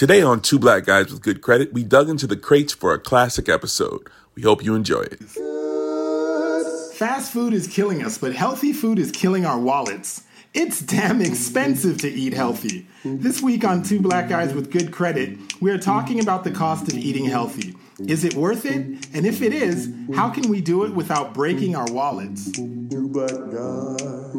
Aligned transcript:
Today 0.00 0.22
on 0.22 0.40
Two 0.40 0.58
Black 0.58 0.86
Guys 0.86 1.12
with 1.12 1.20
Good 1.20 1.42
Credit, 1.42 1.74
we 1.74 1.84
dug 1.84 2.08
into 2.08 2.26
the 2.26 2.34
crates 2.34 2.72
for 2.72 2.94
a 2.94 2.98
classic 2.98 3.50
episode. 3.50 4.08
We 4.34 4.40
hope 4.40 4.64
you 4.64 4.74
enjoy 4.74 5.02
it. 5.02 5.22
Fast 6.94 7.34
food 7.34 7.52
is 7.52 7.66
killing 7.66 8.02
us, 8.02 8.16
but 8.16 8.34
healthy 8.34 8.72
food 8.72 8.98
is 8.98 9.10
killing 9.10 9.44
our 9.44 9.60
wallets. 9.60 10.22
It's 10.54 10.80
damn 10.80 11.20
expensive 11.20 11.98
to 11.98 12.08
eat 12.08 12.32
healthy. 12.32 12.86
This 13.04 13.42
week 13.42 13.62
on 13.62 13.82
Two 13.82 14.00
Black 14.00 14.30
Guys 14.30 14.54
with 14.54 14.70
Good 14.70 14.90
Credit, 14.90 15.38
we 15.60 15.70
are 15.70 15.76
talking 15.76 16.18
about 16.18 16.44
the 16.44 16.50
cost 16.50 16.88
of 16.88 16.94
eating 16.94 17.26
healthy. 17.26 17.74
Is 17.98 18.24
it 18.24 18.32
worth 18.32 18.64
it? 18.64 19.06
And 19.12 19.26
if 19.26 19.42
it 19.42 19.52
is, 19.52 19.92
how 20.14 20.30
can 20.30 20.48
we 20.48 20.62
do 20.62 20.84
it 20.84 20.94
without 20.94 21.34
breaking 21.34 21.76
our 21.76 21.92
wallets? 21.92 22.50
Two 22.52 23.06
black 23.12 23.28
guys 23.28 24.32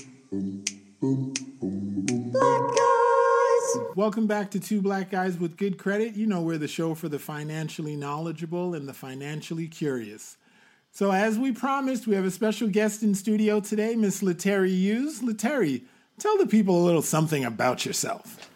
Welcome 3.96 4.26
back 4.26 4.50
to 4.50 4.60
Two 4.60 4.82
Black 4.82 5.10
Guys 5.10 5.38
with 5.38 5.56
Good 5.56 5.78
Credit. 5.78 6.16
You 6.16 6.26
know, 6.26 6.42
we're 6.42 6.58
the 6.58 6.68
show 6.68 6.94
for 6.94 7.08
the 7.08 7.18
financially 7.18 7.96
knowledgeable 7.96 8.74
and 8.74 8.86
the 8.86 8.92
financially 8.92 9.68
curious. 9.68 10.36
So, 10.92 11.12
as 11.12 11.38
we 11.38 11.52
promised, 11.52 12.06
we 12.06 12.14
have 12.16 12.24
a 12.24 12.30
special 12.30 12.68
guest 12.68 13.02
in 13.02 13.14
studio 13.14 13.60
today, 13.60 13.94
Miss 13.94 14.22
Leteri 14.22 14.70
Hughes. 14.70 15.20
Leteri, 15.22 15.82
tell 16.18 16.36
the 16.36 16.46
people 16.46 16.82
a 16.82 16.84
little 16.84 17.02
something 17.02 17.44
about 17.44 17.86
yourself. 17.86 18.50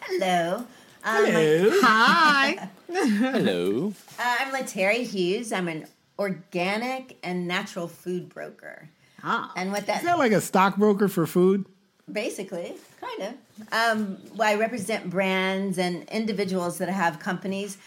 Hello. 0.00 0.66
Um, 1.04 1.24
Hello. 1.26 1.70
Hi. 1.82 2.68
Hello. 2.92 3.94
Uh, 4.18 4.36
I'm 4.40 4.52
Leteri 4.52 5.04
Hughes. 5.04 5.52
I'm 5.52 5.68
an 5.68 5.86
organic 6.18 7.18
and 7.22 7.46
natural 7.46 7.86
food 7.88 8.28
broker. 8.28 8.90
Ah. 9.22 9.52
And 9.56 9.70
what 9.70 9.86
that 9.86 9.98
Is 9.98 10.06
that 10.06 10.18
like 10.18 10.32
a 10.32 10.40
stockbroker 10.40 11.08
for 11.08 11.26
food? 11.26 11.66
basically, 12.12 12.74
kind 13.00 13.22
of. 13.22 13.72
Um, 13.72 14.18
well, 14.34 14.48
I 14.48 14.56
represent 14.56 15.08
brands 15.08 15.78
and 15.78 16.08
individuals 16.08 16.78
that 16.78 16.88
have 16.88 17.20
companies 17.20 17.78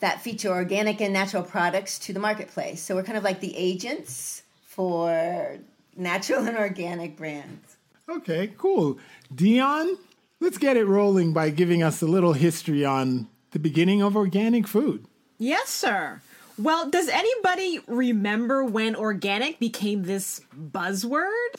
that 0.00 0.20
feature 0.20 0.50
organic 0.50 1.00
and 1.00 1.12
natural 1.12 1.42
products 1.42 1.98
to 2.00 2.12
the 2.12 2.20
marketplace. 2.20 2.80
So 2.80 2.94
we're 2.94 3.02
kind 3.02 3.18
of 3.18 3.24
like 3.24 3.40
the 3.40 3.56
agents 3.56 4.42
for 4.62 5.58
natural 5.96 6.46
and 6.46 6.56
organic 6.56 7.16
brands. 7.16 7.76
Okay, 8.08 8.52
cool. 8.56 8.98
Dion, 9.34 9.98
let's 10.40 10.58
get 10.58 10.76
it 10.76 10.86
rolling 10.86 11.32
by 11.32 11.50
giving 11.50 11.82
us 11.82 12.00
a 12.00 12.06
little 12.06 12.32
history 12.32 12.84
on 12.84 13.28
the 13.50 13.58
beginning 13.58 14.02
of 14.02 14.16
organic 14.16 14.66
food. 14.66 15.04
Yes, 15.38 15.68
sir. 15.68 16.20
Well, 16.58 16.90
does 16.90 17.08
anybody 17.08 17.80
remember 17.86 18.64
when 18.64 18.96
organic 18.96 19.58
became 19.60 20.04
this 20.04 20.40
buzzword? 20.56 21.54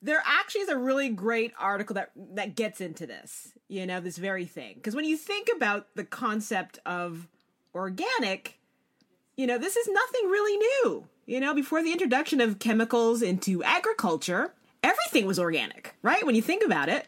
There 0.00 0.22
actually 0.24 0.62
is 0.62 0.68
a 0.70 0.78
really 0.78 1.10
great 1.10 1.52
article 1.58 1.94
that 1.94 2.10
that 2.34 2.56
gets 2.56 2.80
into 2.80 3.06
this, 3.06 3.52
you 3.68 3.84
know, 3.84 4.00
this 4.00 4.16
very 4.16 4.46
thing. 4.46 4.76
Because 4.76 4.94
when 4.94 5.04
you 5.04 5.18
think 5.18 5.50
about 5.54 5.88
the 5.94 6.04
concept 6.04 6.78
of 6.86 7.28
organic, 7.74 8.58
you 9.36 9.46
know, 9.46 9.58
this 9.58 9.76
is 9.76 9.88
nothing 9.88 10.28
really 10.30 10.56
new. 10.56 11.06
You 11.26 11.40
know, 11.40 11.54
before 11.54 11.82
the 11.82 11.92
introduction 11.92 12.40
of 12.40 12.58
chemicals 12.58 13.22
into 13.22 13.62
agriculture, 13.62 14.52
everything 14.82 15.26
was 15.26 15.38
organic, 15.38 15.94
right? 16.02 16.24
When 16.26 16.34
you 16.34 16.42
think 16.42 16.64
about 16.64 16.88
it. 16.88 17.06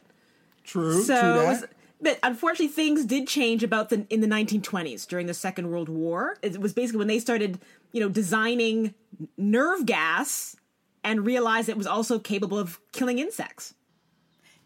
True, 0.65 1.03
So, 1.03 1.19
true 1.19 1.41
it 1.41 1.47
was- 1.47 1.65
but 2.01 2.19
unfortunately, 2.23 2.69
things 2.69 3.05
did 3.05 3.29
change 3.29 3.63
about 3.63 3.89
the 3.89 4.07
in 4.11 4.21
the 4.21 4.27
1920s 4.27 5.07
during 5.07 5.27
the 5.27 5.35
Second 5.35 5.71
World 5.71 5.89
War. 5.89 6.37
It 6.43 6.59
was 6.61 6.73
basically 6.73 6.99
when 6.99 7.07
they 7.07 7.21
started, 7.21 7.61
you 7.93 8.01
know, 8.01 8.09
designing 8.09 8.95
nerve 9.37 9.87
gas 9.87 10.57
and 11.05 11.25
realized 11.25 11.69
it 11.69 11.77
was 11.77 11.87
also 11.87 12.19
capable 12.19 12.59
of 12.59 12.81
killing 12.93 13.19
insects. 13.21 13.75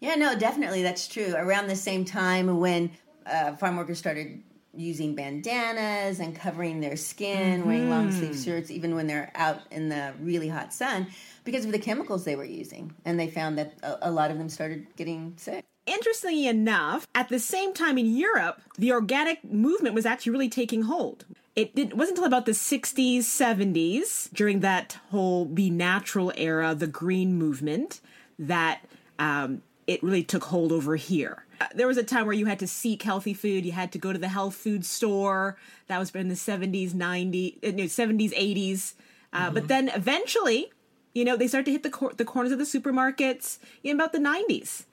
Yeah, 0.01 0.15
no, 0.15 0.39
definitely 0.39 0.83
that's 0.83 1.09
true. 1.09 1.35
Around 1.37 1.69
the 1.69 1.77
same 1.77 2.05
time 2.05 2.59
when 2.59 2.91
uh, 3.27 3.55
farm 3.57 3.77
workers 3.77 3.99
started 3.99 4.43
using 4.77 5.15
bandanas 5.15 6.21
and 6.21 6.35
covering 6.35 6.81
their 6.81 6.97
skin, 6.97 7.67
wearing 7.67 7.91
long 7.91 8.13
sleeve 8.13 8.37
shirts, 8.37 8.71
even 8.71 8.95
when 8.95 9.07
they're 9.07 9.31
out 9.35 9.61
in 9.71 9.89
the 9.89 10.15
really 10.21 10.49
hot 10.49 10.73
sun, 10.73 11.07
because 11.45 11.65
of 11.65 11.73
the 11.73 11.79
chemicals 11.79 12.25
they 12.25 12.37
were 12.37 12.45
using. 12.45 12.95
And 13.05 13.19
they 13.19 13.29
found 13.29 13.59
that 13.59 13.75
a, 13.83 14.09
a 14.09 14.11
lot 14.11 14.31
of 14.31 14.39
them 14.39 14.49
started 14.49 14.87
getting 14.97 15.35
sick. 15.37 15.65
Interestingly 15.87 16.49
enough, 16.49 17.07
at 17.15 17.29
the 17.29 17.39
same 17.39 17.73
time 17.73 17.97
in 17.97 18.17
Europe, 18.17 18.61
the 18.77 18.91
organic 18.91 19.45
movement 19.45 19.95
was 19.95 20.05
actually 20.05 20.33
really 20.33 20.49
taking 20.49 20.83
hold. 20.83 21.25
It, 21.55 21.75
did, 21.75 21.95
wasn't 21.95 22.19
until 22.19 22.27
about 22.27 22.45
the 22.45 22.53
60s, 22.53 23.19
70s, 23.19 24.29
during 24.35 24.61
that 24.61 24.99
whole 25.11 25.45
be 25.45 25.71
natural 25.71 26.33
era, 26.37 26.75
the 26.75 26.89
green 26.89 27.35
movement, 27.35 28.01
that 28.39 28.81
um, 29.19 29.63
it 29.87 30.03
really 30.03 30.25
took 30.25 30.45
hold 30.45 30.73
over 30.73 30.97
here. 30.97 31.46
Uh, 31.61 31.67
There 31.75 31.87
was 31.87 31.97
a 31.97 32.03
time 32.03 32.27
where 32.27 32.35
you 32.35 32.47
had 32.47 32.59
to 32.61 32.67
seek 32.67 33.03
healthy 33.03 33.35
food. 33.35 33.65
You 33.65 33.73
had 33.73 33.93
to 33.93 33.99
go 33.99 34.13
to 34.13 34.19
the 34.19 34.29
health 34.29 34.55
food 34.55 34.85
store. 34.85 35.57
That 35.89 35.99
was 35.99 36.11
in 36.15 36.29
the 36.29 36.35
70s, 36.35 36.93
90s, 36.93 37.57
uh, 37.65 37.71
no, 37.73 37.85
70s, 37.85 38.33
80s. 38.33 38.95
Uh, 39.33 39.51
But 39.51 39.69
then 39.69 39.89
eventually, 39.95 40.73
you 41.15 41.25
know, 41.25 41.37
they 41.37 41.49
started 41.49 41.67
to 41.67 41.73
hit 41.73 41.83
the, 41.83 41.91
cor- 41.91 42.13
the 42.15 42.25
corners 42.25 42.53
of 42.53 42.59
the 42.59 42.65
supermarkets 42.65 43.59
in 43.83 43.97
about 43.97 44.13
the 44.13 44.19
90s 44.19 44.85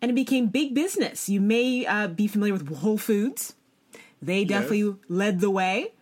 and 0.00 0.10
it 0.10 0.14
became 0.14 0.46
big 0.46 0.74
business. 0.74 1.28
You 1.28 1.40
may 1.40 1.84
uh, 1.86 2.08
be 2.08 2.26
familiar 2.28 2.52
with 2.54 2.68
Whole 2.76 2.98
Foods. 2.98 3.54
They 4.22 4.44
definitely 4.44 4.96
led 5.08 5.40
the 5.40 5.50
way. 5.50 5.92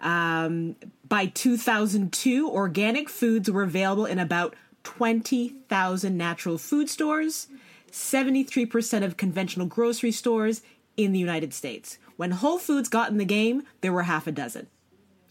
Um, 0.00 0.76
by 1.08 1.26
2002, 1.26 2.50
organic 2.50 3.08
foods 3.08 3.50
were 3.50 3.62
available 3.62 4.06
in 4.06 4.18
about 4.18 4.54
20,000 4.82 6.16
natural 6.16 6.58
food 6.58 6.88
stores, 6.88 7.46
73% 7.94 9.04
of 9.04 9.16
conventional 9.16 9.68
grocery 9.68 10.10
stores 10.10 10.62
in 10.96 11.12
the 11.12 11.18
United 11.18 11.54
States. 11.54 11.98
When 12.16 12.32
Whole 12.32 12.58
Foods 12.58 12.88
got 12.88 13.10
in 13.10 13.18
the 13.18 13.24
game, 13.24 13.62
there 13.82 13.92
were 13.92 14.02
half 14.02 14.26
a 14.26 14.32
dozen. 14.32 14.66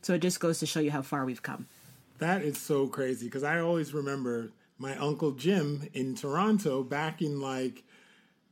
So 0.01 0.13
it 0.13 0.21
just 0.21 0.39
goes 0.39 0.59
to 0.59 0.65
show 0.65 0.79
you 0.79 0.91
how 0.91 1.01
far 1.01 1.25
we've 1.25 1.43
come. 1.43 1.67
That 2.19 2.41
is 2.41 2.57
so 2.57 2.87
crazy 2.87 3.25
because 3.25 3.43
I 3.43 3.59
always 3.59 3.93
remember 3.93 4.51
my 4.77 4.95
uncle 4.95 5.31
Jim 5.31 5.89
in 5.93 6.15
Toronto 6.15 6.83
back 6.83 7.21
in 7.21 7.41
like 7.41 7.83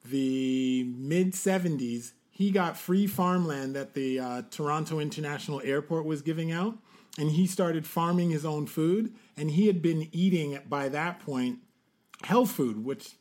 the 0.03 0.83
mid 0.93 1.31
70s. 1.31 2.11
He 2.31 2.51
got 2.51 2.77
free 2.77 3.07
farmland 3.07 3.75
that 3.77 3.93
the 3.93 4.19
uh, 4.19 4.41
Toronto 4.51 4.99
International 4.99 5.61
Airport 5.63 6.05
was 6.05 6.21
giving 6.21 6.51
out, 6.51 6.77
and 7.17 7.31
he 7.31 7.47
started 7.47 7.87
farming 7.87 8.29
his 8.29 8.45
own 8.45 8.67
food. 8.67 9.13
And 9.37 9.51
he 9.51 9.67
had 9.67 9.81
been 9.81 10.09
eating 10.11 10.59
by 10.67 10.89
that 10.89 11.19
point 11.19 11.59
health 12.23 12.51
food, 12.51 12.83
which 12.83 13.15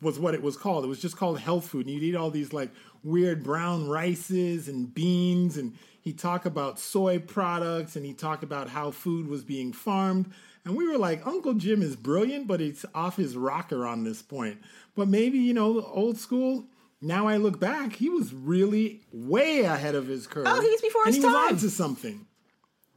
was 0.00 0.18
what 0.18 0.34
it 0.34 0.42
was 0.42 0.56
called. 0.56 0.84
It 0.84 0.88
was 0.88 1.00
just 1.00 1.16
called 1.16 1.40
health 1.40 1.66
food. 1.66 1.86
And 1.86 1.94
you'd 1.94 2.02
eat 2.02 2.16
all 2.16 2.30
these 2.30 2.52
like 2.52 2.70
weird 3.02 3.42
brown 3.42 3.88
rices 3.88 4.68
and 4.68 4.92
beans 4.92 5.56
and 5.56 5.74
he 6.00 6.12
talked 6.12 6.46
about 6.46 6.78
soy 6.78 7.18
products 7.18 7.96
and 7.96 8.06
he 8.06 8.14
talked 8.14 8.42
about 8.42 8.68
how 8.68 8.90
food 8.90 9.28
was 9.28 9.44
being 9.44 9.72
farmed. 9.72 10.32
And 10.64 10.76
we 10.76 10.86
were 10.88 10.98
like, 10.98 11.26
Uncle 11.26 11.54
Jim 11.54 11.82
is 11.82 11.96
brilliant, 11.96 12.46
but 12.46 12.60
he's 12.60 12.84
off 12.94 13.16
his 13.16 13.36
rocker 13.36 13.86
on 13.86 14.04
this 14.04 14.22
point. 14.22 14.58
But 14.94 15.08
maybe, 15.08 15.38
you 15.38 15.54
know, 15.54 15.82
old 15.82 16.18
school, 16.18 16.66
now 17.00 17.28
I 17.28 17.36
look 17.36 17.60
back, 17.60 17.94
he 17.94 18.08
was 18.08 18.32
really 18.32 19.02
way 19.12 19.60
ahead 19.60 19.94
of 19.94 20.06
his 20.06 20.26
curve. 20.26 20.46
Oh, 20.48 20.60
he's 20.60 20.80
before 20.80 21.02
and 21.04 21.14
his 21.14 21.22
he 21.22 21.24
was 21.24 21.34
time. 21.34 21.54
onto 21.54 21.68
something. 21.68 22.26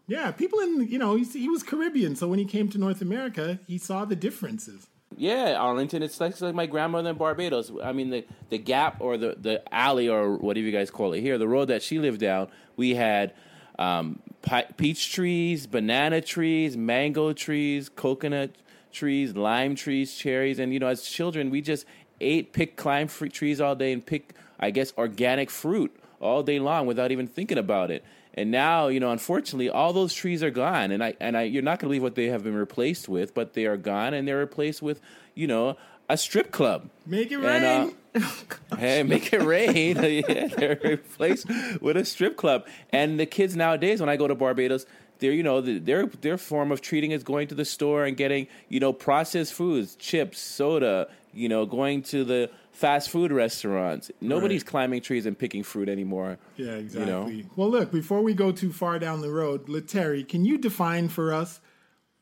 Yeah, 0.08 0.32
people 0.32 0.60
in, 0.60 0.88
you 0.88 0.98
know, 0.98 1.16
he 1.16 1.50
was 1.50 1.64
Caribbean. 1.64 2.16
So 2.16 2.28
when 2.28 2.40
he 2.40 2.46
came 2.46 2.70
to 2.70 2.78
North 2.78 3.02
America, 3.02 3.60
he 3.68 3.78
saw 3.78 4.06
the 4.06 4.16
differences. 4.16 4.88
Yeah, 5.18 5.56
Arlington. 5.56 6.04
It's 6.04 6.20
like, 6.20 6.32
it's 6.32 6.42
like 6.42 6.56
my 6.56 6.66
grandmother 6.66 7.10
in 7.10 7.18
Barbados. 7.18 7.72
I 7.84 7.92
mean, 7.92 8.10
the, 8.10 8.26
the 8.50 8.58
gap 8.58 8.98
or 9.00 9.18
the, 9.18 9.36
the 9.40 9.62
alley 9.74 10.10
or 10.10 10.38
whatever 10.38 10.66
you 10.66 10.72
guys 10.72 10.90
call 10.90 11.14
it 11.14 11.22
here, 11.22 11.38
the 11.38 11.48
road 11.48 11.66
that 11.66 11.84
she 11.84 12.00
lived 12.00 12.20
down, 12.20 12.48
we 12.76 12.96
had 12.96 13.34
um, 13.78 14.20
pi- 14.42 14.68
peach 14.78 15.14
trees, 15.14 15.68
banana 15.68 16.22
trees, 16.22 16.78
mango 16.78 17.34
trees, 17.34 17.90
coconut 17.90 18.52
trees, 18.92 19.36
lime 19.36 19.76
trees, 19.76 20.16
cherries. 20.16 20.60
And, 20.60 20.74
you 20.74 20.80
know, 20.80 20.88
as 20.88 21.04
children, 21.04 21.50
we 21.50 21.62
just 21.62 21.86
ate, 22.20 22.54
pick, 22.54 22.76
climb 22.76 23.08
trees 23.08 23.62
all 23.62 23.76
day 23.76 23.92
and 23.94 24.06
pick, 24.06 24.34
I 24.60 24.72
guess, 24.72 24.94
organic 24.98 25.50
fruit 25.50 25.96
all 26.20 26.44
day 26.44 26.60
long 26.60 26.86
without 26.86 27.12
even 27.12 27.28
thinking 27.28 27.58
about 27.58 27.92
it. 27.92 28.04
And 28.34 28.50
now, 28.50 28.88
you 28.88 29.00
know, 29.00 29.12
unfortunately, 29.12 29.70
all 29.70 29.92
those 29.92 30.14
trees 30.14 30.42
are 30.42 30.52
gone, 30.52 30.92
and 30.92 31.04
I 31.04 31.16
and 31.20 31.36
I, 31.36 31.44
you're 31.44 31.62
not 31.62 31.80
going 31.80 31.80
to 31.80 31.86
believe 31.88 32.04
what 32.04 32.16
they 32.16 32.28
have 32.28 32.44
been 32.44 32.56
replaced 32.56 33.10
with, 33.10 33.34
but 33.34 33.54
they 33.54 33.66
are 33.66 33.78
gone, 33.78 34.14
and 34.14 34.26
they're 34.28 34.38
replaced 34.38 34.82
with, 34.82 35.02
you 35.36 35.48
know, 35.48 35.76
a 36.08 36.16
strip 36.18 36.52
club. 36.52 36.90
Make 37.06 37.32
it 37.32 37.44
And, 37.44 37.94
rain. 38.16 38.24
uh, 38.72 38.76
hey, 38.78 39.04
make 39.04 39.34
it 39.34 39.42
rain! 39.42 39.96
yeah, 40.28 40.48
they're 40.48 40.80
replaced 40.82 41.48
with 41.82 41.98
a 41.98 42.06
strip 42.06 42.38
club, 42.38 42.66
and 42.92 43.20
the 43.20 43.26
kids 43.26 43.56
nowadays, 43.56 44.00
when 44.00 44.10
I 44.10 44.16
go 44.16 44.28
to 44.28 44.36
Barbados, 44.36 44.86
they're 45.20 45.34
you 45.34 45.44
know 45.44 45.62
their 45.62 46.06
their 46.08 46.38
form 46.38 46.72
of 46.72 46.82
treating 46.82 47.12
is 47.12 47.24
going 47.24 47.48
to 47.50 47.56
the 47.56 47.66
store 47.66 48.06
and 48.06 48.16
getting 48.16 48.48
you 48.70 48.80
know 48.80 48.94
processed 48.94 49.54
foods, 49.54 49.96
chips, 49.96 50.40
soda, 50.40 51.10
you 51.34 51.50
know, 51.50 51.66
going 51.66 52.02
to 52.04 52.24
the 52.24 52.50
fast 52.72 53.10
food 53.10 53.32
restaurants. 53.32 54.12
Nobody's 54.22 54.64
climbing 54.64 55.02
trees 55.02 55.26
and 55.26 55.38
picking 55.38 55.64
fruit 55.64 55.90
anymore. 55.90 56.38
Yeah, 56.58 56.74
You 56.74 56.78
exactly. 56.78 57.12
know? 57.12 57.44
Well, 57.56 57.70
look, 57.70 57.92
before 57.92 58.22
we 58.22 58.34
go 58.34 58.52
too 58.52 58.72
far 58.72 59.00
down 59.00 59.22
the 59.22 59.30
road, 59.32 59.68
Leteri, 59.68 60.28
can 60.28 60.46
you 60.46 60.58
define 60.58 61.10
for 61.10 61.34
us 61.34 61.60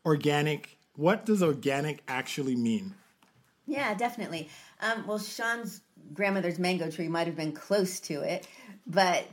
organic? 0.04 0.78
What 0.96 1.24
does 1.24 1.42
organic 1.42 2.02
actually 2.08 2.56
mean? 2.56 2.94
Yeah, 3.66 3.94
definitely. 3.94 4.48
Um, 4.80 5.06
well, 5.06 5.18
Sean's 5.18 5.82
grandmother's 6.12 6.58
mango 6.58 6.90
tree 6.90 7.08
might 7.08 7.26
have 7.26 7.36
been 7.36 7.52
close 7.52 8.00
to 8.00 8.20
it, 8.22 8.48
but 8.86 9.24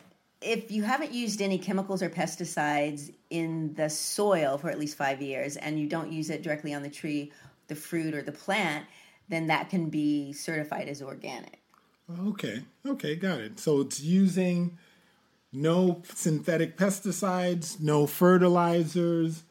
if 0.42 0.72
you 0.72 0.84
haven't 0.84 1.12
used 1.12 1.42
any 1.42 1.58
chemicals 1.58 2.04
or 2.04 2.10
pesticides 2.10 3.12
in 3.32 3.74
the 3.74 3.90
soil 3.90 4.58
for 4.60 4.70
at 4.70 4.78
least 4.78 4.96
five 4.96 5.22
years 5.22 5.58
and 5.58 5.80
you 5.80 5.88
don't 5.88 6.12
use 6.12 6.30
it 6.30 6.44
directly 6.44 6.76
on 6.76 6.84
the 6.84 6.90
tree, 6.90 7.32
the 7.68 7.76
fruit, 7.76 8.14
or 8.14 8.22
the 8.22 8.32
plant, 8.32 8.86
then 9.30 9.48
that 9.48 9.70
can 9.70 9.90
be 9.90 10.34
certified 10.34 10.88
as 10.88 11.02
organic. 11.02 11.60
Okay, 12.28 12.64
okay, 12.86 13.16
got 13.16 13.40
it. 13.40 13.60
So 13.60 13.82
it's 13.82 14.00
using 14.00 14.78
no 15.52 16.02
synthetic 16.14 16.78
pesticides, 16.78 17.80
no 17.82 18.08
fertilizers, 18.08 19.44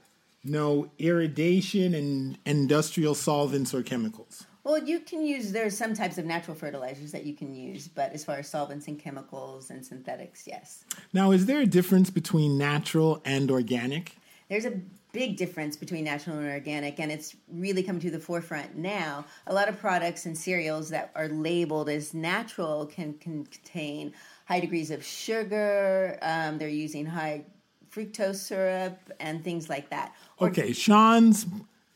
no 0.42 0.90
irrigation 0.98 1.94
and 1.94 2.38
industrial 2.46 3.14
solvents 3.14 3.74
or 3.74 3.82
chemicals. 3.82 4.46
Well, 4.64 4.82
you 4.82 5.00
can 5.00 5.24
use, 5.24 5.52
there's 5.52 5.76
some 5.76 5.94
types 5.94 6.18
of 6.18 6.24
natural 6.24 6.56
fertilizers 6.56 7.12
that 7.12 7.24
you 7.24 7.34
can 7.34 7.54
use, 7.54 7.86
but 7.86 8.12
as 8.12 8.24
far 8.24 8.38
as 8.38 8.48
solvents 8.48 8.88
and 8.88 8.98
chemicals 8.98 9.70
and 9.70 9.84
synthetics, 9.84 10.44
yes. 10.44 10.84
Now, 11.12 11.30
is 11.30 11.46
there 11.46 11.60
a 11.60 11.66
difference 11.66 12.10
between 12.10 12.58
natural 12.58 13.22
and 13.24 13.48
organic? 13.50 14.16
There's 14.48 14.64
a 14.64 14.80
big 15.16 15.38
difference 15.38 15.76
between 15.78 16.04
natural 16.04 16.36
and 16.36 16.46
organic, 16.46 17.00
and 17.00 17.10
it's 17.10 17.34
really 17.50 17.82
come 17.82 17.98
to 17.98 18.10
the 18.10 18.18
forefront 18.18 18.76
now. 18.76 19.24
A 19.46 19.54
lot 19.54 19.66
of 19.66 19.80
products 19.80 20.26
and 20.26 20.36
cereals 20.36 20.90
that 20.90 21.10
are 21.14 21.28
labeled 21.28 21.88
as 21.88 22.12
natural 22.12 22.84
can, 22.84 23.14
can 23.14 23.46
contain 23.46 24.12
high 24.44 24.60
degrees 24.60 24.90
of 24.90 25.02
sugar. 25.02 26.18
Um, 26.20 26.58
they're 26.58 26.68
using 26.68 27.06
high 27.06 27.44
fructose 27.90 28.36
syrup 28.36 28.98
and 29.18 29.42
things 29.42 29.70
like 29.70 29.88
that. 29.88 30.12
Or- 30.36 30.48
Okay, 30.48 30.74
Sean's 30.74 31.46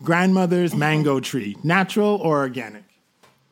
grandmother's 0.02 0.74
mango 0.74 1.20
tree, 1.20 1.58
natural 1.62 2.16
or 2.22 2.38
organic? 2.38 2.84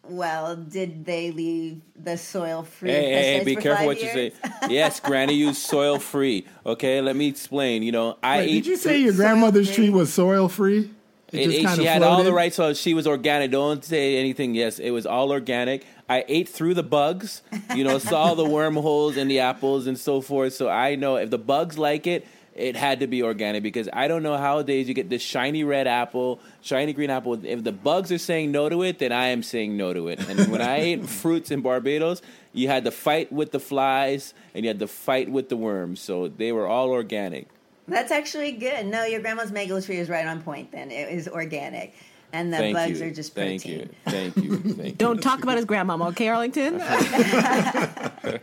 Well, 0.09 0.57
did 0.57 1.05
they 1.05 1.31
leave 1.31 1.83
the 1.95 2.17
soil 2.17 2.63
free? 2.63 2.91
Hey, 2.91 3.13
hey, 3.13 3.39
hey, 3.39 3.45
be 3.45 3.55
for 3.55 3.61
careful 3.61 3.79
five 3.79 3.87
what 3.87 4.03
you 4.03 4.09
say. 4.09 4.33
Yes, 4.69 5.01
Granny 5.01 5.35
used 5.35 5.59
soil 5.63 5.99
free. 5.99 6.47
Okay, 6.65 7.01
let 7.01 7.15
me 7.17 7.29
explain. 7.29 7.83
You 7.83 7.93
know, 7.93 8.19
I 8.23 8.39
Wait, 8.39 8.45
ate. 8.49 8.53
did 8.55 8.67
you 8.67 8.77
say 8.77 8.99
your 8.99 9.13
grandmother's 9.13 9.73
tree 9.75 9.91
was 9.91 10.13
soil 10.13 10.49
free? 10.49 10.91
It, 11.31 11.51
it- 11.51 11.77
she 11.77 11.85
had 11.85 12.03
all 12.03 12.25
the 12.25 12.33
right 12.33 12.53
soil. 12.53 12.73
She 12.75 12.95
was 12.95 13.07
organic. 13.07 13.51
Don't 13.51 13.85
say 13.85 14.17
anything. 14.17 14.55
Yes, 14.55 14.79
it 14.79 14.91
was 14.91 15.05
all 15.07 15.31
organic. 15.31 15.85
I 16.09 16.25
ate 16.27 16.49
through 16.49 16.73
the 16.75 16.83
bugs. 16.83 17.43
You 17.75 17.85
know, 17.85 17.99
saw 17.99 18.33
the 18.35 18.47
wormholes 18.47 19.19
in 19.19 19.29
the 19.29 19.41
apples 19.41 19.87
and 19.87 19.99
so 19.99 20.23
forth. 20.23 20.55
So 20.55 20.71
I 20.71 20.95
know 20.95 21.17
if 21.17 21.29
the 21.29 21.37
bugs 21.39 21.77
like 21.79 22.07
it, 22.07 22.27
it 22.59 22.77
had 22.77 23.01
to 23.01 23.07
be 23.07 23.23
organic 23.23 23.63
because 23.63 23.89
I 23.93 24.09
don't 24.09 24.23
know 24.23 24.37
how 24.37 24.63
days 24.63 24.89
you 24.89 24.95
get 24.95 25.09
this 25.09 25.23
shiny 25.23 25.63
red 25.65 25.87
apple, 25.87 26.41
shiny 26.61 26.93
green 26.93 27.11
apple. 27.11 27.45
If 27.45 27.63
the 27.63 27.73
bugs 27.73 28.11
are 28.11 28.19
saying 28.19 28.51
no 28.51 28.69
to 28.69 28.83
it, 28.83 28.99
then 28.99 29.13
I 29.13 29.29
am 29.29 29.43
saying 29.43 29.77
no 29.77 29.93
to 29.93 30.09
it. 30.09 30.19
And 30.29 30.51
when 30.51 30.61
I 30.61 30.77
ate 30.81 31.07
fruits 31.07 31.51
in 31.51 31.61
Barbados, 31.61 32.21
you 32.53 32.67
had 32.67 32.85
to 32.85 32.91
fight 32.91 33.33
with 33.33 33.53
the 33.53 33.61
flies 33.61 34.35
and 34.55 34.65
you 34.65 34.69
had 34.69 34.81
to 34.81 34.89
fight 34.89 35.31
with 35.31 35.49
the 35.49 35.57
worms. 35.57 36.01
So 36.01 36.29
they 36.29 36.51
were 36.51 36.67
all 36.67 36.91
organic. 36.91 37.47
That's 37.87 38.11
actually 38.11 38.53
good. 38.53 38.87
No, 38.87 39.05
your 39.05 39.21
grandma's 39.21 39.51
mango 39.51 39.81
tree 39.81 39.97
is 39.97 40.09
right 40.09 40.27
on 40.27 40.43
point. 40.43 40.73
Then 40.73 40.91
it 40.91 41.09
is 41.09 41.27
organic, 41.27 41.95
and 42.35 42.53
the 42.53 42.59
Thank 42.59 42.77
bugs 42.77 43.01
you. 43.01 43.07
are 43.07 43.11
just 43.11 43.35
Thank 43.35 43.65
you. 43.65 43.89
Thank 44.05 44.37
you. 44.37 44.59
Thank 44.59 44.89
you. 44.91 44.93
Don't 44.93 45.23
talk 45.23 45.43
about 45.43 45.57
his 45.57 45.65
grandmama, 45.65 46.09
okay, 46.09 46.29
Arlington? 46.29 46.81
I 46.83 48.41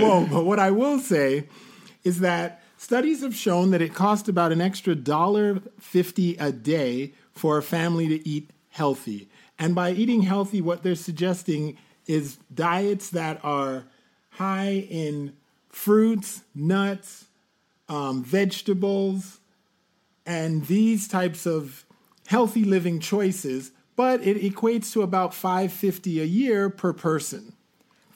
won't. 0.00 0.30
But 0.30 0.46
what 0.46 0.58
I 0.58 0.70
will 0.70 0.98
say 0.98 1.44
is 2.02 2.20
that 2.20 2.62
studies 2.78 3.20
have 3.20 3.34
shown 3.34 3.70
that 3.72 3.82
it 3.82 3.92
costs 3.92 4.28
about 4.28 4.52
an 4.52 4.62
extra 4.62 4.94
dollar 4.94 5.60
fifty 5.78 6.36
a 6.36 6.50
day 6.50 7.12
for 7.32 7.58
a 7.58 7.62
family 7.62 8.08
to 8.08 8.26
eat 8.26 8.50
healthy. 8.70 9.28
And 9.58 9.74
by 9.74 9.90
eating 9.90 10.22
healthy, 10.22 10.62
what 10.62 10.82
they're 10.82 10.94
suggesting 10.94 11.76
is 12.06 12.38
diets 12.54 13.10
that 13.10 13.38
are 13.44 13.84
high 14.30 14.86
in 14.88 15.34
fruits, 15.68 16.42
nuts, 16.54 17.26
um, 17.88 18.22
vegetables, 18.24 19.40
and 20.24 20.66
these 20.66 21.08
types 21.08 21.46
of 21.46 21.84
healthy 22.26 22.64
living 22.64 23.00
choices. 23.00 23.72
But 23.96 24.24
it 24.24 24.40
equates 24.40 24.92
to 24.92 25.02
about 25.02 25.34
five 25.34 25.72
fifty 25.72 26.20
a 26.20 26.24
year 26.24 26.70
per 26.70 26.92
person. 26.92 27.52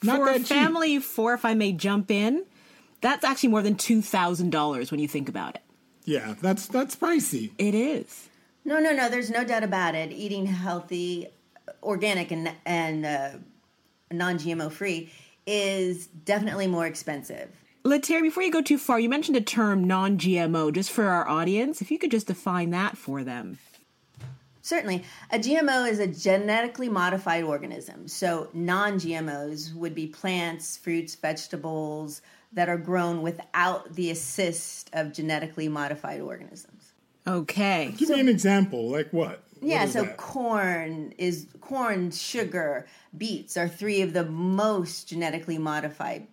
Not 0.05 0.19
For 0.19 0.31
a 0.31 0.41
family 0.41 0.97
of 0.97 1.05
four, 1.05 1.35
if 1.35 1.45
I 1.45 1.55
may 1.55 1.73
jump 1.73 2.11
in, 2.11 2.45
that's 3.03 3.25
actually 3.25 3.51
more 3.51 3.63
than 3.63 3.75
$2,000 3.75 4.91
when 4.91 5.01
you 5.01 5.09
think 5.09 5.29
about 5.29 5.57
it. 5.57 5.63
Yeah, 6.05 6.35
that's 6.41 6.67
that's 6.67 6.97
pricey. 6.97 7.53
It 7.59 7.75
is. 7.75 8.29
No, 8.65 8.81
no, 8.81 8.93
no. 8.93 9.09
There's 9.09 9.31
no 9.31 9.45
doubt 9.45 9.63
about 9.63 9.95
it. 9.95 10.11
Eating 10.11 10.47
healthy, 10.47 11.29
organic, 11.83 12.33
and 12.33 12.53
and 12.67 13.07
uh, 13.07 13.31
non-GMO 14.11 14.73
free 14.73 15.13
is 15.47 16.07
definitely 16.07 16.67
more 16.67 16.87
expensive. 16.87 17.51
Leteri, 17.85 18.23
before 18.23 18.43
you 18.43 18.53
go 18.53 18.63
too 18.63 18.79
far, 18.79 19.01
you 19.01 19.09
mentioned 19.09 19.37
a 19.37 19.41
term 19.41 19.85
non 19.85 20.19
GMO 20.19 20.73
just 20.73 20.91
for 20.91 21.05
our 21.05 21.29
audience. 21.29 21.81
If 21.81 21.91
you 21.91 21.99
could 21.99 22.11
just 22.11 22.27
define 22.29 22.71
that 22.71 22.97
for 22.97 23.23
them. 23.25 23.59
Certainly, 24.65 25.03
a 25.33 25.39
GMO 25.39 25.91
is 25.91 25.99
a 25.99 26.07
genetically 26.07 26.89
modified 26.89 27.43
organism. 27.43 28.07
So 28.07 28.49
non-GMOs 28.55 29.75
would 29.75 29.93
be 29.93 30.07
plants, 30.07 30.77
fruits, 30.77 31.17
vegetables 31.17 32.23
that 32.53 32.69
are 32.69 32.79
grown 32.79 33.23
without 33.23 33.95
the 33.95 34.11
assist 34.11 34.91
of 34.93 35.13
genetically 35.13 35.69
modified 35.69 36.21
organisms. 36.21 36.93
Okay. 37.27 37.95
Give 37.97 38.11
me 38.11 38.21
an 38.21 38.29
example. 38.29 38.91
Like 38.91 39.11
what? 39.13 39.43
Yeah, 39.61 39.85
is 39.85 39.93
so 39.93 40.03
that? 40.03 40.17
corn 40.17 41.15
is 41.19 41.47
corn, 41.61 42.11
sugar, 42.11 42.87
beets 43.17 43.57
are 43.57 43.69
three 43.69 44.03
of 44.03 44.13
the 44.13 44.25
most 44.25 45.09
genetically 45.09 45.57
modified 45.57 46.27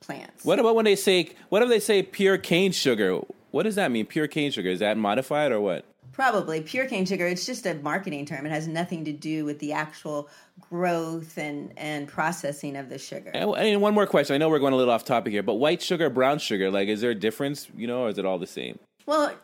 plants. 0.00 0.44
What 0.44 0.60
about 0.60 0.76
when 0.76 0.84
they 0.84 0.96
say 0.96 1.30
what 1.48 1.62
if 1.62 1.68
they 1.68 1.80
say 1.80 2.02
pure 2.02 2.38
cane 2.38 2.72
sugar? 2.72 3.20
What 3.50 3.64
does 3.64 3.74
that 3.74 3.90
mean? 3.90 4.06
Pure 4.06 4.28
cane 4.28 4.52
sugar 4.52 4.70
is 4.70 4.80
that 4.80 4.96
modified 4.96 5.50
or 5.50 5.60
what? 5.60 5.84
Probably 6.16 6.62
pure 6.62 6.86
cane 6.86 7.04
sugar. 7.04 7.26
It's 7.26 7.44
just 7.44 7.66
a 7.66 7.74
marketing 7.74 8.24
term. 8.24 8.46
It 8.46 8.48
has 8.48 8.66
nothing 8.66 9.04
to 9.04 9.12
do 9.12 9.44
with 9.44 9.58
the 9.58 9.74
actual 9.74 10.30
growth 10.70 11.36
and 11.36 11.74
and 11.76 12.08
processing 12.08 12.74
of 12.74 12.88
the 12.88 12.96
sugar. 12.96 13.30
And 13.34 13.54
and 13.54 13.82
one 13.82 13.92
more 13.92 14.06
question. 14.06 14.32
I 14.32 14.38
know 14.38 14.48
we're 14.48 14.58
going 14.58 14.72
a 14.72 14.76
little 14.76 14.94
off 14.94 15.04
topic 15.04 15.34
here, 15.34 15.42
but 15.42 15.56
white 15.56 15.82
sugar, 15.82 16.08
brown 16.08 16.38
sugar, 16.38 16.70
like 16.70 16.88
is 16.88 17.02
there 17.02 17.10
a 17.10 17.14
difference? 17.14 17.68
You 17.76 17.86
know, 17.86 18.04
or 18.04 18.08
is 18.08 18.16
it 18.16 18.24
all 18.24 18.38
the 18.38 18.46
same? 18.46 18.78
Well, 19.04 19.34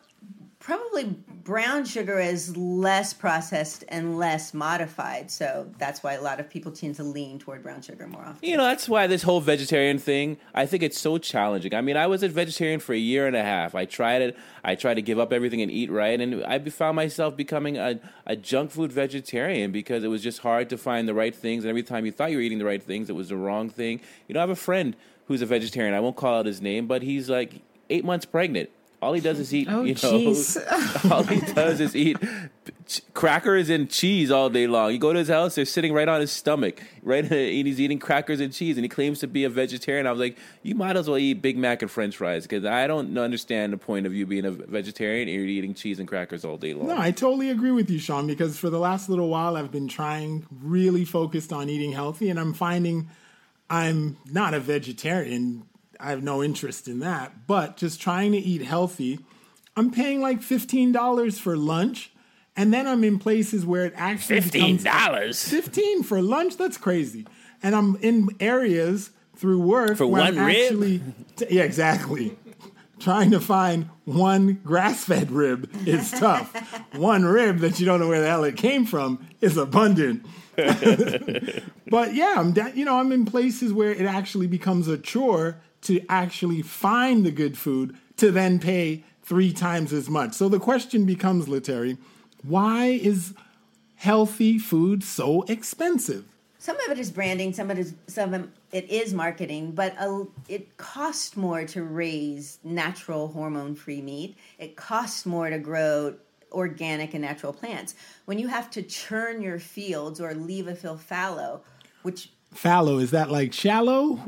probably 0.63 1.03
brown 1.43 1.83
sugar 1.83 2.19
is 2.19 2.55
less 2.55 3.13
processed 3.13 3.83
and 3.89 4.17
less 4.17 4.53
modified, 4.53 5.29
so 5.29 5.69
that's 5.77 6.01
why 6.01 6.13
a 6.13 6.21
lot 6.21 6.39
of 6.39 6.49
people 6.49 6.71
tend 6.71 6.95
to 6.95 7.03
lean 7.03 7.37
toward 7.37 7.61
brown 7.61 7.81
sugar 7.81 8.07
more 8.07 8.21
often. 8.21 8.47
You 8.47 8.55
know, 8.55 8.63
that's 8.63 8.87
why 8.87 9.05
this 9.07 9.23
whole 9.23 9.41
vegetarian 9.41 9.99
thing, 9.99 10.37
I 10.55 10.65
think 10.65 10.81
it's 10.81 10.97
so 10.97 11.17
challenging. 11.17 11.75
I 11.75 11.81
mean, 11.81 11.97
I 11.97 12.07
was 12.07 12.23
a 12.23 12.29
vegetarian 12.29 12.79
for 12.79 12.93
a 12.93 12.97
year 12.97 13.27
and 13.27 13.35
a 13.35 13.43
half. 13.43 13.75
I 13.75 13.83
tried 13.83 14.21
it. 14.21 14.37
I 14.63 14.75
tried 14.75 14.93
to 14.93 15.01
give 15.01 15.19
up 15.19 15.33
everything 15.33 15.61
and 15.61 15.69
eat 15.69 15.91
right, 15.91 16.19
and 16.19 16.45
I 16.45 16.59
found 16.59 16.95
myself 16.95 17.35
becoming 17.35 17.77
a, 17.77 17.99
a 18.25 18.37
junk 18.37 18.71
food 18.71 18.93
vegetarian 18.93 19.73
because 19.73 20.05
it 20.05 20.07
was 20.07 20.23
just 20.23 20.39
hard 20.39 20.69
to 20.69 20.77
find 20.77 21.09
the 21.09 21.13
right 21.13 21.35
things. 21.35 21.65
And 21.65 21.69
every 21.69 21.83
time 21.83 22.05
you 22.05 22.13
thought 22.13 22.31
you 22.31 22.37
were 22.37 22.43
eating 22.43 22.59
the 22.59 22.65
right 22.65 22.81
things, 22.81 23.09
it 23.09 23.15
was 23.17 23.27
the 23.27 23.37
wrong 23.37 23.69
thing. 23.69 23.99
You 24.29 24.33
know, 24.33 24.39
I 24.39 24.43
have 24.43 24.49
a 24.49 24.55
friend 24.55 24.95
who's 25.27 25.41
a 25.41 25.45
vegetarian. 25.45 25.93
I 25.93 25.99
won't 25.99 26.15
call 26.15 26.39
out 26.39 26.45
his 26.45 26.61
name, 26.61 26.87
but 26.87 27.01
he's 27.01 27.29
like 27.29 27.61
eight 27.89 28.05
months 28.05 28.25
pregnant. 28.25 28.69
All 29.03 29.13
he 29.13 29.21
does 29.21 29.39
is 29.39 29.53
eat, 29.53 29.67
Oh, 29.69 29.83
you 29.83 29.95
know, 30.01 30.35
all 31.11 31.23
he 31.23 31.41
does 31.53 31.79
is 31.79 31.95
eat 31.95 32.17
crackers 33.13 33.69
and 33.69 33.89
cheese 33.89 34.31
all 34.31 34.49
day 34.49 34.67
long. 34.67 34.91
You 34.91 34.97
go 34.97 35.13
to 35.13 35.19
his 35.19 35.27
house, 35.27 35.55
they're 35.55 35.65
sitting 35.65 35.93
right 35.93 36.07
on 36.07 36.21
his 36.21 36.31
stomach, 36.31 36.81
right, 37.01 37.23
and 37.31 37.31
he's 37.67 37.79
eating 37.79 37.99
crackers 37.99 38.39
and 38.39 38.53
cheese, 38.53 38.77
and 38.77 38.83
he 38.83 38.89
claims 38.89 39.19
to 39.19 39.27
be 39.27 39.43
a 39.43 39.49
vegetarian. 39.49 40.07
I 40.07 40.11
was 40.11 40.19
like, 40.19 40.37
you 40.61 40.75
might 40.75 40.95
as 40.95 41.07
well 41.07 41.17
eat 41.17 41.41
Big 41.41 41.57
Mac 41.57 41.81
and 41.81 41.91
French 41.91 42.17
fries 42.17 42.43
because 42.43 42.65
I 42.65 42.87
don't 42.87 43.17
understand 43.17 43.73
the 43.73 43.77
point 43.77 44.05
of 44.05 44.13
you 44.13 44.25
being 44.25 44.45
a 44.45 44.51
vegetarian 44.51 45.27
and 45.27 45.35
you're 45.35 45.45
eating 45.45 45.73
cheese 45.73 45.99
and 45.99 46.07
crackers 46.07 46.45
all 46.45 46.57
day 46.57 46.73
long. 46.73 46.87
No, 46.87 46.97
I 46.97 47.11
totally 47.11 47.49
agree 47.49 47.71
with 47.71 47.89
you, 47.89 47.99
Sean, 47.99 48.27
because 48.27 48.57
for 48.57 48.69
the 48.69 48.79
last 48.79 49.09
little 49.09 49.29
while 49.29 49.57
I've 49.57 49.71
been 49.71 49.87
trying 49.87 50.45
really 50.61 51.05
focused 51.05 51.51
on 51.51 51.69
eating 51.69 51.91
healthy 51.91 52.29
and 52.29 52.39
I'm 52.39 52.53
finding 52.53 53.09
I'm 53.69 54.17
not 54.25 54.53
a 54.53 54.59
vegetarian. 54.59 55.63
I 55.99 56.09
have 56.09 56.23
no 56.23 56.43
interest 56.43 56.87
in 56.87 56.99
that, 56.99 57.47
but 57.47 57.77
just 57.77 58.01
trying 58.01 58.31
to 58.33 58.37
eat 58.37 58.61
healthy, 58.61 59.19
I'm 59.75 59.91
paying 59.91 60.21
like 60.21 60.41
$15 60.41 61.39
for 61.39 61.57
lunch. 61.57 62.11
And 62.55 62.71
then 62.71 62.85
I'm 62.85 63.03
in 63.03 63.17
places 63.17 63.65
where 63.65 63.85
it 63.85 63.93
actually 63.95 64.39
$15? 64.41 65.49
15 65.49 66.03
for 66.03 66.21
lunch? 66.21 66.57
That's 66.57 66.77
crazy. 66.77 67.25
And 67.63 67.75
I'm 67.75 67.95
in 67.97 68.29
areas 68.39 69.09
through 69.35 69.59
work 69.61 69.97
For 69.97 70.05
where 70.05 70.21
one 70.23 70.37
I'm 70.37 70.45
rib? 70.45 70.57
actually 70.57 71.01
yeah, 71.49 71.63
exactly. 71.63 72.37
Trying 72.99 73.31
to 73.31 73.39
find 73.39 73.89
one 74.05 74.61
grass-fed 74.63 75.31
rib 75.31 75.69
is 75.87 76.11
tough. 76.11 76.53
one 76.95 77.25
rib 77.25 77.57
that 77.59 77.79
you 77.79 77.85
don't 77.87 77.99
know 77.99 78.07
where 78.07 78.21
the 78.21 78.27
hell 78.27 78.43
it 78.43 78.55
came 78.55 78.85
from 78.85 79.27
is 79.41 79.57
abundant. 79.57 80.23
but 80.55 82.13
yeah, 82.13 82.35
I'm 82.37 82.51
da- 82.53 82.71
you 82.73 82.85
know 82.85 82.97
I'm 82.99 83.11
in 83.11 83.25
places 83.25 83.73
where 83.73 83.91
it 83.91 84.05
actually 84.05 84.47
becomes 84.47 84.87
a 84.87 84.97
chore 84.97 85.57
to 85.83 86.01
actually 86.09 86.61
find 86.61 87.25
the 87.25 87.31
good 87.31 87.57
food 87.57 87.95
to 88.17 88.31
then 88.31 88.59
pay 88.59 89.03
three 89.21 89.53
times 89.53 89.93
as 89.93 90.09
much. 90.09 90.33
So 90.33 90.49
the 90.49 90.59
question 90.59 91.05
becomes, 91.05 91.47
Leteri, 91.47 91.97
why 92.43 92.85
is 92.85 93.33
healthy 93.95 94.59
food 94.59 95.03
so 95.03 95.43
expensive? 95.43 96.25
Some 96.59 96.79
of 96.81 96.91
it 96.91 96.99
is 96.99 97.11
branding, 97.11 97.51
some 97.53 97.69
of 97.69 97.77
it 97.77 97.81
is 97.81 97.93
some 98.07 98.33
of 98.33 98.49
it 98.71 98.89
is 98.89 99.13
marketing, 99.13 99.71
but 99.71 99.93
a, 99.99 100.25
it 100.47 100.77
costs 100.77 101.35
more 101.35 101.65
to 101.65 101.83
raise 101.83 102.59
natural 102.63 103.27
hormone-free 103.27 104.01
meat. 104.01 104.37
It 104.59 104.77
costs 104.77 105.25
more 105.25 105.49
to 105.49 105.59
grow 105.59 106.15
organic 106.53 107.13
and 107.13 107.21
natural 107.23 107.51
plants. 107.51 107.95
When 108.25 108.39
you 108.39 108.47
have 108.47 108.69
to 108.71 108.81
churn 108.81 109.41
your 109.41 109.59
fields 109.59 110.21
or 110.21 110.33
leave 110.33 110.67
a 110.67 110.75
field 110.75 111.01
fallow, 111.01 111.61
which 112.03 112.29
Fallow 112.53 112.99
is 112.99 113.11
that 113.11 113.31
like 113.31 113.51
shallow? 113.53 114.19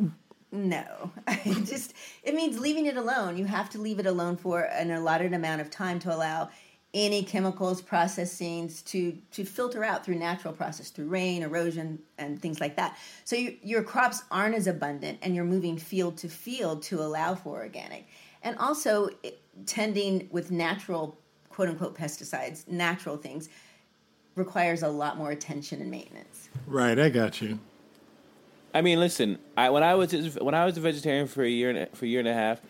No, 0.56 1.12
it 1.28 1.66
just 1.66 1.94
it 2.24 2.34
means 2.34 2.60
leaving 2.60 2.86
it 2.86 2.98
alone. 2.98 3.38
You 3.38 3.46
have 3.46 3.70
to 3.72 3.78
leave 3.80 4.00
it 4.00 4.06
alone 4.06 4.38
for 4.38 4.62
an 4.62 4.92
allotted 4.92 5.34
amount 5.34 5.62
of 5.62 5.70
time 5.70 6.00
to 6.00 6.16
allow 6.16 6.50
any 6.94 7.24
chemicals 7.24 7.82
processings 7.82 8.84
to 8.86 9.18
to 9.32 9.44
filter 9.44 9.84
out 9.84 10.06
through 10.06 10.16
natural 10.16 10.54
process 10.54 10.92
through 10.92 11.08
rain 11.10 11.44
erosion 11.44 12.00
and 12.18 12.42
things 12.42 12.62
like 12.62 12.78
that 12.78 12.98
so 13.26 13.36
you, 13.36 13.58
your 13.62 13.84
crops 13.84 14.24
aren't 14.32 14.56
as 14.56 14.66
abundant 14.66 15.20
and 15.22 15.36
you're 15.36 15.44
moving 15.44 15.78
field 15.78 16.16
to 16.16 16.30
field 16.30 16.82
to 16.82 17.02
allow 17.02 17.36
for 17.36 17.58
organic 17.58 18.08
and 18.44 18.58
also 18.60 19.10
it- 19.24 19.42
tending 19.66 20.30
with 20.32 20.52
natural 20.52 21.18
quote 21.50 21.68
unquote 21.68 21.98
pesticides 21.98 22.66
natural 22.66 23.18
things 23.18 23.50
requires 24.36 24.82
a 24.82 24.88
lot 24.88 25.18
more 25.18 25.32
attention 25.32 25.82
and 25.82 25.92
maintenance 25.92 26.48
Right, 26.66 26.98
I 26.98 27.10
got 27.10 27.42
you. 27.42 27.60
I 28.76 28.82
mean, 28.82 29.00
listen. 29.00 29.40
I, 29.56 29.70
when 29.70 29.84
I 29.84 29.96
was 29.96 30.12
when 30.40 30.54
I 30.54 30.66
was 30.66 30.76
a 30.76 30.82
vegetarian 30.82 31.28
for 31.28 31.44
a 31.44 31.50
year 31.50 31.70
and, 31.70 31.98
for 31.98 32.04
a 32.04 32.08
year 32.10 32.20
and 32.20 32.28
a 32.28 32.34
half, 32.34 32.62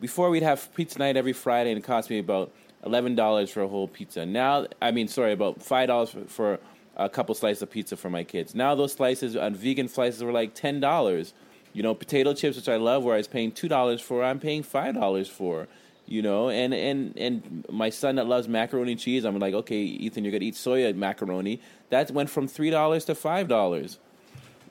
before 0.00 0.30
we'd 0.30 0.42
have 0.42 0.74
pizza 0.74 0.98
night 0.98 1.18
every 1.18 1.34
Friday, 1.34 1.70
and 1.70 1.78
it 1.78 1.84
cost 1.84 2.08
me 2.08 2.18
about 2.18 2.50
eleven 2.84 3.14
dollars 3.14 3.50
for 3.50 3.62
a 3.62 3.68
whole 3.68 3.86
pizza. 3.86 4.24
Now, 4.24 4.66
I 4.80 4.90
mean, 4.90 5.06
sorry, 5.06 5.32
about 5.32 5.62
five 5.62 5.88
dollars 5.88 6.08
for, 6.08 6.24
for 6.24 6.60
a 6.96 7.10
couple 7.10 7.34
slices 7.34 7.62
of 7.62 7.70
pizza 7.70 7.94
for 7.94 8.08
my 8.08 8.24
kids. 8.24 8.54
Now 8.54 8.74
those 8.74 8.94
slices 8.94 9.36
on 9.36 9.54
vegan 9.54 9.88
slices 9.88 10.24
were 10.24 10.32
like 10.32 10.54
ten 10.54 10.80
dollars. 10.80 11.34
You 11.74 11.82
know, 11.82 11.94
potato 11.94 12.32
chips, 12.32 12.56
which 12.56 12.68
I 12.68 12.76
love, 12.76 13.04
where 13.04 13.14
I 13.14 13.18
was 13.18 13.28
paying 13.28 13.52
two 13.52 13.68
dollars 13.68 14.00
for, 14.00 14.24
I'm 14.24 14.40
paying 14.40 14.62
five 14.62 14.94
dollars 14.94 15.28
for. 15.28 15.68
You 16.06 16.22
know, 16.22 16.48
and 16.48 16.72
and 16.72 17.18
and 17.18 17.66
my 17.70 17.90
son 17.90 18.16
that 18.16 18.26
loves 18.26 18.48
macaroni 18.48 18.92
and 18.92 19.00
cheese, 19.00 19.24
I'm 19.24 19.38
like, 19.38 19.52
okay, 19.54 19.76
Ethan, 19.76 20.24
you're 20.24 20.32
gonna 20.32 20.44
eat 20.44 20.54
soya 20.54 20.94
macaroni. 20.94 21.60
That 21.90 22.10
went 22.12 22.30
from 22.30 22.48
three 22.48 22.70
dollars 22.70 23.04
to 23.06 23.14
five 23.14 23.46
dollars. 23.48 23.98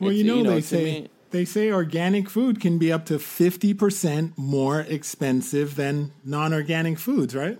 Well, 0.03 0.11
It's, 0.11 0.19
you 0.19 0.23
know, 0.25 0.35
you 0.37 0.43
know, 0.43 0.49
they 0.51 0.61
to 0.61 0.67
say 0.67 0.83
me- 0.83 1.07
they 1.31 1.45
say 1.45 1.71
organic 1.71 2.29
food 2.29 2.61
can 2.61 2.77
be 2.77 2.91
up 2.91 3.05
to 3.07 3.19
fifty 3.19 3.73
percent 3.73 4.37
more 4.37 4.81
expensive 4.81 5.75
than 5.75 6.11
non-organic 6.23 6.99
foods, 6.99 7.35
right? 7.35 7.59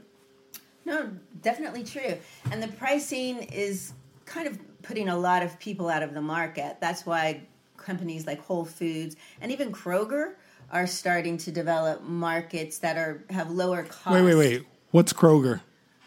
No, 0.85 1.09
definitely 1.41 1.83
true. 1.83 2.17
And 2.51 2.62
the 2.62 2.67
pricing 2.67 3.38
is 3.43 3.93
kind 4.25 4.47
of 4.47 4.59
putting 4.81 5.09
a 5.09 5.17
lot 5.17 5.41
of 5.41 5.57
people 5.59 5.89
out 5.89 6.03
of 6.03 6.13
the 6.13 6.21
market. 6.21 6.77
That's 6.81 7.05
why 7.05 7.41
companies 7.77 8.27
like 8.27 8.39
Whole 8.41 8.65
Foods 8.65 9.15
and 9.41 9.51
even 9.51 9.71
Kroger 9.71 10.33
are 10.71 10.88
starting 10.88 11.38
to 11.38 11.51
develop 11.51 12.03
markets 12.03 12.79
that 12.79 12.97
are 12.97 13.23
have 13.29 13.50
lower 13.51 13.83
costs. 13.83 14.12
Wait, 14.12 14.23
wait, 14.23 14.35
wait. 14.35 14.65
What's 14.91 15.13
Kroger? 15.13 15.62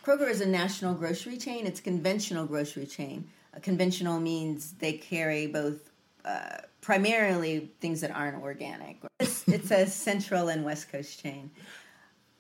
Kroger 0.05 0.31
is 0.31 0.41
a 0.41 0.47
national 0.47 0.95
grocery 0.95 1.37
chain. 1.37 1.67
It's 1.67 1.81
a 1.81 1.83
conventional 1.83 2.47
grocery 2.47 2.87
chain. 2.87 3.29
A 3.55 3.61
conventional 3.61 4.21
means 4.21 4.73
they 4.79 4.93
carry 4.93 5.47
both 5.47 5.91
uh, 6.27 6.59
primarily 6.81 7.71
things 7.81 8.01
that 8.01 8.11
aren't 8.11 8.43
organic. 8.43 8.99
It's, 9.21 9.49
it's 9.49 9.71
a 9.71 9.87
central 9.87 10.49
and 10.49 10.65
west 10.65 10.91
coast 10.91 11.23
chain. 11.23 11.51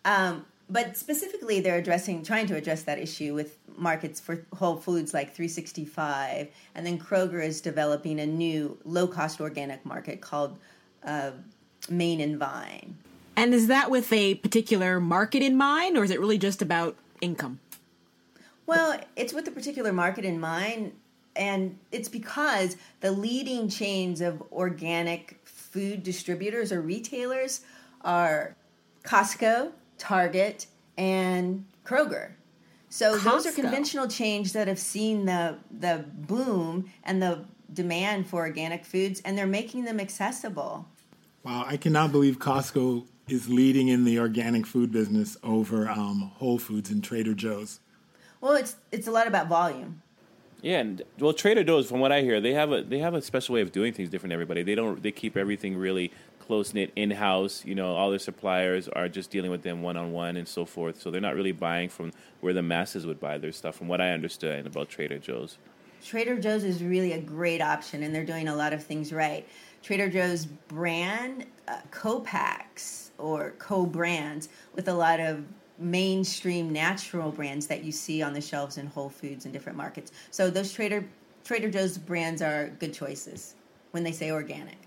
Um, 0.05 0.45
but 0.69 0.97
specifically, 0.97 1.61
they're 1.61 1.78
addressing, 1.78 2.25
trying 2.25 2.47
to 2.49 2.57
address 2.57 2.83
that 2.83 2.99
issue 2.99 3.35
with 3.35 3.59
markets 3.76 4.19
for 4.19 4.45
Whole 4.55 4.76
Foods 4.76 5.14
like 5.14 5.35
365, 5.35 6.49
and 6.75 6.87
then 6.87 6.99
Kroger 6.99 7.45
is 7.45 7.61
developing 7.61 8.19
a 8.19 8.26
new 8.26 8.76
low-cost 8.85 9.40
organic 9.40 9.85
market 9.87 10.21
called 10.21 10.59
uh, 11.05 11.31
Main 11.88 12.21
and 12.21 12.38
Vine. 12.38 12.97
And 13.37 13.55
is 13.55 13.69
that 13.69 13.90
with 13.90 14.12
a 14.12 14.37
particular 14.37 14.99
market 14.99 15.43
in 15.43 15.57
mind, 15.57 15.97
or 15.97 16.02
is 16.02 16.11
it 16.11 16.19
really 16.19 16.38
just 16.38 16.62
about 16.62 16.97
income? 17.21 17.61
Well, 18.66 18.99
it's 19.14 19.33
with 19.33 19.47
a 19.47 19.52
particular 19.52 19.93
market 19.93 20.25
in 20.25 20.40
mind, 20.40 20.93
and 21.37 21.78
it's 21.93 22.09
because 22.09 22.76
the 23.00 23.12
leading 23.12 23.69
chains 23.69 24.21
of 24.21 24.43
organic 24.52 25.40
food 25.45 26.02
distributors 26.02 26.73
or 26.73 26.81
retailers 26.81 27.61
are 28.02 28.57
Costco, 29.05 29.73
Target, 29.99 30.66
and 30.97 31.64
Kroger. 31.85 32.33
So 32.88 33.19
those 33.19 33.47
are 33.47 33.52
conventional 33.52 34.09
chains 34.09 34.52
that 34.52 34.69
have 34.69 34.78
seen 34.78 35.26
the 35.26 35.59
the 35.71 36.05
boom 36.14 36.90
and 37.05 37.23
the 37.23 37.45
demand 37.73 38.28
for 38.28 38.40
organic 38.43 38.85
foods, 38.85 39.21
and 39.25 39.37
they're 39.37 39.47
making 39.47 39.85
them 39.85 40.00
accessible. 40.00 40.87
Wow, 41.43 41.64
I 41.66 41.76
cannot 41.76 42.12
believe 42.12 42.38
Costco 42.38 43.07
is 43.28 43.49
leading 43.49 43.88
in 43.88 44.05
the 44.05 44.19
organic 44.19 44.66
food 44.66 44.93
business 44.93 45.37
over 45.43 45.88
um, 45.88 46.33
Whole 46.37 46.59
Foods 46.59 46.90
and 46.90 47.02
Trader 47.02 47.35
Joe's. 47.35 47.81
Well, 48.40 48.55
it's 48.55 48.76
it's 48.93 49.07
a 49.07 49.11
lot 49.11 49.26
about 49.26 49.49
volume. 49.49 50.02
Yeah, 50.66 50.80
and 50.80 51.02
well, 51.20 51.32
Trader 51.32 51.62
Joe's, 51.62 51.88
from 51.88 52.00
what 52.00 52.11
I 52.11 52.23
hear, 52.23 52.40
they 52.40 52.52
have 52.54 52.73
a 52.73 52.82
they 52.82 52.99
have 52.99 53.14
a 53.14 53.23
special 53.23 53.54
way 53.54 53.61
of 53.61 53.70
doing 53.70 53.92
things 53.92 54.08
different. 54.08 54.30
than 54.30 54.32
Everybody, 54.32 54.64
they 54.64 54.75
don't 54.75 55.00
they 55.00 55.12
keep 55.12 55.37
everything 55.37 55.76
really 55.76 56.11
close 56.40 56.75
knit 56.75 56.90
in 56.96 57.12
house. 57.12 57.64
You 57.64 57.76
know, 57.76 57.94
all 57.94 58.11
their 58.11 58.18
suppliers 58.18 58.88
are 58.88 59.08
just 59.08 59.30
dealing 59.30 59.52
with 59.52 59.62
them 59.62 59.80
one 59.80 59.96
on 59.96 60.11
one 60.11 60.37
and 60.37 60.49
so 60.49 60.64
forth. 60.64 61.00
So 61.00 61.12
they're 61.12 61.20
not 61.20 61.37
really 61.37 61.52
buying 61.52 61.88
from 61.88 62.11
where 62.40 62.52
the 62.52 62.64
masses 62.64 63.06
would 63.06 63.20
buy 63.20 63.38
their 63.38 63.52
stuff, 63.52 63.76
from 63.76 63.87
what 63.87 64.00
I 64.00 64.11
understand 64.11 64.66
about 64.66 64.88
Trader 64.88 65.18
Joe's. 65.18 65.56
Trader 66.04 66.37
Joe's 66.37 66.64
is 66.64 66.82
really 66.82 67.12
a 67.12 67.20
great 67.20 67.62
option, 67.62 68.02
and 68.02 68.12
they're 68.12 68.25
doing 68.25 68.49
a 68.49 68.56
lot 68.56 68.73
of 68.73 68.82
things 68.82 69.12
right. 69.12 69.46
Trader 69.85 70.08
Joe's 70.08 70.46
brand 70.46 71.46
uh, 71.68 71.78
co-packs 71.92 73.12
or 73.18 73.54
co-brands 73.61 74.49
with 74.75 74.88
a 74.88 74.94
lot 74.94 75.20
of 75.20 75.44
mainstream 75.78 76.73
natural 76.73 77.30
brands 77.30 77.66
that 77.66 77.85
you 77.85 77.92
see 77.92 78.23
on 78.23 78.33
the 78.33 78.40
shelves 78.40 78.78
in 78.78 78.87
Whole 78.87 79.11
Foods 79.11 79.45
and 79.45 79.52
different 79.52 79.76
markets. 79.76 80.12
So 80.30 80.50
those 80.50 80.73
Trader 80.73 81.04
Trader 81.45 81.71
Joe's 81.71 81.97
brands 81.99 82.42
are 82.42 82.68
good 82.80 82.92
choices 82.92 83.54
when 83.92 84.02
they 84.02 84.12
say 84.12 84.30
organic. 84.30 84.86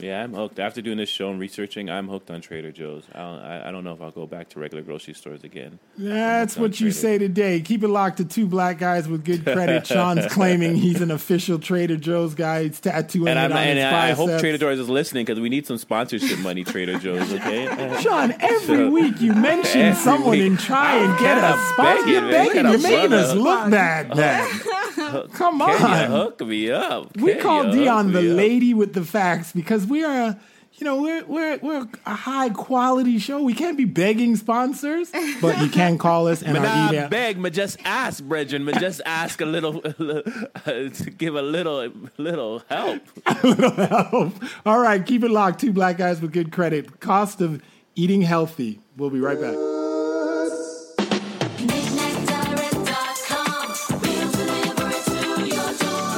Yeah, 0.00 0.22
I'm 0.22 0.32
hooked. 0.32 0.58
After 0.58 0.80
doing 0.80 0.98
this 0.98 1.08
show 1.08 1.30
and 1.30 1.40
researching, 1.40 1.90
I'm 1.90 2.08
hooked 2.08 2.30
on 2.30 2.40
Trader 2.40 2.70
Joe's. 2.72 3.04
I 3.14 3.18
don't, 3.18 3.38
I, 3.40 3.68
I 3.68 3.70
don't 3.72 3.82
know 3.84 3.92
if 3.94 4.00
I'll 4.00 4.10
go 4.10 4.26
back 4.26 4.48
to 4.50 4.60
regular 4.60 4.82
grocery 4.82 5.14
stores 5.14 5.42
again. 5.44 5.78
That's 5.96 6.56
what 6.56 6.80
you 6.80 6.90
say 6.92 7.18
today. 7.18 7.60
Keep 7.60 7.82
it 7.82 7.88
locked 7.88 8.18
to 8.18 8.24
two 8.24 8.46
black 8.46 8.78
guys 8.78 9.08
with 9.08 9.24
good 9.24 9.42
credit. 9.44 9.86
Sean's 9.88 10.26
claiming 10.26 10.76
he's 10.76 11.00
an 11.00 11.10
official 11.10 11.58
Trader 11.58 11.96
Joe's 11.96 12.34
guy. 12.34 12.64
He's 12.64 12.80
tattooing 12.80 13.28
And, 13.28 13.38
it 13.38 13.42
I'm, 13.42 13.52
on 13.52 13.58
and 13.58 13.78
his 13.78 13.84
I 13.86 14.10
hope. 14.12 14.38
Trader 14.40 14.58
Joe's 14.58 14.78
is 14.78 14.88
listening 14.88 15.24
because 15.24 15.40
we 15.40 15.48
need 15.48 15.66
some 15.66 15.78
sponsorship 15.78 16.38
money, 16.40 16.64
Trader 16.64 16.98
Joe's, 16.98 17.32
okay? 17.32 17.66
Sean, 18.00 18.32
every 18.40 18.58
So- 18.76 18.90
week 18.90 19.20
you 19.20 19.32
mention 19.34 19.94
someone 19.96 20.30
week. 20.30 20.42
and 20.46 20.58
try 20.58 20.96
and 20.96 21.18
get 21.18 21.38
a 21.38 21.58
sponsor. 21.72 22.08
You're 22.08 22.30
begging. 22.30 22.64
You're 22.66 22.78
making 22.80 23.12
us 23.12 23.34
look 23.34 23.70
bad, 23.70 24.14
man. 24.16 24.48
Come 24.98 25.58
Can 25.60 25.82
on. 25.82 26.00
you 26.10 26.16
hook 26.16 26.40
me 26.46 26.70
up? 26.70 27.16
We 27.16 27.34
call 27.36 27.70
Dion 27.70 28.12
the 28.12 28.22
me 28.22 28.30
up? 28.30 28.36
lady 28.36 28.74
with 28.74 28.92
the 28.94 29.04
facts 29.04 29.52
because 29.52 29.86
we 29.86 30.04
are, 30.04 30.20
a, 30.30 30.40
you 30.74 30.84
know, 30.84 31.00
we're 31.02 31.24
we're 31.24 31.58
we're 31.58 31.88
a 32.06 32.14
high 32.14 32.50
quality 32.50 33.18
show. 33.18 33.42
We 33.42 33.54
can't 33.54 33.76
be 33.76 33.84
begging 33.84 34.36
sponsors, 34.36 35.10
but 35.40 35.58
you 35.62 35.68
can 35.70 35.98
call 35.98 36.28
us 36.28 36.42
and 36.42 36.52
Me 36.54 36.60
our 36.60 36.88
email. 36.92 37.08
beg, 37.08 37.42
but 37.42 37.52
just 37.52 37.78
ask, 37.84 38.22
brethren. 38.22 38.64
Me 38.64 38.72
just 38.74 39.00
ask 39.06 39.40
a 39.40 39.46
little, 39.46 39.80
to 40.64 41.12
give 41.16 41.34
a 41.34 41.42
little, 41.42 41.90
little 42.16 42.62
help. 42.68 43.02
a 43.26 43.46
little 43.46 43.70
help. 43.86 44.34
All 44.66 44.78
right, 44.80 45.04
keep 45.04 45.24
it 45.24 45.30
locked. 45.30 45.60
Two 45.60 45.72
black 45.72 45.96
guys 45.98 46.20
with 46.20 46.32
good 46.32 46.52
credit. 46.52 47.00
Cost 47.00 47.40
of 47.40 47.60
eating 47.96 48.22
healthy. 48.22 48.78
We'll 48.96 49.10
be 49.10 49.20
right 49.20 49.40
back. 49.40 49.54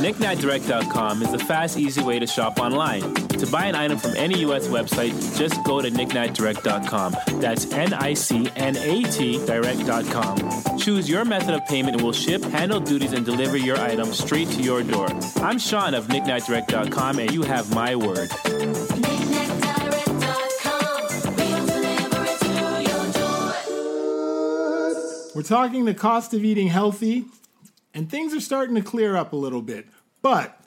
KnickKnackDirect.com 0.00 1.22
is 1.22 1.30
the 1.30 1.38
fast, 1.38 1.76
easy 1.76 2.02
way 2.02 2.18
to 2.18 2.26
shop 2.26 2.58
online. 2.58 3.02
To 3.28 3.46
buy 3.48 3.66
an 3.66 3.74
item 3.74 3.98
from 3.98 4.16
any 4.16 4.38
U.S. 4.40 4.66
website, 4.66 5.12
just 5.36 5.62
go 5.64 5.82
to 5.82 5.90
KnickKnackDirect.com. 5.90 7.16
That's 7.38 7.70
N-I-C-N-A-T 7.70 9.46
Direct.com. 9.46 10.78
Choose 10.78 11.06
your 11.06 11.26
method 11.26 11.52
of 11.52 11.66
payment 11.66 11.96
and 11.96 12.02
we'll 12.02 12.14
ship, 12.14 12.42
handle 12.44 12.80
duties, 12.80 13.12
and 13.12 13.26
deliver 13.26 13.58
your 13.58 13.78
item 13.78 14.10
straight 14.14 14.48
to 14.48 14.62
your 14.62 14.82
door. 14.82 15.08
I'm 15.36 15.58
Sean 15.58 15.92
of 15.92 16.06
KnickKnackDirect.com, 16.06 17.18
and 17.18 17.30
you 17.30 17.42
have 17.42 17.74
my 17.74 17.94
word. 17.94 18.30
NickNetDirect.com 18.30 21.02
will 21.36 21.66
deliver 21.66 22.24
to 22.38 22.82
your 22.88 23.12
door. 23.12 23.52
We're 25.34 25.42
talking 25.42 25.84
the 25.84 25.92
cost 25.92 26.32
of 26.32 26.42
eating 26.42 26.68
healthy, 26.68 27.26
and 27.94 28.10
things 28.10 28.34
are 28.34 28.40
starting 28.40 28.74
to 28.76 28.82
clear 28.82 29.16
up 29.16 29.32
a 29.32 29.36
little 29.36 29.62
bit. 29.62 29.86
But 30.22 30.60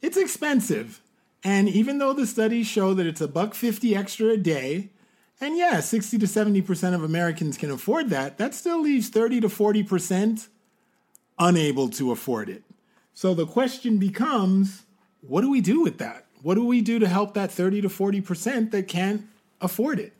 it's 0.00 0.16
expensive. 0.16 1.00
And 1.44 1.68
even 1.68 1.98
though 1.98 2.12
the 2.12 2.26
studies 2.26 2.66
show 2.66 2.94
that 2.94 3.06
it's 3.06 3.20
a 3.20 3.28
buck 3.28 3.54
50 3.54 3.94
extra 3.94 4.30
a 4.30 4.36
day, 4.36 4.90
and 5.40 5.56
yeah, 5.56 5.80
60 5.80 6.18
to 6.18 6.26
70% 6.26 6.94
of 6.94 7.02
Americans 7.02 7.58
can 7.58 7.70
afford 7.70 8.10
that, 8.10 8.38
that 8.38 8.54
still 8.54 8.80
leaves 8.80 9.08
30 9.08 9.42
to 9.42 9.48
40% 9.48 10.48
unable 11.38 11.88
to 11.90 12.10
afford 12.10 12.48
it. 12.48 12.62
So 13.12 13.34
the 13.34 13.46
question 13.46 13.98
becomes 13.98 14.84
what 15.20 15.40
do 15.40 15.50
we 15.50 15.60
do 15.60 15.82
with 15.82 15.98
that? 15.98 16.26
What 16.42 16.54
do 16.54 16.64
we 16.64 16.80
do 16.80 16.98
to 16.98 17.08
help 17.08 17.34
that 17.34 17.50
30 17.50 17.82
to 17.82 17.88
40% 17.88 18.70
that 18.70 18.88
can't 18.88 19.26
afford 19.60 19.98
it? 19.98 20.12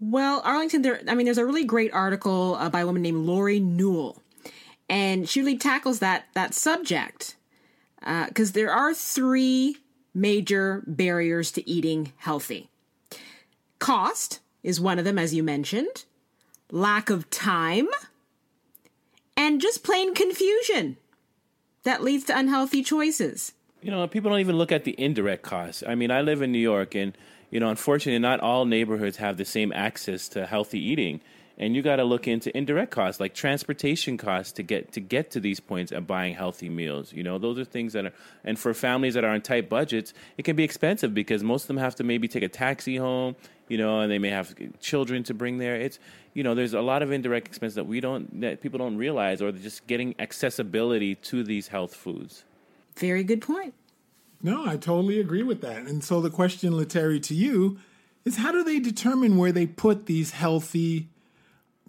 Well, 0.00 0.40
Arlington, 0.44 0.82
there. 0.82 1.00
I 1.08 1.14
mean, 1.14 1.24
there's 1.24 1.38
a 1.38 1.46
really 1.46 1.64
great 1.64 1.92
article 1.92 2.54
uh, 2.54 2.70
by 2.70 2.80
a 2.80 2.86
woman 2.86 3.02
named 3.02 3.26
Lori 3.26 3.58
Newell, 3.58 4.22
and 4.88 5.34
really 5.36 5.56
tackles 5.56 5.98
that 5.98 6.26
that 6.34 6.54
subject 6.54 7.36
uh, 8.02 8.26
because 8.26 8.52
there 8.52 8.72
are 8.72 8.94
three 8.94 9.76
major 10.14 10.82
barriers 10.86 11.52
to 11.52 11.68
eating 11.68 12.12
healthy. 12.16 12.70
Cost 13.78 14.40
is 14.62 14.80
one 14.80 14.98
of 14.98 15.04
them, 15.04 15.18
as 15.18 15.34
you 15.34 15.42
mentioned. 15.42 16.04
Lack 16.70 17.08
of 17.08 17.30
time, 17.30 17.88
and 19.36 19.60
just 19.60 19.82
plain 19.82 20.14
confusion 20.14 20.96
that 21.84 22.02
leads 22.02 22.24
to 22.24 22.38
unhealthy 22.38 22.82
choices. 22.82 23.52
You 23.80 23.90
know, 23.90 24.06
people 24.06 24.30
don't 24.30 24.40
even 24.40 24.56
look 24.56 24.72
at 24.72 24.84
the 24.84 24.94
indirect 25.00 25.42
costs. 25.42 25.82
I 25.86 25.94
mean, 25.94 26.10
I 26.10 26.20
live 26.20 26.42
in 26.42 26.52
New 26.52 26.58
York, 26.58 26.94
and 26.94 27.16
you 27.50 27.60
know, 27.60 27.70
unfortunately, 27.70 28.18
not 28.18 28.40
all 28.40 28.64
neighborhoods 28.64 29.16
have 29.18 29.36
the 29.36 29.44
same 29.44 29.72
access 29.72 30.28
to 30.30 30.46
healthy 30.46 30.80
eating, 30.80 31.20
and 31.56 31.74
you 31.74 31.82
got 31.82 31.96
to 31.96 32.04
look 32.04 32.28
into 32.28 32.56
indirect 32.56 32.92
costs 32.92 33.20
like 33.20 33.34
transportation 33.34 34.16
costs 34.16 34.52
to 34.52 34.62
get 34.62 34.92
to 34.92 35.00
get 35.00 35.30
to 35.32 35.40
these 35.40 35.58
points 35.58 35.90
and 35.90 36.06
buying 36.06 36.34
healthy 36.34 36.68
meals. 36.68 37.12
You 37.12 37.22
know, 37.22 37.38
those 37.38 37.58
are 37.58 37.64
things 37.64 37.94
that 37.94 38.06
are, 38.06 38.12
and 38.44 38.58
for 38.58 38.72
families 38.74 39.14
that 39.14 39.24
are 39.24 39.30
on 39.30 39.40
tight 39.40 39.68
budgets, 39.68 40.14
it 40.36 40.44
can 40.44 40.56
be 40.56 40.64
expensive 40.64 41.14
because 41.14 41.42
most 41.42 41.62
of 41.62 41.68
them 41.68 41.78
have 41.78 41.96
to 41.96 42.04
maybe 42.04 42.28
take 42.28 42.42
a 42.42 42.48
taxi 42.48 42.96
home. 42.96 43.34
You 43.68 43.76
know, 43.76 44.00
and 44.00 44.10
they 44.10 44.18
may 44.18 44.30
have 44.30 44.54
children 44.80 45.24
to 45.24 45.34
bring 45.34 45.58
there. 45.58 45.76
It's 45.76 45.98
you 46.32 46.42
know, 46.42 46.54
there's 46.54 46.74
a 46.74 46.80
lot 46.80 47.02
of 47.02 47.10
indirect 47.10 47.48
expense 47.48 47.74
that 47.74 47.86
we 47.86 48.00
don't 48.00 48.40
that 48.40 48.60
people 48.60 48.78
don't 48.78 48.96
realize, 48.96 49.42
or 49.42 49.50
just 49.50 49.86
getting 49.86 50.14
accessibility 50.18 51.16
to 51.16 51.42
these 51.42 51.68
health 51.68 51.94
foods. 51.94 52.44
Very 52.96 53.24
good 53.24 53.42
point. 53.42 53.74
No, 54.42 54.66
I 54.66 54.76
totally 54.76 55.18
agree 55.18 55.42
with 55.42 55.60
that. 55.62 55.82
And 55.86 56.02
so 56.02 56.20
the 56.20 56.30
question, 56.30 56.72
Leteri, 56.72 57.22
to 57.24 57.34
you 57.34 57.78
is 58.24 58.36
how 58.36 58.52
do 58.52 58.62
they 58.62 58.78
determine 58.78 59.36
where 59.36 59.52
they 59.52 59.66
put 59.66 60.06
these 60.06 60.32
healthy 60.32 61.08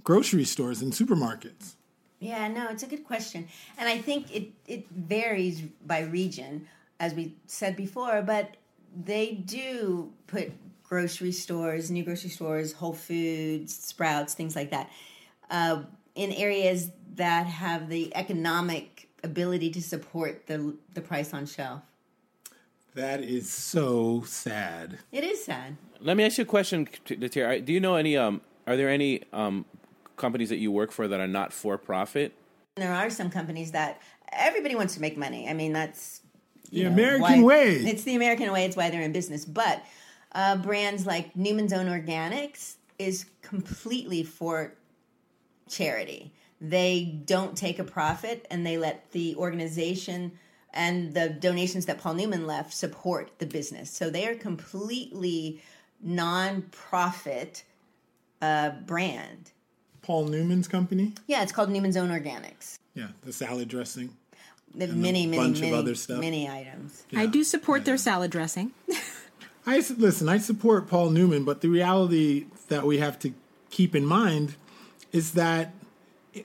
grocery 0.03 0.45
stores 0.45 0.81
and 0.81 0.93
supermarkets? 0.93 1.75
Yeah, 2.19 2.47
no, 2.47 2.69
it's 2.69 2.83
a 2.83 2.87
good 2.87 3.05
question. 3.05 3.47
And 3.77 3.87
I 3.87 3.97
think 3.97 4.35
it, 4.35 4.51
it 4.67 4.89
varies 4.89 5.61
by 5.85 6.01
region, 6.01 6.67
as 6.99 7.13
we 7.13 7.35
said 7.45 7.75
before, 7.75 8.21
but 8.21 8.57
they 9.05 9.33
do 9.33 10.11
put 10.27 10.51
grocery 10.83 11.31
stores, 11.31 11.91
new 11.91 12.03
grocery 12.03 12.31
stores, 12.31 12.73
Whole 12.73 12.93
Foods, 12.93 13.75
Sprouts, 13.75 14.33
things 14.33 14.55
like 14.55 14.71
that, 14.71 14.89
uh, 15.51 15.83
in 16.15 16.31
areas 16.31 16.91
that 17.15 17.45
have 17.45 17.89
the 17.89 18.13
economic 18.15 19.07
ability 19.23 19.69
to 19.71 19.81
support 19.81 20.47
the, 20.47 20.75
the 20.93 21.01
price 21.01 21.33
on 21.33 21.45
shelf. 21.45 21.81
That 22.95 23.21
is 23.21 23.49
so 23.51 24.23
sad. 24.25 24.99
It 25.11 25.23
is 25.23 25.43
sad. 25.43 25.77
Let 26.01 26.17
me 26.17 26.23
ask 26.25 26.37
you 26.37 26.43
a 26.43 26.47
question, 26.47 26.87
Leteri. 27.07 27.63
Do 27.63 27.71
you 27.73 27.79
know 27.79 27.95
any? 27.95 28.17
Um, 28.17 28.41
are 28.67 28.75
there 28.75 28.89
any 28.89 29.23
um, 29.33 29.65
companies 30.17 30.49
that 30.49 30.57
you 30.57 30.71
work 30.71 30.91
for 30.91 31.07
that 31.07 31.19
are 31.19 31.27
not 31.27 31.53
for 31.53 31.77
profit? 31.77 32.33
There 32.75 32.93
are 32.93 33.09
some 33.09 33.29
companies 33.29 33.71
that 33.71 34.01
everybody 34.31 34.75
wants 34.75 34.95
to 34.95 35.01
make 35.01 35.17
money. 35.17 35.47
I 35.49 35.53
mean, 35.53 35.73
that's 35.73 36.21
The 36.71 36.83
American 36.83 37.41
why- 37.41 37.43
way. 37.43 37.75
It's 37.75 38.03
the 38.03 38.15
American 38.15 38.51
way. 38.51 38.65
It's 38.65 38.75
why 38.75 38.89
they're 38.89 39.01
in 39.01 39.11
business. 39.11 39.45
But 39.45 39.83
uh, 40.33 40.57
brands 40.57 41.05
like 41.05 41.35
Newman's 41.35 41.73
Own 41.73 41.87
Organics 41.87 42.75
is 42.97 43.25
completely 43.41 44.23
for 44.23 44.73
charity. 45.69 46.31
They 46.61 47.21
don't 47.25 47.55
take 47.57 47.79
a 47.79 47.83
profit, 47.83 48.45
and 48.51 48.65
they 48.65 48.77
let 48.77 49.11
the 49.11 49.35
organization 49.35 50.33
and 50.73 51.13
the 51.13 51.29
donations 51.29 51.85
that 51.87 51.99
Paul 51.99 52.13
Newman 52.15 52.45
left 52.45 52.73
support 52.73 53.31
the 53.39 53.45
business. 53.45 53.89
So 53.89 54.09
they 54.09 54.27
are 54.27 54.35
completely 54.35 55.61
non-profit 56.01 57.63
uh, 58.41 58.71
brand. 58.85 59.51
Paul 60.01 60.25
Newman's 60.27 60.67
company? 60.67 61.13
Yeah, 61.27 61.43
it's 61.43 61.51
called 61.51 61.69
Newman's 61.69 61.97
Own 61.97 62.09
Organics. 62.09 62.77
Yeah, 62.93 63.07
the 63.23 63.33
salad 63.33 63.67
dressing. 63.67 64.15
The 64.75 64.85
And 64.85 64.93
a 64.93 64.95
many, 64.95 65.25
many, 65.25 65.43
bunch 65.43 65.57
of 65.57 65.63
many, 65.63 65.75
other 65.75 65.95
stuff. 65.95 66.19
many 66.19 66.47
items. 66.47 67.03
I 67.15 67.25
do 67.25 67.43
support 67.43 67.85
their 67.85 67.97
salad 67.97 68.31
dressing. 68.31 68.71
I 69.65 69.83
listen. 69.97 70.29
I 70.29 70.37
support 70.37 70.87
Paul 70.87 71.09
Newman, 71.09 71.43
but 71.43 71.61
the 71.61 71.69
reality 71.69 72.45
that 72.69 72.85
we 72.85 72.99
have 72.99 73.19
to 73.19 73.33
keep 73.69 73.95
in 73.95 74.05
mind 74.05 74.55
is 75.11 75.33
that 75.33 75.73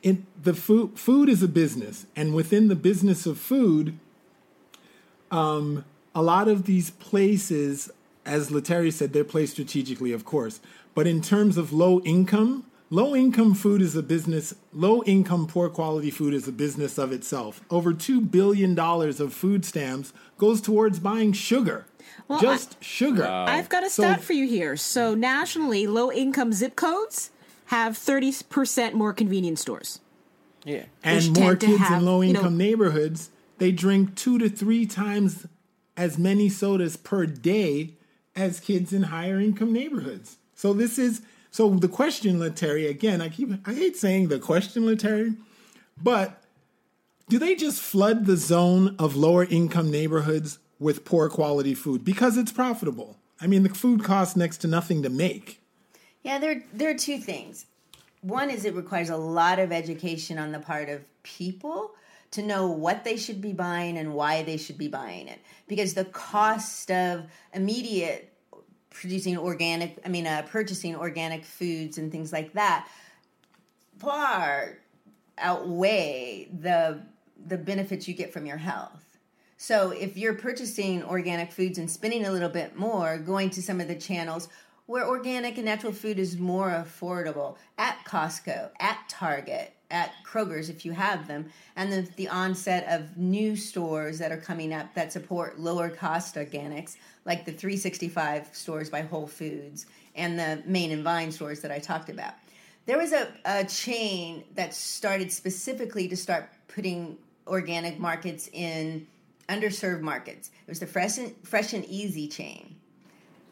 in 0.02 0.26
the 0.42 0.54
food 0.54 0.98
food 0.98 1.28
is 1.28 1.42
a 1.42 1.48
business, 1.48 2.06
and 2.16 2.34
within 2.34 2.68
the 2.68 2.74
business 2.74 3.26
of 3.26 3.38
food, 3.38 3.98
um, 5.34 5.84
a 6.14 6.22
lot 6.22 6.48
of 6.48 6.64
these 6.64 6.90
places, 6.90 7.90
as 8.24 8.50
Leteri 8.50 8.92
said, 8.92 9.12
they're 9.12 9.24
placed 9.24 9.52
strategically, 9.54 10.12
of 10.12 10.24
course. 10.24 10.60
But 10.94 11.06
in 11.06 11.20
terms 11.20 11.56
of 11.56 11.72
low 11.72 12.00
income, 12.00 12.64
Low 12.90 13.16
income 13.16 13.54
food 13.54 13.80
is 13.82 13.96
a 13.96 14.02
business, 14.04 14.54
low 14.72 15.02
income, 15.04 15.46
poor 15.48 15.68
quality 15.68 16.10
food 16.12 16.32
is 16.32 16.46
a 16.46 16.52
business 16.52 16.96
of 16.96 17.10
itself. 17.12 17.60
Over 17.68 17.92
$2 17.92 18.30
billion 18.30 18.78
of 18.78 19.32
food 19.32 19.64
stamps 19.64 20.12
goes 20.38 20.60
towards 20.60 21.00
buying 21.00 21.32
sugar. 21.32 21.86
Well, 22.28 22.38
Just 22.38 22.76
sugar. 22.84 23.26
I've 23.26 23.68
got 23.68 23.82
a 23.84 23.90
So- 23.90 24.02
stat 24.04 24.22
for 24.22 24.34
you 24.34 24.46
here. 24.46 24.76
So 24.76 25.14
nationally, 25.14 25.88
low 25.88 26.12
income 26.12 26.52
zip 26.52 26.76
codes 26.76 27.30
have 27.66 27.94
30% 27.94 28.92
more 28.92 29.12
convenience 29.12 29.62
stores. 29.62 30.00
Yeah. 30.64 30.84
and 31.02 31.36
more 31.36 31.56
kids 31.56 31.78
have, 31.78 31.98
in 32.00 32.06
low 32.06 32.20
you 32.20 32.32
know- 32.34 32.40
income 32.40 32.56
neighborhoods, 32.58 33.30
they 33.64 33.72
drink 33.72 34.14
two 34.14 34.36
to 34.36 34.50
three 34.50 34.84
times 34.84 35.46
as 35.96 36.18
many 36.18 36.50
sodas 36.50 36.98
per 36.98 37.24
day 37.24 37.94
as 38.36 38.60
kids 38.60 38.92
in 38.92 39.04
higher 39.04 39.40
income 39.40 39.72
neighborhoods. 39.72 40.36
So 40.54 40.74
this 40.74 40.98
is 40.98 41.22
so 41.50 41.70
the 41.70 41.88
question, 41.88 42.38
Leteri, 42.38 42.90
again, 42.90 43.22
I 43.22 43.30
keep 43.30 43.48
I 43.66 43.72
hate 43.72 43.96
saying 43.96 44.28
the 44.28 44.38
question, 44.38 44.82
Leteri, 44.82 45.38
but 45.96 46.42
do 47.30 47.38
they 47.38 47.54
just 47.54 47.80
flood 47.80 48.26
the 48.26 48.36
zone 48.36 48.96
of 48.98 49.16
lower 49.16 49.44
income 49.44 49.90
neighborhoods 49.90 50.58
with 50.78 51.06
poor 51.06 51.30
quality 51.30 51.74
food 51.74 52.04
because 52.04 52.36
it's 52.36 52.52
profitable? 52.52 53.16
I 53.40 53.46
mean, 53.46 53.62
the 53.62 53.70
food 53.70 54.04
costs 54.04 54.36
next 54.36 54.58
to 54.58 54.66
nothing 54.66 55.02
to 55.04 55.08
make. 55.08 55.62
Yeah, 56.22 56.38
there 56.38 56.62
there 56.74 56.90
are 56.90 56.98
two 56.98 57.16
things. 57.16 57.64
One 58.20 58.50
is 58.50 58.66
it 58.66 58.74
requires 58.74 59.08
a 59.08 59.16
lot 59.16 59.58
of 59.58 59.72
education 59.72 60.38
on 60.38 60.52
the 60.52 60.60
part 60.60 60.90
of 60.90 61.00
people 61.22 61.94
to 62.34 62.42
know 62.42 62.68
what 62.68 63.04
they 63.04 63.16
should 63.16 63.40
be 63.40 63.52
buying 63.52 63.98
and 63.98 64.14
why 64.14 64.42
they 64.42 64.56
should 64.56 64.78
be 64.78 64.88
buying 64.88 65.28
it. 65.28 65.40
Because 65.66 65.94
the 65.94 66.04
cost 66.04 66.90
of 66.90 67.24
immediate 67.52 68.32
producing 68.90 69.36
organic, 69.36 69.98
I 70.04 70.08
mean, 70.08 70.26
uh, 70.26 70.46
purchasing 70.48 70.94
organic 70.94 71.44
foods 71.44 71.98
and 71.98 72.12
things 72.12 72.32
like 72.32 72.52
that 72.52 72.88
far 73.98 74.78
outweigh 75.38 76.48
the 76.60 77.00
the 77.46 77.58
benefits 77.58 78.08
you 78.08 78.14
get 78.14 78.32
from 78.32 78.46
your 78.46 78.56
health. 78.56 79.18
So 79.56 79.90
if 79.90 80.16
you're 80.16 80.34
purchasing 80.34 81.02
organic 81.04 81.52
foods 81.52 81.78
and 81.78 81.90
spending 81.90 82.24
a 82.24 82.30
little 82.30 82.48
bit 82.48 82.76
more, 82.76 83.18
going 83.18 83.50
to 83.50 83.62
some 83.62 83.80
of 83.80 83.88
the 83.88 83.94
channels 83.94 84.48
where 84.86 85.06
organic 85.06 85.56
and 85.56 85.66
natural 85.66 85.92
food 85.92 86.18
is 86.18 86.38
more 86.38 86.70
affordable 86.70 87.56
at 87.76 87.98
Costco, 88.06 88.70
at 88.80 88.98
Target, 89.08 89.73
at 89.90 90.12
Kroger's 90.24 90.68
if 90.68 90.84
you 90.84 90.92
have 90.92 91.28
them, 91.28 91.50
and 91.76 91.92
the, 91.92 92.08
the 92.16 92.28
onset 92.28 92.86
of 92.88 93.16
new 93.16 93.56
stores 93.56 94.18
that 94.18 94.32
are 94.32 94.36
coming 94.36 94.72
up 94.72 94.94
that 94.94 95.12
support 95.12 95.58
lower 95.58 95.88
cost 95.88 96.34
organics, 96.34 96.96
like 97.24 97.44
the 97.44 97.52
365 97.52 98.48
stores 98.52 98.90
by 98.90 99.02
Whole 99.02 99.26
Foods 99.26 99.86
and 100.14 100.38
the 100.38 100.62
Main 100.66 100.90
and 100.90 101.04
Vine 101.04 101.32
stores 101.32 101.60
that 101.60 101.70
I 101.70 101.78
talked 101.78 102.08
about. 102.08 102.34
There 102.86 102.98
was 102.98 103.12
a, 103.12 103.28
a 103.44 103.64
chain 103.64 104.44
that 104.54 104.74
started 104.74 105.32
specifically 105.32 106.08
to 106.08 106.16
start 106.16 106.50
putting 106.68 107.16
organic 107.46 107.98
markets 107.98 108.48
in 108.52 109.06
underserved 109.48 110.00
markets. 110.00 110.50
It 110.66 110.70
was 110.70 110.80
the 110.80 110.86
Fresh 110.86 111.18
and, 111.18 111.34
Fresh 111.42 111.72
and 111.72 111.84
Easy 111.86 112.28
chain, 112.28 112.76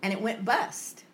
and 0.03 0.12
it 0.12 0.21
went 0.21 0.45
bust. 0.45 1.05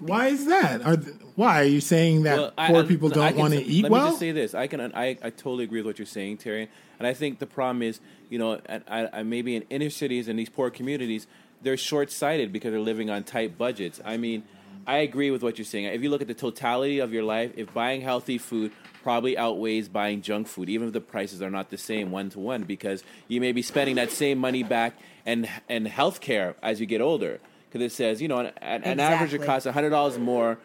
Why 0.00 0.28
is 0.28 0.46
that? 0.46 0.82
Are 0.84 0.96
th- 0.96 1.16
why 1.36 1.60
are 1.60 1.64
you 1.64 1.80
saying 1.80 2.22
that 2.24 2.38
Well, 2.38 2.50
poor 2.68 2.82
I- 2.82 2.86
people 2.86 3.08
don't 3.08 3.36
want 3.36 3.54
to 3.54 3.62
eat 3.62 3.82
Let 3.82 3.92
well? 3.92 4.04
me 4.04 4.08
just 4.10 4.18
say 4.18 4.32
this: 4.32 4.54
I 4.54 4.66
can, 4.66 4.80
I, 4.94 5.10
I 5.22 5.30
totally 5.30 5.64
agree 5.64 5.80
with 5.80 5.86
what 5.86 5.98
you're 5.98 6.06
saying, 6.06 6.38
Terry. 6.38 6.68
And 6.98 7.06
I 7.06 7.14
think 7.14 7.38
the 7.38 7.46
problem 7.46 7.82
is, 7.82 8.00
you 8.28 8.38
know, 8.38 8.60
I, 8.68 9.08
I, 9.12 9.22
maybe 9.22 9.56
in 9.56 9.62
inner 9.70 9.90
cities 9.90 10.28
and 10.28 10.38
these 10.38 10.48
poor 10.50 10.70
communities, 10.70 11.26
they're 11.62 11.76
short-sighted 11.76 12.52
because 12.52 12.72
they're 12.72 12.80
living 12.80 13.10
on 13.10 13.24
tight 13.24 13.56
budgets. 13.56 14.00
I 14.04 14.16
mean, 14.16 14.42
I 14.86 14.98
agree 14.98 15.30
with 15.30 15.42
what 15.42 15.58
you're 15.58 15.64
saying. 15.64 15.86
If 15.86 16.02
you 16.02 16.10
look 16.10 16.22
at 16.22 16.28
the 16.28 16.34
totality 16.34 16.98
of 16.98 17.12
your 17.12 17.22
life, 17.22 17.52
if 17.56 17.72
buying 17.72 18.00
healthy 18.00 18.38
food 18.38 18.72
probably 19.02 19.36
outweighs 19.36 19.88
buying 19.88 20.20
junk 20.20 20.46
food, 20.46 20.68
even 20.68 20.88
if 20.88 20.92
the 20.92 21.00
prices 21.00 21.40
are 21.40 21.50
not 21.50 21.70
the 21.70 21.78
same 21.78 22.10
one 22.10 22.28
to 22.30 22.38
one, 22.38 22.64
because 22.64 23.02
you 23.28 23.40
may 23.40 23.52
be 23.52 23.62
spending 23.62 23.96
that 23.96 24.10
same 24.10 24.38
money 24.38 24.62
back 24.62 24.94
and 25.26 25.48
and 25.68 25.86
healthcare 25.86 26.54
as 26.62 26.80
you 26.80 26.86
get 26.86 27.00
older. 27.00 27.40
Because 27.70 27.84
it 27.84 27.92
says, 27.94 28.20
you 28.20 28.28
know, 28.28 28.40
an, 28.40 28.52
an 28.60 28.82
an 28.82 29.00
average 29.00 29.32
it 29.32 29.36
Exactly. 29.36 29.46
costs 29.46 29.66
hundred 29.68 29.90
dollars 29.90 30.18
more 30.18 30.58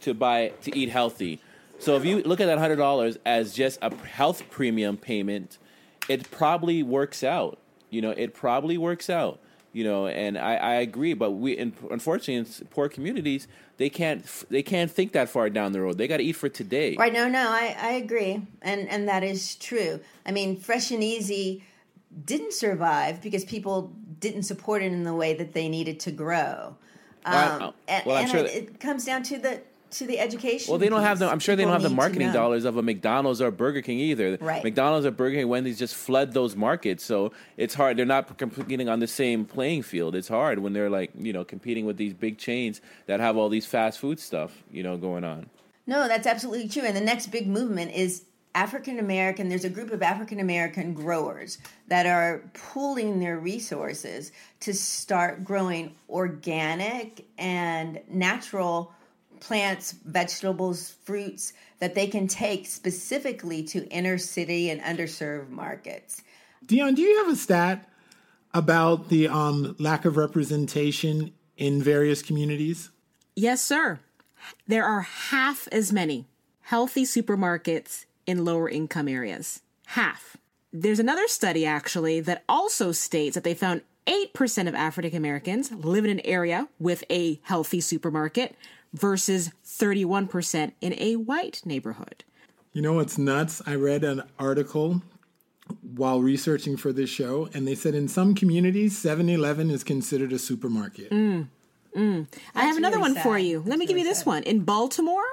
to 0.00 0.14
buy 0.14 0.52
to 0.62 0.76
eat 0.76 0.88
healthy. 0.88 1.40
So 1.78 1.96
if 1.96 2.04
you 2.04 2.22
look 2.22 2.40
at 2.40 2.46
that 2.46 2.58
hundred 2.58 2.76
dollars 2.76 3.18
as 3.24 3.54
just 3.54 3.78
a 3.80 3.94
health 3.94 4.42
premium 4.50 4.96
payment, 4.96 5.58
it 6.08 6.30
probably 6.30 6.82
works 6.82 7.22
out. 7.22 7.58
You 7.90 8.02
know, 8.02 8.10
it 8.10 8.34
probably 8.34 8.76
works 8.76 9.08
out. 9.08 9.38
You 9.72 9.84
know, 9.84 10.08
and 10.08 10.36
I, 10.36 10.56
I 10.56 10.74
agree, 10.76 11.14
but 11.14 11.32
we 11.32 11.52
in, 11.52 11.74
unfortunately 11.90 12.34
in 12.36 12.66
poor 12.70 12.88
communities 12.88 13.46
they 13.78 13.88
can't 13.88 14.24
they 14.50 14.62
can't 14.62 14.90
think 14.90 15.12
that 15.12 15.28
far 15.28 15.48
down 15.48 15.72
the 15.72 15.80
road. 15.80 15.98
They 15.98 16.08
got 16.08 16.16
to 16.18 16.24
eat 16.24 16.32
for 16.32 16.48
today. 16.48 16.96
Right? 16.98 17.12
No, 17.12 17.28
no, 17.28 17.48
I, 17.48 17.76
I 17.80 17.90
agree, 17.92 18.42
and 18.60 18.88
and 18.88 19.08
that 19.08 19.22
is 19.22 19.54
true. 19.54 20.00
I 20.26 20.32
mean, 20.32 20.56
Fresh 20.56 20.90
and 20.90 21.02
Easy 21.02 21.64
didn't 22.24 22.52
survive 22.52 23.22
because 23.22 23.44
people 23.44 23.92
didn't 24.20 24.44
support 24.44 24.82
it 24.82 24.92
in 24.92 25.04
the 25.04 25.14
way 25.14 25.34
that 25.34 25.52
they 25.52 25.68
needed 25.68 26.00
to 26.00 26.10
grow. 26.10 26.76
Um, 27.24 27.34
Well, 27.34 27.74
I- 27.88 27.92
and 27.92 28.06
well, 28.06 28.16
I'm 28.16 28.22
and 28.22 28.30
sure 28.30 28.40
it, 28.40 28.42
that- 28.44 28.56
it 28.56 28.80
comes 28.80 29.04
down 29.04 29.22
to 29.24 29.38
the 29.38 29.60
to 29.90 30.06
the 30.06 30.18
education. 30.18 30.70
Well, 30.70 30.78
they 30.78 30.90
don't 30.90 31.00
have 31.00 31.18
the. 31.18 31.30
I'm 31.30 31.38
sure 31.38 31.56
they 31.56 31.62
don't 31.64 31.72
have 31.72 31.80
the 31.82 31.88
marketing 31.88 32.30
dollars 32.30 32.66
of 32.66 32.76
a 32.76 32.82
McDonald's 32.82 33.40
or 33.40 33.46
a 33.46 33.52
Burger 33.52 33.80
King 33.80 33.98
either. 34.00 34.36
Right. 34.38 34.62
McDonald's 34.62 35.06
or 35.06 35.10
Burger 35.10 35.36
King, 35.36 35.48
Wendy's 35.48 35.78
just 35.78 35.94
flood 35.94 36.34
those 36.34 36.54
markets, 36.54 37.02
so 37.02 37.32
it's 37.56 37.72
hard. 37.74 37.96
They're 37.96 38.04
not 38.04 38.36
competing 38.36 38.90
on 38.90 39.00
the 39.00 39.06
same 39.06 39.46
playing 39.46 39.82
field. 39.84 40.14
It's 40.14 40.28
hard 40.28 40.58
when 40.58 40.74
they're 40.74 40.90
like 40.90 41.12
you 41.18 41.32
know 41.32 41.42
competing 41.42 41.86
with 41.86 41.96
these 41.96 42.12
big 42.12 42.36
chains 42.36 42.82
that 43.06 43.18
have 43.20 43.38
all 43.38 43.48
these 43.48 43.64
fast 43.64 43.98
food 43.98 44.20
stuff 44.20 44.62
you 44.70 44.82
know 44.82 44.98
going 44.98 45.24
on. 45.24 45.48
No, 45.86 46.06
that's 46.06 46.26
absolutely 46.26 46.68
true. 46.68 46.82
And 46.82 46.94
the 46.94 47.00
next 47.00 47.28
big 47.28 47.46
movement 47.48 47.92
is 47.94 48.24
African 48.54 48.98
American. 48.98 49.48
There's 49.48 49.64
a 49.64 49.70
group 49.70 49.90
of 49.90 50.02
African 50.02 50.40
American 50.40 50.94
growers 50.94 51.58
that 51.88 52.06
are 52.06 52.42
pooling 52.54 53.20
their 53.20 53.38
resources 53.38 54.32
to 54.60 54.72
start 54.74 55.44
growing 55.44 55.94
organic 56.08 57.26
and 57.38 58.00
natural 58.08 58.92
plants, 59.40 59.92
vegetables, 59.92 60.94
fruits 61.04 61.52
that 61.78 61.94
they 61.94 62.06
can 62.06 62.26
take 62.26 62.66
specifically 62.66 63.62
to 63.62 63.86
inner 63.88 64.18
city 64.18 64.70
and 64.70 64.80
underserved 64.80 65.48
markets. 65.48 66.22
Dion, 66.66 66.94
do 66.94 67.02
you 67.02 67.18
have 67.18 67.32
a 67.32 67.36
stat 67.36 67.88
about 68.52 69.08
the 69.08 69.28
um, 69.28 69.76
lack 69.78 70.04
of 70.04 70.16
representation 70.16 71.32
in 71.56 71.82
various 71.82 72.22
communities? 72.22 72.90
Yes, 73.36 73.62
sir. 73.62 74.00
There 74.66 74.84
are 74.84 75.02
half 75.02 75.68
as 75.70 75.92
many 75.92 76.26
healthy 76.62 77.04
supermarkets 77.04 78.04
in 78.28 78.44
lower 78.44 78.68
income 78.68 79.08
areas. 79.08 79.62
Half. 79.86 80.36
There's 80.72 80.98
another 81.00 81.26
study 81.26 81.64
actually 81.64 82.20
that 82.20 82.44
also 82.48 82.92
states 82.92 83.34
that 83.34 83.42
they 83.42 83.54
found 83.54 83.80
8% 84.06 84.68
of 84.68 84.74
African 84.74 85.16
Americans 85.16 85.72
live 85.72 86.04
in 86.04 86.10
an 86.10 86.20
area 86.20 86.68
with 86.78 87.04
a 87.10 87.40
healthy 87.42 87.80
supermarket 87.80 88.54
versus 88.92 89.50
31% 89.64 90.72
in 90.80 90.94
a 90.98 91.16
white 91.16 91.62
neighborhood. 91.64 92.24
You 92.72 92.82
know 92.82 92.94
what's 92.94 93.16
nuts? 93.18 93.62
I 93.66 93.74
read 93.74 94.04
an 94.04 94.22
article 94.38 95.02
while 95.94 96.20
researching 96.20 96.76
for 96.76 96.92
this 96.92 97.10
show, 97.10 97.48
and 97.54 97.66
they 97.66 97.74
said 97.74 97.94
in 97.94 98.08
some 98.08 98.34
communities, 98.34 98.96
7 98.96 99.28
Eleven 99.28 99.70
is 99.70 99.84
considered 99.84 100.32
a 100.32 100.38
supermarket. 100.38 101.10
Mm, 101.10 101.48
mm. 101.96 102.26
I 102.54 102.64
have 102.64 102.76
another 102.76 102.98
really 102.98 103.12
one 103.14 103.22
for 103.22 103.38
you. 103.38 103.58
Let 103.58 103.66
That's 103.66 103.78
me 103.78 103.86
give 103.86 103.98
you 103.98 104.04
this 104.04 104.18
sad. 104.18 104.26
one. 104.26 104.42
In 104.44 104.60
Baltimore, 104.60 105.24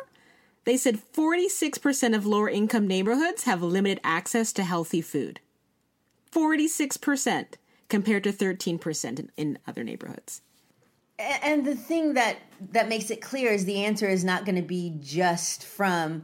they 0.66 0.78
said 0.78 1.00
46% 1.14 2.16
of 2.16 2.26
lower 2.26 2.50
income 2.50 2.88
neighborhoods 2.88 3.44
have 3.44 3.62
limited 3.62 4.02
access 4.04 4.52
to 4.54 4.64
healthy 4.64 5.02
food. 5.02 5.40
46% 6.32 7.46
compared 7.88 8.24
to 8.24 8.34
13% 8.34 9.20
in, 9.20 9.32
in 9.38 9.60
other 9.68 9.84
neighborhoods. 9.84 10.42
And 11.18 11.66
the 11.66 11.76
thing 11.76 12.16
that 12.16 12.38
that 12.72 12.90
makes 12.90 13.10
it 13.10 13.22
clear 13.22 13.52
is 13.52 13.64
the 13.64 13.86
answer 13.86 14.08
is 14.08 14.26
not 14.26 14.44
going 14.44 14.58
to 14.58 14.62
be 14.62 14.98
just 15.00 15.64
from 15.64 16.24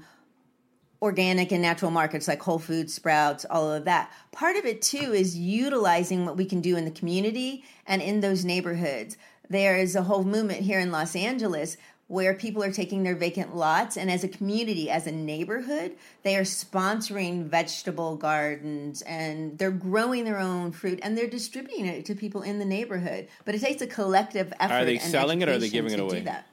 organic 1.02 1.52
and 1.52 1.62
natural 1.62 1.92
markets 1.92 2.28
like 2.28 2.42
Whole 2.42 2.60
Foods, 2.60 2.94
Sprouts, 2.94 3.46
all 3.50 3.72
of 3.72 3.86
that. 3.86 4.12
Part 4.32 4.58
of 4.58 4.66
it 4.66 4.82
too 4.82 5.14
is 5.14 5.38
utilizing 5.38 6.26
what 6.26 6.38
we 6.38 6.46
can 6.46 6.62
do 6.62 6.76
in 6.76 6.86
the 6.86 6.92
community 6.92 7.64
and 7.88 8.02
in 8.02 8.20
those 8.20 8.44
neighborhoods. 8.44 9.18
There 9.50 9.78
is 9.78 9.96
a 9.96 10.04
whole 10.04 10.24
movement 10.24 10.62
here 10.62 10.80
in 10.80 10.92
Los 10.92 11.16
Angeles 11.16 11.78
where 12.12 12.34
people 12.34 12.62
are 12.62 12.74
taking 12.74 13.04
their 13.04 13.16
vacant 13.16 13.56
lots 13.56 13.96
and 13.96 14.12
as 14.12 14.22
a 14.22 14.28
community, 14.28 14.90
as 14.90 15.08
a 15.08 15.12
neighborhood, 15.14 15.96
they 16.24 16.36
are 16.36 16.42
sponsoring 16.42 17.46
vegetable 17.46 18.18
gardens 18.18 19.02
and 19.04 19.58
they're 19.58 19.72
growing 19.72 20.26
their 20.26 20.38
own 20.38 20.74
fruit 20.74 21.00
and 21.04 21.18
they're 21.18 21.30
distributing 21.30 21.86
it 21.86 22.04
to 22.04 22.14
people 22.14 22.42
in 22.42 22.60
the 22.60 22.66
neighborhood. 22.66 23.30
But 23.46 23.56
it 23.56 23.62
takes 23.62 23.82
a 23.82 23.88
collective 23.88 24.52
effort. 24.60 24.74
Are 24.74 24.84
they 24.84 24.98
and 24.98 25.10
selling 25.10 25.42
it 25.42 25.48
or 25.48 25.54
are 25.54 25.58
they 25.58 25.70
giving 25.70 25.94
it 25.94 26.02
away 26.02 26.20
that. 26.20 26.48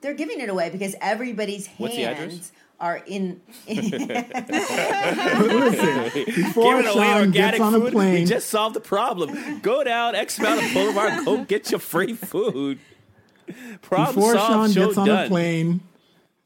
they're 0.00 0.14
giving 0.14 0.38
it 0.38 0.48
away 0.48 0.70
because 0.70 0.94
everybody's 1.00 1.66
What's 1.76 1.96
the 1.96 2.04
address? 2.04 2.30
hands 2.30 2.52
are 2.78 3.02
in. 3.04 3.40
Listen, 3.68 3.90
Giving 6.14 6.44
before 6.44 6.74
away 6.74 6.92
Sean 6.92 7.16
organic 7.16 7.34
gets 7.34 7.60
on 7.60 7.74
a 7.74 7.80
food, 7.80 7.94
we 7.94 8.24
just 8.24 8.48
solved 8.48 8.76
the 8.76 8.80
problem. 8.80 9.58
Go 9.60 9.82
down 9.82 10.14
X 10.14 10.38
Mountain 10.38 10.72
Boulevard, 10.72 11.24
go 11.24 11.42
get 11.42 11.72
your 11.72 11.80
free 11.80 12.14
food. 12.14 12.78
Problem 13.82 14.14
before 14.14 14.34
solved. 14.34 14.74
Sean 14.74 14.86
gets 14.86 14.98
on 14.98 15.06
done. 15.06 15.26
a 15.26 15.28
plane, 15.28 15.80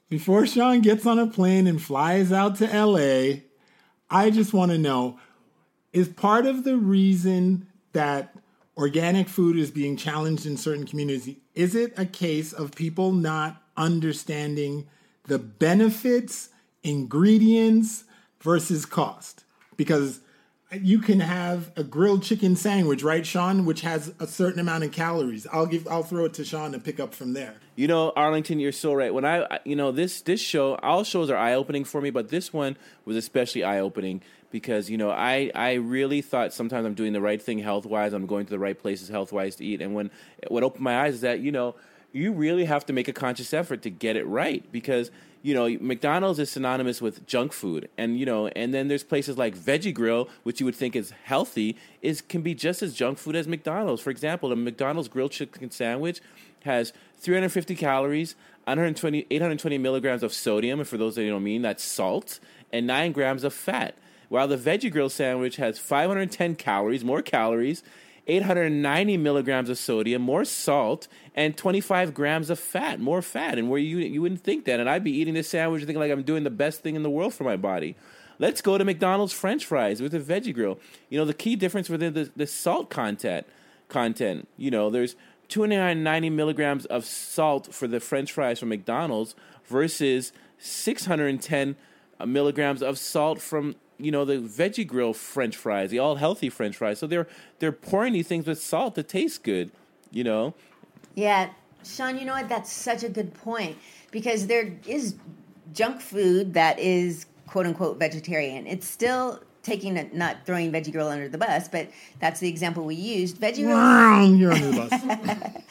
before 0.09 0.47
Sean 0.47 0.81
gets 0.81 1.07
on 1.07 1.19
a 1.19 1.27
plane 1.27 1.67
and 1.67 1.81
flies 1.81 2.33
out 2.33 2.57
to 2.57 2.67
LA, 2.67 3.41
I 4.11 4.31
just 4.31 4.53
want 4.53 4.71
to 4.73 4.79
know 4.79 5.19
is 5.93 6.09
part 6.09 6.47
of 6.47 6.65
the 6.65 6.77
reason 6.77 7.67
that 7.93 8.35
organic 8.77 9.29
food 9.29 9.57
is 9.57 9.71
being 9.71 9.97
challenged 9.97 10.47
in 10.47 10.57
certain 10.57 10.87
communities 10.87 11.37
is 11.55 11.75
it 11.75 11.93
a 11.99 12.07
case 12.07 12.53
of 12.53 12.75
people 12.75 13.13
not 13.13 13.63
understanding 13.77 14.87
the 15.25 15.39
benefits, 15.39 16.49
ingredients 16.83 18.05
versus 18.41 18.87
cost? 18.87 19.45
Because 19.77 20.21
you 20.81 21.01
can 21.01 21.21
have 21.21 21.71
a 21.77 21.85
grilled 21.85 22.23
chicken 22.23 22.57
sandwich, 22.57 23.03
right, 23.03 23.27
Sean, 23.27 23.65
which 23.65 23.83
has 23.83 24.13
a 24.19 24.27
certain 24.27 24.61
amount 24.61 24.85
of 24.85 24.93
calories. 24.93 25.47
I'll 25.53 25.67
give 25.67 25.87
I'll 25.89 26.03
throw 26.03 26.25
it 26.25 26.35
to 26.35 26.45
Sean 26.45 26.73
to 26.73 26.79
pick 26.79 27.01
up 27.01 27.15
from 27.15 27.33
there. 27.33 27.55
You 27.77 27.89
know, 27.89 28.13
Arlington, 28.17 28.61
you're 28.61 28.73
so 28.73 28.93
right. 28.93 29.13
When 29.13 29.25
I, 29.25 29.61
you 29.65 29.77
know, 29.77 29.93
this 29.93 30.23
this 30.23 30.41
show, 30.41 30.77
all 30.77 31.05
shows 31.05 31.31
are 31.31 31.37
eye 31.37 31.55
opening 31.55 31.85
for 31.85 32.01
me, 32.01 32.11
but 32.11 32.29
this 32.29 32.53
one 32.53 32.77
was 33.05 33.17
especially 33.17 33.65
eye 33.65 33.81
opening 33.81 34.23
because 34.51 34.91
you 34.91 34.99
know 34.99 35.11
I 35.11 35.51
I 35.55 35.75
really 35.75 36.23
thought 36.23 36.53
sometimes 36.53 36.87
I'm 36.87 36.95
doing 36.95 37.13
the 37.13 37.21
right 37.21 37.43
thing 37.43 37.59
health 37.59 37.87
wise, 37.87 38.13
I'm 38.13 38.27
going 38.27 38.47
to 38.47 38.51
the 38.51 38.59
right 38.59 38.79
places 38.79 39.09
health 39.09 39.33
wise 39.33 39.57
to 39.57 39.65
eat, 39.65 39.83
and 39.83 39.95
when 39.95 40.11
what 40.49 40.63
opened 40.63 40.85
my 40.85 41.01
eyes 41.01 41.15
is 41.15 41.21
that 41.23 41.41
you 41.41 41.53
know 41.53 41.75
you 42.13 42.33
really 42.33 42.67
have 42.67 42.87
to 42.87 42.93
make 42.93 43.09
a 43.09 43.13
conscious 43.13 43.53
effort 43.53 43.83
to 43.83 43.91
get 43.91 44.17
it 44.17 44.27
right 44.27 44.71
because 44.71 45.11
you 45.43 45.55
know 45.55 45.69
McDonald's 45.81 46.39
is 46.39 46.51
synonymous 46.51 47.01
with 47.01 47.27
junk 47.27 47.53
food. 47.53 47.89
And 47.97 48.19
you 48.19 48.27
know 48.27 48.49
and 48.49 48.73
then 48.73 48.89
there's 48.89 49.03
places 49.03 49.39
like 49.39 49.57
Veggie 49.57 49.95
Grill 49.95 50.29
which 50.43 50.61
you 50.61 50.67
would 50.67 50.75
think 50.75 50.95
is 50.95 51.13
healthy 51.25 51.77
is 52.01 52.21
can 52.21 52.43
be 52.43 52.55
just 52.55 52.83
as 52.83 52.95
junk 52.95 53.19
food 53.19 53.37
as 53.37 53.49
McDonald's. 53.49 54.03
For 54.03 54.11
example 54.11 54.51
the 54.51 54.57
McDonald's 54.57 55.09
grilled 55.09 55.33
chicken 55.33 55.71
sandwich 55.71 56.21
has 56.65 56.93
350 57.19 57.75
calories 57.75 58.37
120 58.65 59.27
820 59.31 59.79
milligrams 59.79 60.23
of 60.23 60.33
sodium 60.33 60.81
and 60.81 60.89
for 60.89 60.97
those 60.97 61.17
that 61.17 61.27
don't 61.27 61.43
mean 61.43 61.63
that's 61.63 61.83
salt 61.83 62.39
and 62.73 62.87
9 62.87 63.13
grams 63.13 63.45
of 63.45 63.53
fat. 63.53 63.97
While 64.29 64.49
the 64.49 64.57
Veggie 64.57 64.91
Grill 64.91 65.11
sandwich 65.11 65.57
has 65.57 65.79
510 65.79 66.57
calories 66.57 67.05
more 67.05 67.21
calories 67.21 67.83
890 68.27 69.17
milligrams 69.17 69.69
of 69.69 69.79
sodium, 69.79 70.23
more 70.23 70.45
salt, 70.45 71.09
and 71.35 71.57
25 71.57 72.15
grams 72.15 72.51
of 72.51 72.59
fat, 72.59 73.01
more 73.01 73.23
fat. 73.23 73.59
And 73.59 73.69
where 73.69 73.81
you 73.81 73.99
you 73.99 74.23
wouldn't 74.23 74.43
think 74.43 74.65
that. 74.67 74.81
And 74.81 74.89
I'd 74.89 75.05
be 75.05 75.11
eating 75.11 75.35
this 75.35 75.49
sandwich 75.49 75.81
thinking 75.81 75.99
like 75.99 76.13
I'm 76.13 76.23
doing 76.23 76.45
the 76.45 76.51
best 76.51 76.83
thing 76.83 76.95
in 76.95 77.03
the 77.03 77.11
world 77.11 77.35
for 77.35 77.45
my 77.45 77.57
body. 77.57 77.97
Let's 78.39 78.61
go 78.61 78.79
to 78.79 78.85
McDonald's 78.85 79.33
French 79.33 79.67
fries 79.67 80.01
with 80.01 80.15
a 80.15 80.21
veggie 80.21 80.55
grill. 80.55 80.79
You 81.11 81.19
know, 81.19 81.25
the 81.25 81.35
key 81.35 81.57
difference 81.57 81.89
within 81.89 82.15
the, 82.15 82.31
the 82.35 82.47
salt 82.47 82.91
content 82.91 83.47
content, 83.89 84.49
you 84.57 84.71
know, 84.71 84.91
there's 84.91 85.17
290 85.49 86.31
milligrams 86.31 86.87
of 86.87 87.05
salt 87.05 87.75
for 87.75 87.87
the 87.87 88.01
French 88.01 88.33
fries 88.33 88.59
from 88.59 88.71
McDonald's 88.71 89.35
versus 89.67 90.33
610 90.59 91.77
milligrams 92.27 92.83
of 92.83 92.99
salt 92.99 93.41
from 93.41 93.77
you 94.05 94.11
know 94.11 94.25
the 94.25 94.39
veggie 94.39 94.87
grill 94.87 95.13
French 95.13 95.57
fries, 95.57 95.91
the 95.91 95.99
all 95.99 96.17
healthy 96.17 96.49
French 96.49 96.77
fries. 96.77 96.99
So 96.99 97.07
they're 97.07 97.29
they're 97.59 97.73
pouring 97.73 98.13
these 98.13 98.29
things 98.29 98.47
with 98.47 98.63
salt 98.63 98.95
to 98.97 99.03
taste 99.03 99.45
good. 99.45 99.71
You 100.11 100.25
know. 100.25 100.55
Yeah, 101.15 101.51
Sean. 101.85 102.19
You 102.19 102.25
know 102.25 102.35
what? 102.35 102.49
That's 102.49 102.71
such 102.71 103.03
a 103.03 103.09
good 103.09 103.35
point 103.35 103.77
because 104.11 104.47
there 104.47 104.75
is 104.87 105.17
junk 105.73 106.01
food 106.01 106.55
that 106.55 106.79
is 106.79 107.27
quote 107.47 107.67
unquote 107.67 107.99
vegetarian. 107.99 108.67
It's 108.67 108.87
still 108.87 109.43
taking 109.63 109.97
a, 109.97 110.09
not 110.13 110.45
throwing 110.45 110.73
veggie 110.73 110.93
grill 110.93 111.09
under 111.09 111.29
the 111.29 111.39
bus, 111.39 111.69
but 111.69 111.89
that's 112.21 112.41
the 112.41 112.49
example 112.49 112.85
we 112.85 112.95
used. 112.95 113.39
Veggie 113.39 113.63
grill. 113.65 114.37
You're 114.37 114.53
under 114.53 114.71
the 114.71 114.77
bus. 114.77 115.63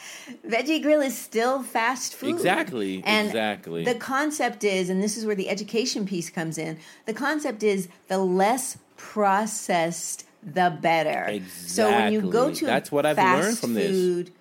veggie 0.46 0.82
grill 0.82 1.00
is 1.00 1.16
still 1.16 1.62
fast 1.62 2.14
food. 2.14 2.30
Exactly. 2.30 3.02
And 3.04 3.28
exactly. 3.28 3.84
The 3.84 3.94
concept 3.94 4.64
is, 4.64 4.88
and 4.88 5.02
this 5.02 5.16
is 5.16 5.26
where 5.26 5.36
the 5.36 5.48
education 5.48 6.06
piece 6.06 6.30
comes 6.30 6.58
in. 6.58 6.78
The 7.06 7.14
concept 7.14 7.62
is 7.62 7.88
the 8.08 8.18
less 8.18 8.78
processed, 8.96 10.24
the 10.42 10.76
better. 10.80 11.24
Exactly. 11.24 11.68
So 11.68 11.90
when 11.90 12.12
you 12.12 12.20
go 12.22 12.52
to 12.52 12.66
that's 12.66 12.90
what 12.90 13.06
I've 13.06 13.16
fast 13.16 13.42
learned 13.42 13.58
from 13.58 13.74
food, 13.74 14.26
this. 14.26 14.34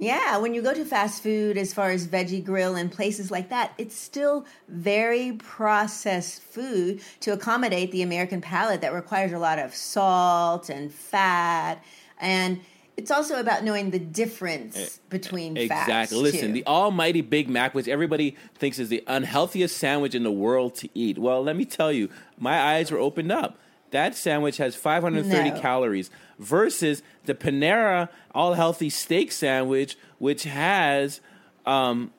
Yeah, 0.00 0.38
when 0.38 0.54
you 0.54 0.62
go 0.62 0.72
to 0.72 0.84
fast 0.86 1.22
food, 1.22 1.58
as 1.58 1.74
far 1.74 1.90
as 1.90 2.06
Veggie 2.06 2.42
Grill 2.42 2.74
and 2.74 2.90
places 2.90 3.30
like 3.30 3.50
that, 3.50 3.74
it's 3.76 3.94
still 3.94 4.46
very 4.66 5.32
processed 5.32 6.40
food 6.40 7.02
to 7.20 7.34
accommodate 7.34 7.92
the 7.92 8.00
American 8.00 8.40
palate 8.40 8.80
that 8.80 8.94
requires 8.94 9.32
a 9.32 9.38
lot 9.38 9.58
of 9.58 9.74
salt 9.74 10.70
and 10.70 10.90
fat. 10.90 11.84
And 12.18 12.62
it's 12.96 13.10
also 13.10 13.40
about 13.40 13.62
knowing 13.62 13.90
the 13.90 13.98
difference 13.98 14.78
eh, 14.78 14.88
between 15.10 15.58
Exactly. 15.58 15.92
fats. 15.92 16.12
Listen, 16.12 16.48
too. 16.48 16.52
the 16.54 16.66
almighty 16.66 17.20
Big 17.20 17.50
Mac, 17.50 17.74
which 17.74 17.86
everybody 17.86 18.38
thinks 18.54 18.78
is 18.78 18.88
the 18.88 19.04
unhealthiest 19.06 19.76
sandwich 19.76 20.14
in 20.14 20.22
the 20.22 20.32
world 20.32 20.76
to 20.76 20.88
eat. 20.94 21.18
Well, 21.18 21.42
let 21.42 21.56
me 21.56 21.66
tell 21.66 21.92
you, 21.92 22.08
my 22.38 22.58
eyes 22.58 22.90
were 22.90 22.98
opened 22.98 23.32
up. 23.32 23.58
That 23.90 24.14
sandwich 24.14 24.58
has 24.58 24.74
530 24.76 25.50
No. 25.50 25.60
calories 25.60 26.10
versus 26.38 27.02
the 27.24 27.34
Panera 27.34 28.08
all 28.34 28.54
healthy 28.54 28.88
steak 28.90 29.32
sandwich, 29.32 29.96
which 30.18 30.44
has 30.44 31.20
um 31.66 32.12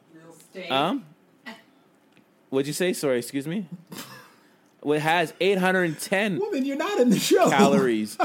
um 0.70 1.06
what'd 2.50 2.68
you 2.68 2.74
say? 2.74 2.94
Sorry, 2.94 3.18
excuse 3.20 3.48
me. 3.48 3.68
Well, 4.84 4.98
It 4.98 5.02
has 5.02 5.34
810 5.40 6.40
Woman, 6.40 6.66
you're 6.66 6.76
not 6.78 7.00
in 7.00 7.10
the 7.10 7.20
show. 7.20 7.50
calories. 7.50 8.18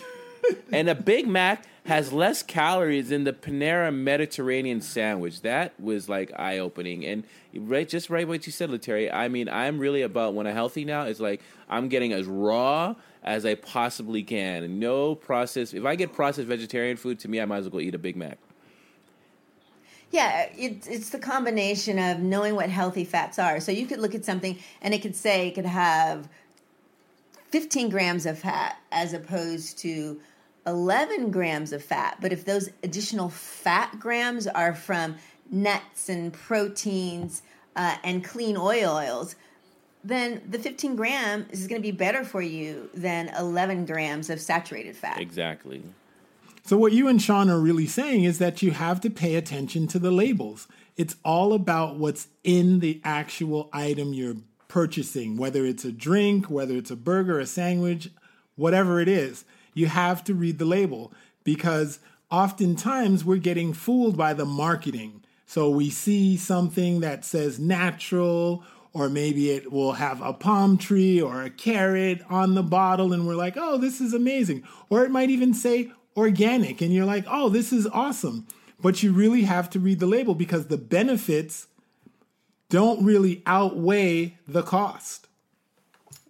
and 0.72 0.88
a 0.88 0.94
Big 0.94 1.26
Mac 1.26 1.64
has 1.90 2.12
less 2.12 2.40
calories 2.44 3.08
than 3.08 3.24
the 3.24 3.32
Panera 3.32 3.92
Mediterranean 3.92 4.80
sandwich. 4.80 5.42
That 5.42 5.72
was 5.80 6.08
like 6.08 6.30
eye 6.38 6.58
opening. 6.58 7.04
And 7.04 7.24
right, 7.52 7.88
just 7.88 8.08
right 8.08 8.28
what 8.28 8.46
you 8.46 8.52
said, 8.52 8.70
Leteri. 8.70 9.12
I 9.12 9.26
mean, 9.26 9.48
I'm 9.48 9.80
really 9.80 10.02
about 10.02 10.34
when 10.34 10.46
I'm 10.46 10.54
healthy 10.54 10.84
now. 10.84 11.02
It's 11.02 11.18
like 11.18 11.42
I'm 11.68 11.88
getting 11.88 12.12
as 12.12 12.26
raw 12.26 12.94
as 13.24 13.44
I 13.44 13.56
possibly 13.56 14.22
can. 14.22 14.78
No 14.78 15.16
processed. 15.16 15.74
If 15.74 15.84
I 15.84 15.96
get 15.96 16.12
processed 16.12 16.46
vegetarian 16.46 16.96
food, 16.96 17.18
to 17.18 17.28
me, 17.28 17.40
I 17.40 17.44
might 17.44 17.58
as 17.58 17.68
well 17.68 17.80
eat 17.80 17.96
a 17.96 17.98
Big 17.98 18.14
Mac. 18.14 18.38
Yeah, 20.12 20.48
it, 20.56 20.86
it's 20.86 21.10
the 21.10 21.18
combination 21.18 21.98
of 21.98 22.20
knowing 22.20 22.54
what 22.54 22.70
healthy 22.70 23.02
fats 23.02 23.36
are. 23.36 23.58
So 23.58 23.72
you 23.72 23.86
could 23.86 23.98
look 23.98 24.14
at 24.14 24.24
something 24.24 24.56
and 24.80 24.94
it 24.94 25.02
could 25.02 25.16
say 25.16 25.48
it 25.48 25.56
could 25.56 25.66
have 25.66 26.28
15 27.48 27.88
grams 27.88 28.26
of 28.26 28.38
fat 28.38 28.76
as 28.92 29.12
opposed 29.12 29.76
to 29.78 30.20
11 30.66 31.30
grams 31.30 31.72
of 31.72 31.82
fat. 31.82 32.18
But 32.20 32.32
if 32.32 32.44
those 32.44 32.70
additional 32.82 33.28
fat 33.28 33.98
grams 33.98 34.46
are 34.46 34.74
from 34.74 35.16
nuts 35.50 36.08
and 36.08 36.32
proteins 36.32 37.42
uh, 37.76 37.96
and 38.04 38.24
clean 38.24 38.56
oil 38.56 38.96
oils, 38.96 39.36
then 40.02 40.40
the 40.48 40.58
15 40.58 40.96
grams 40.96 41.50
is 41.50 41.66
going 41.66 41.80
to 41.80 41.86
be 41.86 41.92
better 41.92 42.24
for 42.24 42.40
you 42.40 42.88
than 42.94 43.28
11 43.38 43.86
grams 43.86 44.30
of 44.30 44.40
saturated 44.40 44.96
fat. 44.96 45.20
Exactly. 45.20 45.82
So, 46.64 46.76
what 46.76 46.92
you 46.92 47.08
and 47.08 47.20
Sean 47.20 47.50
are 47.50 47.58
really 47.58 47.86
saying 47.86 48.24
is 48.24 48.38
that 48.38 48.62
you 48.62 48.70
have 48.70 49.00
to 49.00 49.10
pay 49.10 49.34
attention 49.34 49.86
to 49.88 49.98
the 49.98 50.10
labels. 50.10 50.68
It's 50.96 51.16
all 51.24 51.52
about 51.52 51.96
what's 51.96 52.28
in 52.44 52.80
the 52.80 53.00
actual 53.02 53.70
item 53.72 54.12
you're 54.12 54.36
purchasing, 54.68 55.36
whether 55.36 55.64
it's 55.64 55.84
a 55.84 55.92
drink, 55.92 56.50
whether 56.50 56.76
it's 56.76 56.90
a 56.90 56.96
burger, 56.96 57.40
a 57.40 57.46
sandwich, 57.46 58.10
whatever 58.56 59.00
it 59.00 59.08
is. 59.08 59.44
You 59.74 59.86
have 59.86 60.24
to 60.24 60.34
read 60.34 60.58
the 60.58 60.64
label 60.64 61.12
because 61.44 61.98
oftentimes 62.30 63.24
we're 63.24 63.38
getting 63.38 63.72
fooled 63.72 64.16
by 64.16 64.34
the 64.34 64.44
marketing. 64.44 65.22
So, 65.46 65.68
we 65.68 65.90
see 65.90 66.36
something 66.36 67.00
that 67.00 67.24
says 67.24 67.58
natural, 67.58 68.62
or 68.92 69.08
maybe 69.08 69.50
it 69.50 69.72
will 69.72 69.92
have 69.92 70.20
a 70.22 70.32
palm 70.32 70.78
tree 70.78 71.20
or 71.20 71.42
a 71.42 71.50
carrot 71.50 72.22
on 72.28 72.54
the 72.54 72.62
bottle, 72.62 73.12
and 73.12 73.26
we're 73.26 73.34
like, 73.34 73.56
oh, 73.56 73.76
this 73.78 74.00
is 74.00 74.14
amazing. 74.14 74.62
Or 74.88 75.04
it 75.04 75.10
might 75.10 75.30
even 75.30 75.52
say 75.54 75.90
organic 76.16 76.80
and 76.80 76.92
you're 76.92 77.04
like, 77.04 77.24
oh, 77.28 77.48
this 77.48 77.72
is 77.72 77.86
awesome. 77.86 78.46
But 78.80 79.02
you 79.02 79.12
really 79.12 79.42
have 79.42 79.70
to 79.70 79.80
read 79.80 80.00
the 80.00 80.06
label 80.06 80.34
because 80.34 80.66
the 80.66 80.78
benefits 80.78 81.66
don't 82.68 83.04
really 83.04 83.42
outweigh 83.46 84.38
the 84.46 84.62
cost. 84.62 85.26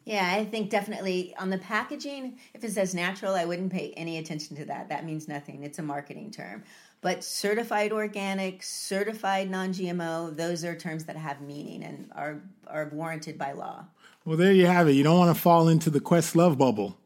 Yeah, 0.05 0.29
I 0.33 0.45
think 0.45 0.71
definitely 0.71 1.35
on 1.39 1.51
the 1.51 1.59
packaging, 1.59 2.39
if 2.55 2.65
it 2.65 2.73
says 2.73 2.95
natural, 2.95 3.35
I 3.35 3.45
wouldn't 3.45 3.71
pay 3.71 3.93
any 3.97 4.19
attention 4.19 4.57
to 4.57 4.65
that. 4.67 4.89
That 4.89 5.05
means 5.05 5.29
nothing. 5.29 5.63
It's 5.63 5.79
a 5.79 5.83
marketing 5.83 6.31
term. 6.31 6.65
But 7.03 7.25
certified 7.25 7.93
organic, 7.93 8.63
certified 8.63 9.51
non 9.51 9.73
GMO, 9.73 10.37
those 10.37 10.65
are 10.65 10.77
terms 10.77 11.05
that 11.05 11.17
have 11.17 11.41
meaning 11.41 11.83
and 11.83 12.11
are, 12.15 12.41
are 12.67 12.91
warranted 12.93 13.39
by 13.39 13.53
law. 13.53 13.85
Well, 14.25 14.37
there 14.37 14.53
you 14.53 14.67
have 14.67 14.89
it. 14.89 14.93
You 14.93 15.03
don't 15.03 15.19
want 15.19 15.35
to 15.35 15.41
fall 15.41 15.69
into 15.69 15.91
the 15.91 16.01
Questlove 16.01 16.59
bubble. 16.59 16.99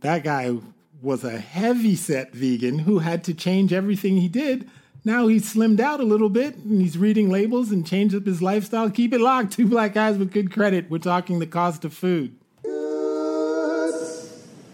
That 0.00 0.22
guy 0.22 0.56
was 1.00 1.24
a 1.24 1.38
heavy 1.38 1.96
set 1.96 2.32
vegan 2.34 2.80
who 2.80 2.98
had 2.98 3.24
to 3.24 3.34
change 3.34 3.72
everything 3.72 4.16
he 4.16 4.28
did. 4.28 4.68
Now 5.04 5.26
he's 5.28 5.54
slimmed 5.54 5.80
out 5.80 6.00
a 6.00 6.04
little 6.04 6.28
bit 6.28 6.56
and 6.56 6.80
he's 6.80 6.98
reading 6.98 7.30
labels 7.30 7.70
and 7.70 7.86
changed 7.86 8.14
up 8.14 8.26
his 8.26 8.42
lifestyle. 8.42 8.90
Keep 8.90 9.14
it 9.14 9.20
locked. 9.20 9.52
Two 9.54 9.66
black 9.66 9.94
guys 9.94 10.18
with 10.18 10.32
good 10.32 10.52
credit. 10.52 10.90
We're 10.90 10.98
talking 10.98 11.38
the 11.38 11.46
cost 11.46 11.84
of 11.84 11.92
food. 11.92 12.34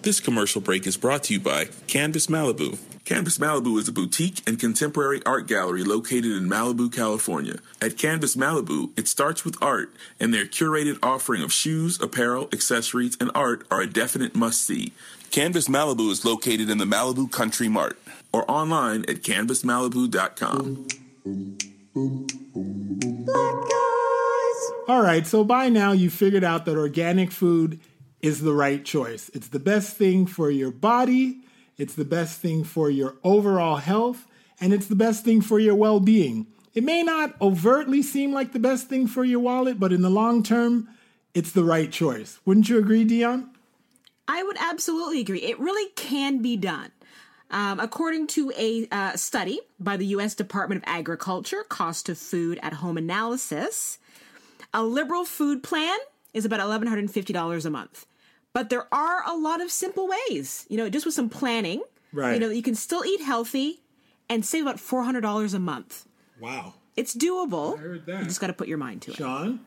This 0.03 0.21
commercial 0.21 0.61
break 0.61 0.87
is 0.87 0.99
brought 0.99 1.23
to 1.25 1.33
you 1.33 1.41
by 1.41 1.67
Canvas 1.87 2.27
Malibu. 2.27 2.79
Canvas 3.07 3.39
Malibu 3.39 3.79
is 3.79 3.89
a 3.89 3.93
boutique 3.93 4.43
and 4.47 4.59
contemporary 4.59 5.23
art 5.25 5.47
gallery 5.47 5.83
located 5.83 6.33
in 6.33 6.49
Malibu, 6.49 6.93
California. 6.93 7.57
At 7.81 7.97
Canvas 7.97 8.37
Malibu, 8.37 8.99
it 8.99 9.09
starts 9.09 9.47
with 9.47 9.57
art, 9.63 9.95
and 10.21 10.33
their 10.33 10.45
curated 10.45 10.99
offering 11.03 11.43
of 11.43 11.53
shoes, 11.53 12.01
apparel, 12.03 12.49
accessories, 12.53 13.17
and 13.19 13.31
art 13.35 13.67
are 13.71 13.81
a 13.81 13.87
definite 13.87 14.35
must 14.35 14.63
see. 14.63 14.93
Canvas 15.31 15.69
Malibu 15.69 16.11
is 16.11 16.25
located 16.25 16.69
in 16.69 16.79
the 16.79 16.85
Malibu 16.85 17.31
Country 17.31 17.69
Mart 17.69 17.99
or 18.35 18.51
online 18.51 19.03
at 19.03 19.23
canvasmalibu.com. 19.23 20.89
All 24.89 25.01
right, 25.01 25.25
so 25.25 25.45
by 25.45 25.69
now 25.69 25.93
you 25.93 26.11
figured 26.11 26.43
out 26.43 26.65
that 26.65 26.77
organic 26.77 27.31
food 27.31 27.79
is 28.21 28.41
the 28.41 28.53
right 28.53 28.85
choice. 28.85 29.31
It's 29.35 29.49
the 29.49 29.61
best 29.61 29.97
thing 29.97 30.27
for 30.27 30.51
your 30.51 30.73
body, 30.73 31.43
it's 31.77 31.95
the 31.95 32.05
best 32.05 32.41
thing 32.41 32.65
for 32.65 32.91
your 32.91 33.15
overall 33.23 33.77
health, 33.77 34.27
and 34.61 34.73
it's 34.73 34.89
the 34.89 34.97
best 34.97 35.25
thing 35.25 35.41
for 35.41 35.61
your 35.61 35.77
well 35.77 36.01
being. 36.01 36.49
It 36.75 36.83
may 36.83 37.05
not 37.05 37.41
overtly 37.41 38.03
seem 38.03 38.33
like 38.33 38.53
the 38.53 38.59
best 38.59 38.89
thing 38.89 39.07
for 39.07 39.25
your 39.25 39.39
wallet, 39.39 39.79
but 39.79 39.93
in 39.93 40.03
the 40.03 40.11
long 40.11 40.43
term, 40.43 40.89
it's 41.35 41.53
the 41.53 41.63
right 41.63 41.91
choice. 41.91 42.41
Wouldn't 42.45 42.69
you 42.69 42.79
agree, 42.79 43.05
Dion? 43.05 43.51
I 44.27 44.43
would 44.43 44.57
absolutely 44.59 45.21
agree. 45.21 45.43
It 45.43 45.61
really 45.61 45.93
can 45.93 46.43
be 46.43 46.57
done. 46.57 46.91
Um, 47.55 47.79
according 47.79 48.27
to 48.29 48.53
a 48.59 48.89
uh, 48.91 49.17
study 49.17 49.61
by 49.79 49.97
the 49.97 50.07
U.S. 50.07 50.35
Department 50.35 50.83
of 50.83 50.89
Agriculture, 50.93 51.63
Cost 51.69 52.09
of 52.09 52.19
Food 52.19 52.59
at 52.65 52.73
Home 52.73 52.99
Analysis, 52.99 53.99
a 54.75 54.83
liberal 54.83 55.25
food 55.25 55.63
plan 55.63 55.97
is 56.33 56.45
about 56.45 56.59
$1,150 56.59 57.65
a 57.65 57.71
month. 57.71 58.07
But 58.53 58.71
there 58.71 58.93
are 58.93 59.23
a 59.25 59.37
lot 59.37 59.61
of 59.61 59.71
simple 59.71 60.09
ways, 60.09 60.67
you 60.69 60.77
know, 60.77 60.91
just 60.91 61.07
with 61.07 61.15
some 61.15 61.29
planning. 61.29 61.85
Right. 62.13 62.35
You 62.35 62.41
know, 62.41 62.51
you 62.51 62.63
can 62.63 62.75
still 62.75 63.05
eat 63.05 63.21
healthy 63.21 63.83
and 64.29 64.45
save 64.45 64.63
about 64.63 64.79
$400 64.79 65.55
a 65.55 65.59
month. 65.61 66.07
Wow. 66.41 66.75
It's 66.97 67.15
doable. 67.15 67.79
I 67.79 67.81
heard 67.81 68.07
that. 68.07 68.19
You 68.19 68.25
just 68.25 68.41
got 68.41 68.49
to 68.49 68.53
put 68.53 68.67
your 68.67 68.79
mind 68.79 69.03
to 69.03 69.13
it. 69.13 69.17
Sean? 69.17 69.61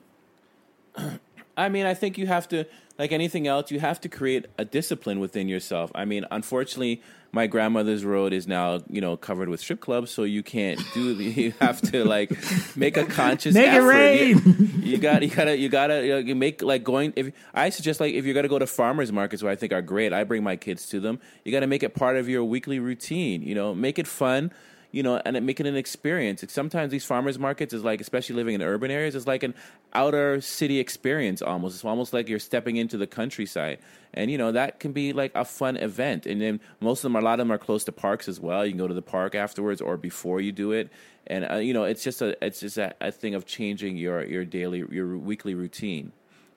I 1.57 1.69
mean, 1.69 1.85
I 1.85 1.93
think 1.93 2.17
you 2.17 2.27
have 2.27 2.49
to, 2.49 2.65
like 2.97 3.11
anything 3.11 3.47
else, 3.47 3.71
you 3.71 3.79
have 3.79 4.01
to 4.01 4.09
create 4.09 4.45
a 4.57 4.65
discipline 4.65 5.19
within 5.19 5.47
yourself. 5.47 5.91
I 5.93 6.05
mean, 6.05 6.25
unfortunately, 6.31 7.01
my 7.31 7.45
grandmother's 7.45 8.03
road 8.03 8.33
is 8.33 8.47
now, 8.47 8.79
you 8.89 9.01
know, 9.01 9.17
covered 9.17 9.49
with 9.49 9.59
strip 9.59 9.79
clubs, 9.79 10.09
so 10.11 10.23
you 10.23 10.43
can't 10.43 10.81
do. 10.93 11.07
You 11.37 11.53
have 11.59 11.81
to 11.91 12.03
like 12.03 12.31
make 12.75 12.97
a 12.97 13.05
conscious 13.05 13.53
Make 13.53 13.71
it 13.71 13.79
rain. 13.79 14.41
You, 14.45 14.91
you 14.91 14.97
got, 14.97 15.21
you 15.21 15.29
gotta, 15.29 15.57
you 15.57 15.69
gotta, 15.69 16.05
you, 16.05 16.13
know, 16.13 16.17
you 16.17 16.35
make 16.35 16.61
like 16.61 16.83
going. 16.83 17.13
If 17.15 17.31
I 17.53 17.69
suggest 17.69 17.99
like 17.99 18.13
if 18.13 18.25
you're 18.25 18.33
gonna 18.33 18.47
go 18.47 18.59
to 18.59 18.67
farmers 18.67 19.11
markets, 19.11 19.43
where 19.43 19.51
I 19.51 19.55
think 19.55 19.73
are 19.73 19.81
great, 19.81 20.13
I 20.13 20.23
bring 20.23 20.43
my 20.43 20.55
kids 20.55 20.87
to 20.89 20.99
them. 20.99 21.19
You 21.43 21.51
got 21.51 21.59
to 21.59 21.67
make 21.67 21.83
it 21.83 21.93
part 21.93 22.17
of 22.17 22.27
your 22.27 22.43
weekly 22.43 22.79
routine. 22.79 23.43
You 23.43 23.55
know, 23.55 23.75
make 23.75 23.99
it 23.99 24.07
fun 24.07 24.51
you 24.97 25.03
know, 25.03 25.21
and 25.23 25.37
it, 25.37 25.43
make 25.43 25.59
an 25.59 25.75
experience. 25.75 26.43
Sometimes 26.47 26.91
these 26.91 27.05
farmers 27.05 27.37
markets 27.37 27.71
is 27.71 27.83
like, 27.83 28.01
especially 28.01 28.35
living 28.35 28.55
in 28.55 28.63
urban 28.63 28.89
areas, 28.89 29.13
is 29.13 29.27
like 29.27 29.43
an 29.43 29.53
outer 29.93 30.41
city 30.41 30.79
experience 30.79 31.39
almost. 31.43 31.75
It's 31.75 31.85
almost 31.85 32.13
like 32.13 32.27
you're 32.27 32.39
stepping 32.39 32.77
into 32.77 32.97
the 32.97 33.05
countryside, 33.05 33.77
and 34.15 34.31
you 34.31 34.39
know 34.39 34.51
that 34.53 34.79
can 34.79 34.93
be 34.93 35.13
like 35.13 35.31
a 35.35 35.45
fun 35.45 35.77
event. 35.77 36.25
And 36.25 36.41
then 36.41 36.59
most 36.79 36.99
of 36.99 37.03
them, 37.03 37.15
a 37.15 37.21
lot 37.21 37.33
of 37.33 37.45
them 37.45 37.51
are 37.51 37.59
close 37.59 37.83
to 37.83 37.91
parks 37.91 38.27
as 38.27 38.39
well. 38.39 38.65
You 38.65 38.71
can 38.71 38.79
go 38.79 38.87
to 38.87 38.93
the 38.95 39.03
park 39.03 39.35
afterwards 39.35 39.81
or 39.81 39.97
before 39.97 40.41
you 40.41 40.51
do 40.51 40.71
it, 40.71 40.89
and 41.27 41.45
uh, 41.47 41.57
you 41.57 41.75
know 41.75 41.83
it's 41.83 42.03
just 42.03 42.23
a 42.23 42.43
it's 42.43 42.61
just 42.61 42.79
a, 42.79 42.95
a 42.99 43.11
thing 43.11 43.35
of 43.35 43.45
changing 43.45 43.97
your 43.97 44.25
your 44.25 44.45
daily 44.45 44.83
your 44.89 45.15
weekly 45.15 45.53
routine. 45.53 46.11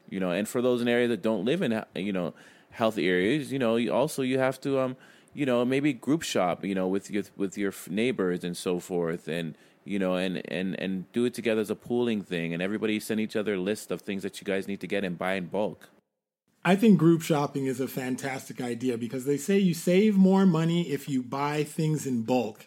You 0.09 0.19
know, 0.19 0.31
and 0.31 0.49
for 0.49 0.63
those 0.63 0.81
in 0.81 0.89
areas 0.89 1.11
that 1.11 1.21
don't 1.21 1.45
live 1.45 1.61
in 1.61 1.85
you 1.95 2.15
know 2.15 2.33
healthy 2.71 3.07
areas, 3.07 3.53
you 3.53 3.59
know, 3.59 3.77
you 3.77 3.93
also 3.93 4.23
you 4.23 4.39
have 4.39 4.59
to 4.63 4.81
um 4.81 4.97
you 5.35 5.47
know 5.47 5.65
maybe 5.65 5.93
group 5.93 6.23
shop 6.23 6.65
you 6.65 6.75
know 6.75 6.89
with 6.89 7.11
your 7.11 7.25
with 7.37 7.57
your 7.57 7.73
neighbors 7.89 8.45
and 8.45 8.57
so 8.57 8.79
forth 8.79 9.29
and 9.29 9.57
you 9.85 9.99
know 9.99 10.15
and 10.15 10.43
and 10.51 10.79
and 10.81 11.11
do 11.13 11.25
it 11.25 11.35
together 11.35 11.61
as 11.61 11.71
a 11.71 11.77
pooling 11.77 12.23
thing 12.23 12.53
and 12.53 12.63
everybody 12.63 12.99
send 13.01 13.21
each 13.21 13.37
other 13.37 13.55
a 13.55 13.61
list 13.61 13.91
of 13.91 14.01
things 14.01 14.23
that 14.23 14.41
you 14.41 14.45
guys 14.45 14.67
need 14.69 14.81
to 14.81 14.87
get 14.87 15.05
and 15.05 15.19
buy 15.19 15.35
in 15.35 15.47
bulk 15.47 15.89
I 16.63 16.77
think 16.77 16.99
group 16.99 17.23
shopping 17.23 17.67
is 17.67 17.81
a 17.81 17.89
fantastic 17.89 18.61
idea 18.61 18.99
because 18.99 19.25
they 19.25 19.39
say 19.39 19.59
you 19.59 19.73
save 19.73 20.17
more 20.17 20.45
money 20.45 20.91
if 20.91 21.09
you 21.09 21.23
buy 21.23 21.65
things 21.65 22.07
in 22.07 22.23
bulk. 22.23 22.67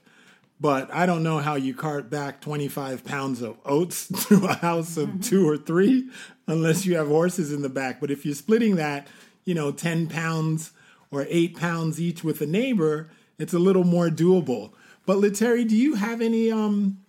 But 0.60 0.92
I 0.92 1.06
don't 1.06 1.24
know 1.24 1.40
how 1.40 1.56
you 1.56 1.76
cart 1.76 2.10
back 2.10 2.42
25 2.42 3.04
pounds 3.04 3.42
of 3.42 3.58
oats 3.66 4.08
to 4.28 4.46
a 4.46 4.56
house 4.56 4.98
of 4.98 5.10
mm-hmm. 5.10 5.20
two 5.20 5.48
or 5.48 5.58
three 5.58 6.10
unless 6.48 6.86
you 6.86 6.96
have 6.96 7.08
horses 7.08 7.52
in 7.52 7.62
the 7.62 7.70
back. 7.70 8.00
But 8.00 8.10
if 8.10 8.26
you're 8.26 8.34
splitting 8.34 8.78
that, 8.78 9.08
you 9.46 9.54
know, 9.54 9.72
10 9.72 10.08
pounds 10.08 10.72
or 11.16 11.26
eight 11.30 11.58
pounds 11.58 12.00
each 12.00 12.24
with 12.24 12.42
a 12.42 12.46
neighbor, 12.46 13.10
it's 13.38 13.54
a 13.54 13.60
little 13.60 13.84
more 13.84 14.10
doable. 14.10 14.74
But 15.06 15.18
Leteri, 15.18 15.68
do 15.68 15.76
you 15.76 15.96
have 15.96 16.22
any 16.22 16.52
um 16.52 17.00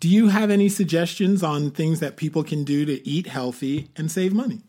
do 0.00 0.08
you 0.08 0.28
have 0.28 0.50
any 0.50 0.68
suggestions 0.68 1.42
on 1.42 1.70
things 1.70 2.00
that 2.00 2.16
people 2.16 2.44
can 2.44 2.64
do 2.64 2.84
to 2.84 3.08
eat 3.08 3.26
healthy 3.26 3.88
and 3.96 4.10
save 4.10 4.34
money? 4.34 4.60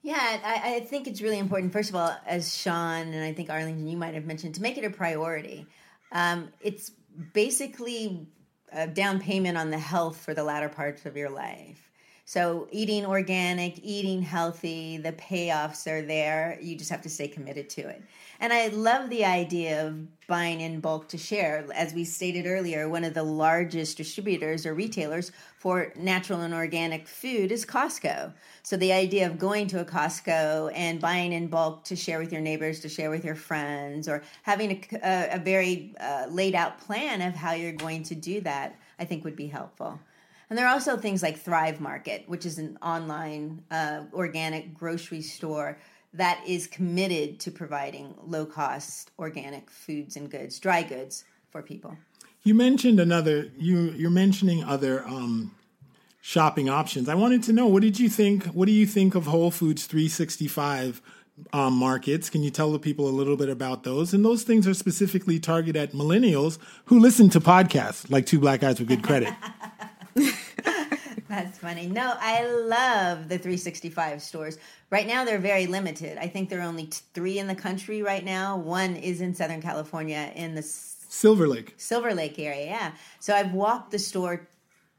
Yeah, 0.00 0.40
I, 0.42 0.76
I 0.76 0.80
think 0.80 1.06
it's 1.06 1.20
really 1.20 1.38
important. 1.38 1.70
First 1.70 1.90
of 1.90 1.96
all, 1.96 2.16
as 2.26 2.56
Sean 2.56 3.12
and 3.12 3.22
I 3.22 3.34
think 3.34 3.50
Arlington, 3.50 3.86
you 3.86 3.98
might 3.98 4.14
have 4.14 4.24
mentioned, 4.24 4.54
to 4.54 4.62
make 4.62 4.78
it 4.78 4.84
a 4.84 4.90
priority. 4.90 5.66
Um, 6.12 6.48
it's 6.62 6.92
basically 7.34 8.26
a 8.72 8.86
down 8.86 9.20
payment 9.20 9.58
on 9.58 9.70
the 9.70 9.78
health 9.78 10.16
for 10.16 10.32
the 10.32 10.44
latter 10.44 10.70
parts 10.70 11.04
of 11.04 11.16
your 11.16 11.28
life. 11.28 11.87
So, 12.28 12.68
eating 12.70 13.06
organic, 13.06 13.82
eating 13.82 14.20
healthy, 14.20 14.98
the 14.98 15.12
payoffs 15.12 15.90
are 15.90 16.02
there. 16.02 16.58
You 16.60 16.76
just 16.76 16.90
have 16.90 17.00
to 17.00 17.08
stay 17.08 17.26
committed 17.26 17.70
to 17.70 17.88
it. 17.88 18.02
And 18.38 18.52
I 18.52 18.66
love 18.66 19.08
the 19.08 19.24
idea 19.24 19.86
of 19.86 20.26
buying 20.26 20.60
in 20.60 20.80
bulk 20.80 21.08
to 21.08 21.16
share. 21.16 21.64
As 21.74 21.94
we 21.94 22.04
stated 22.04 22.44
earlier, 22.44 22.86
one 22.86 23.04
of 23.04 23.14
the 23.14 23.22
largest 23.22 23.96
distributors 23.96 24.66
or 24.66 24.74
retailers 24.74 25.32
for 25.56 25.90
natural 25.96 26.42
and 26.42 26.52
organic 26.52 27.08
food 27.08 27.50
is 27.50 27.64
Costco. 27.64 28.34
So, 28.62 28.76
the 28.76 28.92
idea 28.92 29.26
of 29.26 29.38
going 29.38 29.66
to 29.68 29.80
a 29.80 29.84
Costco 29.86 30.70
and 30.74 31.00
buying 31.00 31.32
in 31.32 31.46
bulk 31.46 31.84
to 31.84 31.96
share 31.96 32.18
with 32.18 32.30
your 32.30 32.42
neighbors, 32.42 32.80
to 32.80 32.90
share 32.90 33.08
with 33.08 33.24
your 33.24 33.36
friends, 33.36 34.06
or 34.06 34.22
having 34.42 34.72
a, 34.72 34.98
a, 35.02 35.36
a 35.36 35.38
very 35.38 35.94
uh, 35.98 36.26
laid 36.28 36.54
out 36.54 36.78
plan 36.78 37.22
of 37.22 37.34
how 37.34 37.52
you're 37.52 37.72
going 37.72 38.02
to 38.02 38.14
do 38.14 38.42
that, 38.42 38.78
I 38.98 39.06
think 39.06 39.24
would 39.24 39.34
be 39.34 39.46
helpful. 39.46 39.98
And 40.50 40.58
there 40.58 40.66
are 40.66 40.72
also 40.72 40.96
things 40.96 41.22
like 41.22 41.38
Thrive 41.38 41.80
Market, 41.80 42.24
which 42.26 42.46
is 42.46 42.58
an 42.58 42.78
online 42.82 43.62
uh, 43.70 44.04
organic 44.14 44.74
grocery 44.74 45.20
store 45.20 45.78
that 46.14 46.42
is 46.46 46.66
committed 46.66 47.38
to 47.40 47.50
providing 47.50 48.14
low 48.24 48.46
cost 48.46 49.10
organic 49.18 49.70
foods 49.70 50.16
and 50.16 50.30
goods, 50.30 50.58
dry 50.58 50.82
goods 50.82 51.24
for 51.50 51.62
people. 51.62 51.96
You 52.42 52.54
mentioned 52.54 52.98
another. 52.98 53.50
You 53.58 53.90
you're 53.90 54.10
mentioning 54.10 54.64
other 54.64 55.06
um, 55.06 55.54
shopping 56.20 56.68
options. 56.68 57.08
I 57.08 57.14
wanted 57.14 57.42
to 57.44 57.52
know 57.52 57.66
what 57.66 57.82
did 57.82 58.00
you 58.00 58.08
think? 58.08 58.44
What 58.46 58.66
do 58.66 58.72
you 58.72 58.86
think 58.86 59.14
of 59.14 59.26
Whole 59.26 59.50
Foods 59.50 59.86
365 59.86 61.02
um, 61.52 61.74
markets? 61.74 62.30
Can 62.30 62.42
you 62.42 62.50
tell 62.50 62.72
the 62.72 62.78
people 62.78 63.08
a 63.08 63.10
little 63.10 63.36
bit 63.36 63.48
about 63.48 63.82
those? 63.82 64.14
And 64.14 64.24
those 64.24 64.44
things 64.44 64.66
are 64.66 64.74
specifically 64.74 65.38
targeted 65.38 65.76
at 65.76 65.92
millennials 65.92 66.58
who 66.86 66.98
listen 66.98 67.28
to 67.30 67.40
podcasts 67.40 68.10
like 68.10 68.24
Two 68.24 68.40
Black 68.40 68.60
Guys 68.60 68.78
with 68.78 68.88
Good 68.88 69.02
Credit. 69.02 69.34
That's 71.28 71.58
funny. 71.58 71.86
No, 71.86 72.14
I 72.18 72.44
love 72.46 73.28
the 73.28 73.36
365 73.36 74.22
stores. 74.22 74.58
Right 74.90 75.06
now, 75.06 75.24
they're 75.24 75.38
very 75.38 75.66
limited. 75.66 76.16
I 76.16 76.26
think 76.26 76.48
there 76.48 76.60
are 76.60 76.62
only 76.62 76.86
t- 76.86 77.00
three 77.12 77.38
in 77.38 77.46
the 77.46 77.54
country 77.54 78.02
right 78.02 78.24
now. 78.24 78.56
One 78.56 78.96
is 78.96 79.20
in 79.20 79.34
Southern 79.34 79.60
California 79.60 80.32
in 80.34 80.54
the 80.54 80.60
S- 80.60 81.04
Silver 81.08 81.46
Lake. 81.46 81.74
Silver 81.76 82.14
Lake 82.14 82.38
area. 82.38 82.64
Yeah. 82.66 82.92
So 83.20 83.34
I've 83.34 83.52
walked 83.52 83.90
the 83.90 83.98
store 83.98 84.48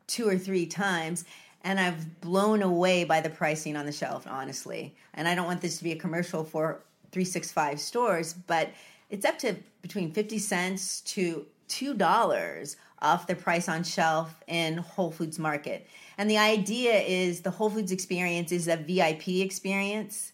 two 0.06 0.28
or 0.28 0.38
three 0.38 0.66
times 0.68 1.26
and 1.64 1.80
I've 1.80 2.22
blown 2.22 2.62
away 2.62 3.04
by 3.04 3.22
the 3.22 3.30
pricing 3.30 3.76
on 3.76 3.86
the 3.86 3.92
shelf, 3.92 4.26
honestly. 4.28 4.96
And 5.14 5.28
I 5.28 5.36
don't 5.36 5.46
want 5.46 5.62
this 5.62 5.78
to 5.80 5.84
be 5.84 5.92
a 5.92 5.98
commercial 5.98 6.44
for 6.44 6.82
365 7.12 7.80
stores, 7.80 8.34
but 8.34 8.70
it's 9.10 9.26
up 9.26 9.40
to 9.40 9.56
between 9.82 10.12
50 10.12 10.38
cents 10.40 11.02
to 11.02 11.46
$2 11.70 12.76
off 13.02 13.28
the 13.28 13.36
price 13.36 13.70
on 13.70 13.84
shelf 13.84 14.44
in 14.48 14.78
Whole 14.78 15.12
Foods 15.12 15.40
Market. 15.40 15.88
And 16.18 16.30
the 16.30 16.38
idea 16.38 16.94
is 17.00 17.42
the 17.42 17.52
Whole 17.52 17.70
Foods 17.70 17.92
experience 17.92 18.52
is 18.52 18.68
a 18.68 18.78
VIP 18.78 19.28
experience, 19.40 20.34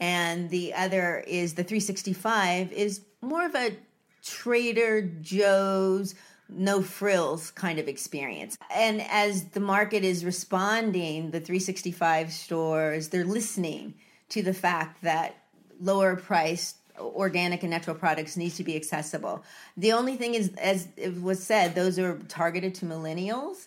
and 0.00 0.48
the 0.50 0.74
other 0.74 1.24
is 1.26 1.54
the 1.54 1.64
365 1.64 2.72
is 2.72 3.02
more 3.20 3.44
of 3.44 3.54
a 3.54 3.76
Trader 4.22 5.02
Joe's 5.02 6.14
no 6.48 6.82
frills 6.82 7.50
kind 7.50 7.78
of 7.78 7.88
experience. 7.88 8.56
And 8.74 9.02
as 9.02 9.44
the 9.50 9.60
market 9.60 10.02
is 10.02 10.24
responding, 10.24 11.30
the 11.30 11.40
365 11.40 12.32
stores, 12.32 13.08
they're 13.08 13.24
listening 13.24 13.94
to 14.30 14.42
the 14.42 14.54
fact 14.54 15.02
that 15.02 15.36
lower 15.80 16.16
priced 16.16 16.77
organic 17.00 17.62
and 17.62 17.70
natural 17.70 17.96
products 17.96 18.36
needs 18.36 18.56
to 18.56 18.64
be 18.64 18.76
accessible. 18.76 19.42
The 19.76 19.92
only 19.92 20.16
thing 20.16 20.34
is, 20.34 20.50
as 20.56 20.88
it 20.96 21.20
was 21.22 21.42
said, 21.42 21.74
those 21.74 21.98
are 21.98 22.18
targeted 22.28 22.74
to 22.76 22.86
millennials. 22.86 23.66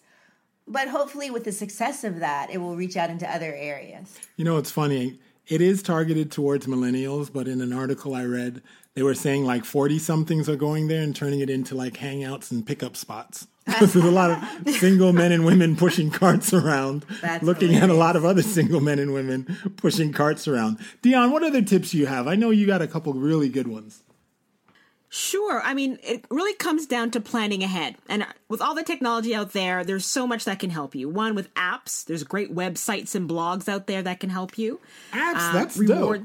But 0.67 0.88
hopefully, 0.88 1.32
with 1.32 1.43
the 1.43 1.51
success 1.51 2.03
of 2.03 2.19
that, 2.19 2.49
it 2.51 2.59
will 2.59 2.75
reach 2.75 2.95
out 2.95 3.09
into 3.09 3.29
other 3.29 3.53
areas. 3.53 4.17
You 4.38 4.45
know, 4.45 4.57
it's 4.57 4.71
funny. 4.71 5.19
it 5.47 5.59
is 5.59 5.84
targeted 5.84 6.32
towards 6.32 6.65
millennials, 6.67 7.32
but 7.32 7.47
in 7.47 7.61
an 7.61 7.73
article 7.73 8.15
I 8.15 8.23
read, 8.23 8.61
they 8.93 9.03
were 9.03 9.13
saying 9.13 9.45
like 9.45 9.65
40 9.65 9.99
somethings 9.99 10.47
are 10.47 10.55
going 10.55 10.88
there 10.88 11.01
and 11.01 11.15
turning 11.15 11.39
it 11.39 11.49
into 11.49 11.75
like 11.75 11.93
hangouts 11.93 12.51
and 12.51 12.65
pickup 12.65 12.95
spots. 12.95 13.47
There's 13.80 13.95
a 13.95 14.11
lot 14.11 14.32
of 14.32 14.69
single 14.76 15.13
men 15.13 15.32
and 15.32 15.45
women 15.45 15.76
pushing 15.76 16.09
carts 16.11 16.53
around, 16.53 17.05
That's 17.22 17.43
looking 17.43 17.76
at 17.76 17.89
a 17.89 17.93
lot 17.93 18.15
of 18.15 18.26
other 18.26 18.41
single 18.41 18.82
men 18.82 18.99
and 18.99 19.13
women 19.13 19.57
pushing 19.78 20.11
carts 20.13 20.47
around. 20.47 20.78
Dion, 21.01 21.32
what 21.32 21.43
other 21.43 21.61
tips 21.61 21.93
you 21.93 22.05
have? 22.05 22.28
I 22.28 22.36
know 22.36 22.49
you 22.49 22.65
got 22.65 22.82
a 22.82 22.88
couple 22.88 23.13
really 23.13 23.49
good 23.49 23.67
ones. 23.67 24.03
Sure. 25.13 25.61
I 25.61 25.74
mean, 25.74 25.99
it 26.03 26.24
really 26.30 26.53
comes 26.53 26.86
down 26.86 27.11
to 27.11 27.19
planning 27.19 27.63
ahead. 27.63 27.95
And 28.07 28.26
with 28.47 28.61
all 28.61 28.74
the 28.74 28.84
technology 28.84 29.36
out 29.36 29.51
there, 29.51 29.84
there's 29.84 30.05
so 30.05 30.26
much 30.26 30.45
that 30.45 30.59
can 30.59 30.69
help 30.69 30.95
you. 30.95 31.09
One, 31.09 31.36
with 31.36 31.53
apps, 31.53 32.05
there's 32.05 32.24
great 32.24 32.55
websites 32.55 33.13
and 33.13 33.30
blogs 33.30 33.67
out 33.67 33.88
there 33.88 34.01
that 34.03 34.22
can 34.22 34.30
help 34.30 34.57
you. 34.57 34.80
Apps, 35.11 35.49
Uh, 35.49 35.53
that's 35.53 35.76
dope. 35.76 36.22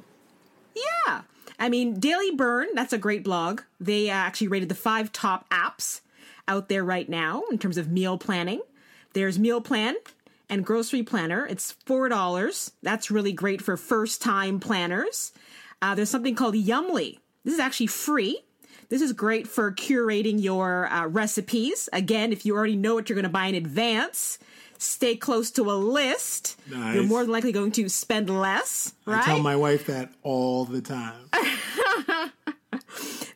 Yeah. 0.75 1.23
I 1.59 1.69
mean, 1.69 1.99
Daily 1.99 2.31
Burn, 2.31 2.69
that's 2.75 2.93
a 2.93 2.99
great 2.99 3.25
blog. 3.25 3.63
They 3.81 4.09
uh, 4.09 4.15
actually 4.15 4.49
rated 4.49 4.69
the 4.69 4.77
five 4.77 5.11
top 5.11 5.49
apps 5.51 6.01
out 6.49 6.69
there 6.69 6.85
right 6.85 7.09
now 7.09 7.45
in 7.51 7.59
terms 7.59 7.77
of 7.79 7.91
meal 7.91 8.19
planning. 8.19 8.61
There's 9.13 9.39
Meal 9.39 9.61
Plan 9.61 9.97
and 10.49 10.65
Grocery 10.65 11.03
Planner. 11.03 11.47
It's 11.47 11.75
$4. 11.87 12.71
That's 12.83 13.11
really 13.11 13.33
great 13.33 13.63
for 13.63 13.77
first 13.77 14.21
time 14.23 14.61
planners. 14.61 15.33
Uh, 15.81 15.95
there's 15.95 16.11
something 16.11 16.35
called 16.35 16.55
Yummly. 16.55 17.19
This 17.45 17.55
is 17.55 17.61
actually 17.61 17.89
free. 17.89 18.41
This 18.89 19.03
is 19.03 19.13
great 19.13 19.49
for 19.49 19.73
curating 19.73 20.43
your 20.43 20.87
uh, 20.87 21.07
recipes. 21.07 21.89
Again, 21.93 22.33
if 22.33 22.47
you 22.47 22.55
already 22.57 22.77
know 22.77 22.95
what 22.95 23.09
you're 23.09 23.15
going 23.15 23.25
to 23.25 23.29
buy 23.29 23.47
in 23.47 23.55
advance, 23.55 24.39
stay 24.79 25.17
close 25.17 25.51
to 25.53 25.71
a 25.71 25.75
list. 25.75 26.61
You're 26.95 27.03
more 27.03 27.23
than 27.23 27.33
likely 27.33 27.53
going 27.53 27.73
to 27.73 27.89
spend 27.89 28.31
less, 28.31 28.93
right? 29.05 29.23
I 29.23 29.27
tell 29.27 29.41
my 29.41 29.57
wife 29.57 29.87
that 29.87 30.13
all 30.23 30.65
the 30.65 30.81
time. 30.81 31.31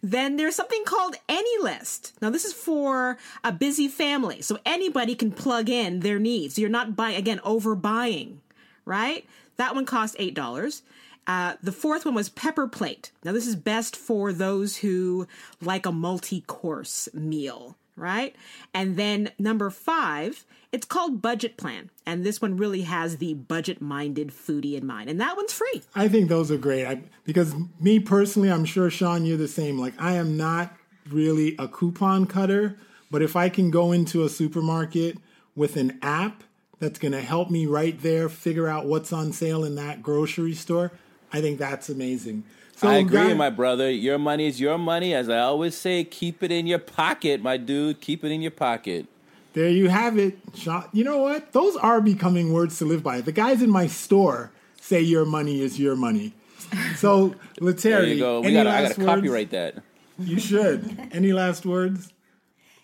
Then 0.02 0.36
there's 0.36 0.56
something 0.56 0.84
called 0.84 1.16
AnyList. 1.28 2.12
Now, 2.22 2.30
this 2.30 2.44
is 2.44 2.52
for 2.52 3.18
a 3.44 3.52
busy 3.52 3.86
family, 3.88 4.40
so 4.40 4.58
anybody 4.64 5.14
can 5.14 5.30
plug 5.30 5.68
in 5.68 6.00
their 6.00 6.18
needs. 6.18 6.58
You're 6.58 6.70
not 6.70 6.96
buying, 6.96 7.16
again, 7.16 7.40
overbuying, 7.44 8.36
right? 8.84 9.26
That 9.56 9.74
one 9.74 9.84
cost 9.84 10.16
$8. 10.18 10.82
Uh, 11.26 11.54
the 11.62 11.72
fourth 11.72 12.06
one 12.06 12.14
was 12.14 12.30
Pepper 12.30 12.66
Plate. 12.66 13.12
Now, 13.24 13.32
this 13.32 13.46
is 13.46 13.56
best 13.56 13.94
for 13.94 14.32
those 14.32 14.78
who 14.78 15.28
like 15.60 15.84
a 15.84 15.92
multi 15.92 16.40
course 16.40 17.08
meal, 17.12 17.76
right? 17.94 18.34
And 18.72 18.96
then 18.96 19.30
number 19.38 19.68
five, 19.68 20.46
it's 20.72 20.86
called 20.86 21.20
Budget 21.20 21.56
Plan. 21.56 21.90
And 22.06 22.24
this 22.24 22.40
one 22.40 22.56
really 22.56 22.82
has 22.82 23.16
the 23.16 23.34
budget 23.34 23.80
minded 23.80 24.28
foodie 24.28 24.74
in 24.76 24.86
mind. 24.86 25.10
And 25.10 25.20
that 25.20 25.36
one's 25.36 25.52
free. 25.52 25.82
I 25.94 26.08
think 26.08 26.28
those 26.28 26.50
are 26.50 26.58
great 26.58 26.86
I, 26.86 27.02
because 27.24 27.54
me 27.80 27.98
personally, 27.98 28.50
I'm 28.50 28.64
sure 28.64 28.90
Sean, 28.90 29.24
you're 29.24 29.36
the 29.36 29.48
same. 29.48 29.78
Like 29.78 29.94
I 29.98 30.14
am 30.14 30.36
not 30.36 30.74
really 31.08 31.56
a 31.58 31.66
coupon 31.66 32.26
cutter, 32.26 32.76
but 33.10 33.22
if 33.22 33.36
I 33.36 33.48
can 33.48 33.70
go 33.70 33.92
into 33.92 34.24
a 34.24 34.28
supermarket 34.28 35.18
with 35.56 35.76
an 35.76 35.98
app 36.02 36.44
that's 36.78 36.98
going 36.98 37.12
to 37.12 37.20
help 37.20 37.50
me 37.50 37.66
right 37.66 38.00
there 38.00 38.28
figure 38.28 38.68
out 38.68 38.86
what's 38.86 39.12
on 39.12 39.32
sale 39.32 39.64
in 39.64 39.74
that 39.74 40.02
grocery 40.02 40.54
store, 40.54 40.92
I 41.32 41.40
think 41.40 41.58
that's 41.58 41.88
amazing. 41.88 42.44
So, 42.76 42.88
I 42.88 42.94
agree, 42.94 43.18
guys- 43.18 43.36
my 43.36 43.50
brother. 43.50 43.90
Your 43.90 44.18
money 44.18 44.46
is 44.46 44.58
your 44.58 44.78
money. 44.78 45.12
As 45.12 45.28
I 45.28 45.40
always 45.40 45.76
say, 45.76 46.02
keep 46.02 46.42
it 46.42 46.50
in 46.50 46.66
your 46.66 46.78
pocket, 46.78 47.42
my 47.42 47.58
dude. 47.58 48.00
Keep 48.00 48.24
it 48.24 48.32
in 48.32 48.40
your 48.40 48.52
pocket. 48.52 49.06
There 49.52 49.68
you 49.68 49.88
have 49.88 50.16
it. 50.18 50.38
Sean, 50.54 50.84
you 50.92 51.02
know 51.04 51.18
what? 51.18 51.52
Those 51.52 51.76
are 51.76 52.00
becoming 52.00 52.52
words 52.52 52.78
to 52.78 52.84
live 52.84 53.02
by. 53.02 53.20
The 53.20 53.32
guys 53.32 53.62
in 53.62 53.70
my 53.70 53.86
store 53.86 54.52
say 54.80 55.00
your 55.00 55.24
money 55.24 55.60
is 55.60 55.78
your 55.78 55.96
money. 55.96 56.34
So, 56.96 57.34
Leteri, 57.60 57.82
There 57.82 58.04
you 58.04 58.18
go. 58.18 58.40
We 58.40 58.52
gotta, 58.52 58.70
I 58.70 58.82
gotta 58.88 59.00
words? 59.00 59.06
copyright 59.06 59.50
that. 59.50 59.76
You 60.18 60.38
should. 60.38 61.08
any 61.12 61.32
last 61.32 61.66
words? 61.66 62.12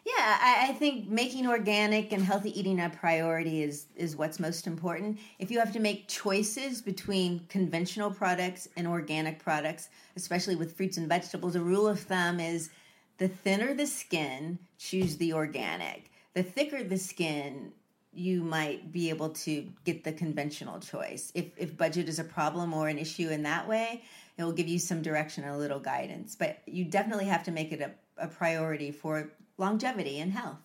Yeah, 0.04 0.12
I, 0.40 0.68
I 0.68 0.72
think 0.74 1.08
making 1.08 1.48
organic 1.48 2.12
and 2.12 2.22
healthy 2.22 2.58
eating 2.58 2.80
a 2.80 2.88
priority 2.88 3.62
is 3.64 3.86
is 3.96 4.16
what's 4.16 4.38
most 4.38 4.66
important. 4.68 5.18
If 5.40 5.50
you 5.50 5.58
have 5.58 5.72
to 5.72 5.80
make 5.80 6.06
choices 6.06 6.80
between 6.80 7.40
conventional 7.48 8.10
products 8.12 8.68
and 8.76 8.86
organic 8.86 9.40
products, 9.40 9.88
especially 10.14 10.54
with 10.54 10.76
fruits 10.76 10.96
and 10.96 11.08
vegetables, 11.08 11.56
a 11.56 11.60
rule 11.60 11.88
of 11.88 11.98
thumb 12.00 12.38
is 12.38 12.70
the 13.18 13.26
thinner 13.28 13.74
the 13.74 13.86
skin, 13.86 14.58
choose 14.78 15.16
the 15.16 15.32
organic. 15.32 16.10
The 16.36 16.42
thicker 16.42 16.84
the 16.84 16.98
skin, 16.98 17.72
you 18.12 18.42
might 18.42 18.92
be 18.92 19.08
able 19.08 19.30
to 19.30 19.66
get 19.84 20.04
the 20.04 20.12
conventional 20.12 20.78
choice. 20.80 21.32
If 21.34 21.46
if 21.56 21.74
budget 21.78 22.10
is 22.10 22.18
a 22.18 22.24
problem 22.24 22.74
or 22.74 22.88
an 22.88 22.98
issue 22.98 23.30
in 23.30 23.42
that 23.44 23.66
way, 23.66 24.04
it 24.36 24.44
will 24.44 24.52
give 24.52 24.68
you 24.68 24.78
some 24.78 25.00
direction 25.00 25.44
and 25.44 25.54
a 25.54 25.56
little 25.56 25.80
guidance. 25.80 26.36
But 26.36 26.58
you 26.66 26.84
definitely 26.84 27.24
have 27.24 27.42
to 27.44 27.50
make 27.52 27.72
it 27.72 27.80
a, 27.80 27.92
a 28.22 28.28
priority 28.28 28.90
for 28.90 29.32
longevity 29.56 30.20
and 30.20 30.30
health. 30.30 30.58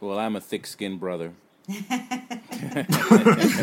Well, 0.00 0.18
I'm 0.18 0.36
a 0.36 0.40
thick-skinned 0.40 1.00
brother. 1.00 1.32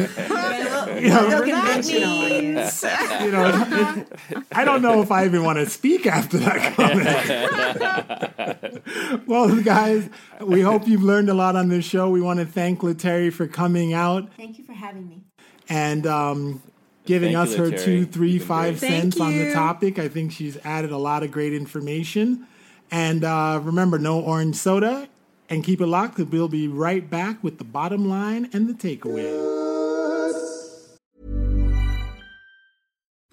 Still 0.03 1.43
conventional 1.43 2.09
on 2.09 2.31
you. 2.31 3.25
You 3.25 3.31
know, 3.31 4.05
it- 4.29 4.43
I 4.51 4.65
don't 4.65 4.81
know 4.81 5.01
if 5.01 5.11
I 5.11 5.25
even 5.25 5.43
want 5.43 5.59
to 5.59 5.69
speak 5.69 6.05
after 6.05 6.37
that 6.39 6.73
comment. 6.75 8.81
well, 9.27 9.55
guys, 9.61 10.09
we 10.41 10.61
hope 10.61 10.87
you've 10.87 11.03
learned 11.03 11.29
a 11.29 11.33
lot 11.33 11.55
on 11.55 11.69
this 11.69 11.85
show. 11.85 12.09
We 12.09 12.21
want 12.21 12.39
to 12.39 12.45
thank 12.45 12.79
Leteri 12.79 13.31
for 13.31 13.47
coming 13.47 13.93
out 13.93 14.29
Thank 14.37 14.57
you 14.57 14.63
for 14.65 14.73
having 14.73 15.07
me. 15.07 15.21
and 15.69 16.05
um, 16.07 16.61
giving 17.05 17.33
Thank 17.33 17.49
us 17.49 17.57
you, 17.57 17.63
her 17.63 17.71
Leteri. 17.71 17.83
two, 17.85 18.05
three, 18.05 18.31
You've 18.31 18.39
been 18.41 18.47
five 18.47 18.79
great. 18.79 18.89
Thank 18.91 19.01
cents 19.13 19.19
on 19.21 19.33
the 19.37 19.53
topic. 19.53 19.99
I 19.99 20.07
think 20.07 20.31
she's 20.31 20.57
added 20.65 20.91
a 20.91 20.97
lot 20.97 21.23
of 21.23 21.31
great 21.31 21.53
information. 21.53 22.47
And 22.91 23.23
uh, 23.23 23.59
remember, 23.63 23.97
no 23.97 24.19
orange 24.19 24.55
soda. 24.55 25.07
And 25.53 25.63
keep 25.63 25.81
it 25.81 25.85
locked 25.85 26.17
we'll 26.31 26.47
be 26.47 26.67
right 26.67 27.07
back 27.07 27.43
with 27.43 27.59
the 27.59 27.63
bottom 27.63 28.09
line 28.09 28.49
and 28.53 28.67
the 28.67 28.73
takeaway. 28.73 29.62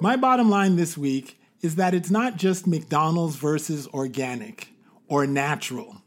My 0.00 0.16
bottom 0.16 0.50
line 0.50 0.76
this 0.76 0.98
week 0.98 1.40
is 1.60 1.76
that 1.76 1.94
it's 1.94 2.10
not 2.10 2.36
just 2.36 2.66
McDonald's 2.66 3.36
versus 3.36 3.86
organic 3.88 4.68
or 5.06 5.26
natural. 5.26 6.02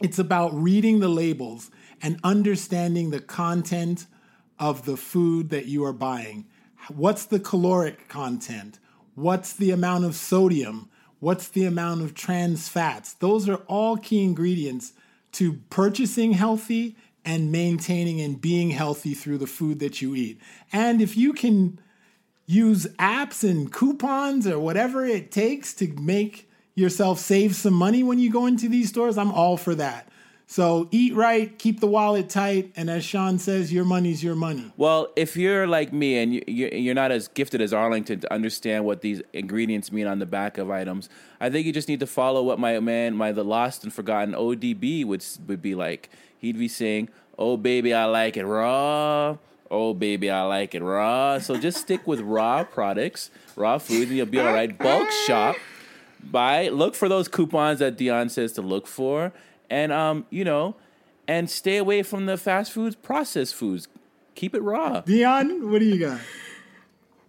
It's 0.00 0.18
about 0.20 0.54
reading 0.54 1.00
the 1.00 1.08
labels 1.08 1.70
and 2.00 2.20
understanding 2.22 3.10
the 3.10 3.20
content 3.20 4.06
of 4.58 4.84
the 4.84 4.96
food 4.96 5.50
that 5.50 5.66
you 5.66 5.84
are 5.84 5.92
buying. 5.92 6.46
What's 6.88 7.24
the 7.26 7.40
caloric 7.40 8.08
content? 8.08 8.78
What's 9.14 9.52
the 9.52 9.72
amount 9.72 10.04
of 10.04 10.14
sodium? 10.14 10.88
What's 11.18 11.48
the 11.48 11.64
amount 11.64 12.02
of 12.02 12.14
trans 12.14 12.68
fats? 12.68 13.14
Those 13.14 13.48
are 13.48 13.62
all 13.66 13.96
key 13.96 14.22
ingredients 14.22 14.92
to 15.32 15.54
purchasing 15.70 16.32
healthy 16.32 16.96
and 17.24 17.50
maintaining 17.50 18.20
and 18.20 18.40
being 18.40 18.70
healthy 18.70 19.14
through 19.14 19.38
the 19.38 19.46
food 19.46 19.80
that 19.80 20.02
you 20.02 20.14
eat. 20.14 20.40
And 20.72 21.00
if 21.00 21.16
you 21.16 21.32
can 21.32 21.78
use 22.46 22.86
apps 22.98 23.48
and 23.48 23.72
coupons 23.72 24.46
or 24.46 24.58
whatever 24.58 25.04
it 25.04 25.30
takes 25.30 25.72
to 25.74 25.88
make 25.94 26.50
yourself 26.74 27.18
save 27.18 27.54
some 27.54 27.74
money 27.74 28.02
when 28.02 28.18
you 28.18 28.30
go 28.30 28.46
into 28.46 28.68
these 28.68 28.88
stores, 28.88 29.16
I'm 29.16 29.32
all 29.32 29.56
for 29.56 29.74
that. 29.76 30.08
So 30.46 30.88
eat 30.90 31.14
right, 31.14 31.58
keep 31.58 31.80
the 31.80 31.86
wallet 31.86 32.28
tight, 32.28 32.72
and 32.76 32.90
as 32.90 33.02
Sean 33.02 33.38
says, 33.38 33.72
your 33.72 33.84
money's 33.84 34.22
your 34.22 34.34
money. 34.34 34.70
Well, 34.76 35.08
if 35.16 35.38
you're 35.38 35.66
like 35.66 35.90
me 35.92 36.18
and 36.18 36.34
you- 36.34 36.68
you're 36.70 36.94
not 36.94 37.10
as 37.10 37.28
gifted 37.28 37.62
as 37.62 37.72
Arlington 37.72 38.20
to 38.20 38.32
understand 38.32 38.84
what 38.84 39.00
these 39.00 39.22
ingredients 39.32 39.90
mean 39.90 40.06
on 40.06 40.18
the 40.18 40.26
back 40.26 40.58
of 40.58 40.70
items, 40.70 41.08
I 41.40 41.48
think 41.48 41.66
you 41.66 41.72
just 41.72 41.88
need 41.88 42.00
to 42.00 42.06
follow 42.06 42.42
what 42.42 42.58
my 42.58 42.78
man, 42.80 43.16
my 43.16 43.32
the 43.32 43.42
lost 43.42 43.84
and 43.84 43.92
forgotten 43.92 44.34
ODB 44.34 45.04
would 45.04 45.24
would 45.46 45.62
be 45.62 45.74
like. 45.74 46.10
He'd 46.44 46.58
be 46.58 46.68
saying, 46.68 47.08
"Oh 47.38 47.56
baby, 47.56 47.92
I 47.92 48.04
like 48.04 48.36
it 48.36 48.46
raw." 48.46 49.36
Oh 49.70 49.94
baby, 49.94 50.30
I 50.30 50.42
like 50.42 50.74
it 50.74 50.82
raw. 50.82 51.38
So 51.38 51.56
just 51.56 51.78
stick 51.78 52.06
with 52.06 52.20
raw 52.20 52.64
products, 52.64 53.30
raw 53.56 53.78
foods, 53.78 54.08
and 54.08 54.16
you'll 54.16 54.26
be 54.26 54.38
all 54.38 54.52
right. 54.52 54.76
Bulk 54.78 55.10
shop 55.26 55.56
buy 56.30 56.68
look 56.68 56.94
for 56.94 57.08
those 57.08 57.28
coupons 57.28 57.78
that 57.80 57.96
Dion 57.96 58.28
says 58.28 58.52
to 58.52 58.62
look 58.62 58.86
for 58.86 59.32
and 59.68 59.92
um 59.92 60.26
you 60.30 60.44
know 60.44 60.74
and 61.28 61.48
stay 61.48 61.76
away 61.76 62.02
from 62.02 62.26
the 62.26 62.36
fast 62.36 62.72
foods 62.72 62.96
processed 62.96 63.54
foods 63.54 63.88
keep 64.34 64.54
it 64.54 64.62
raw 64.62 65.00
Dion 65.00 65.70
what 65.70 65.80
do 65.80 65.84
you 65.84 65.98
got 65.98 66.20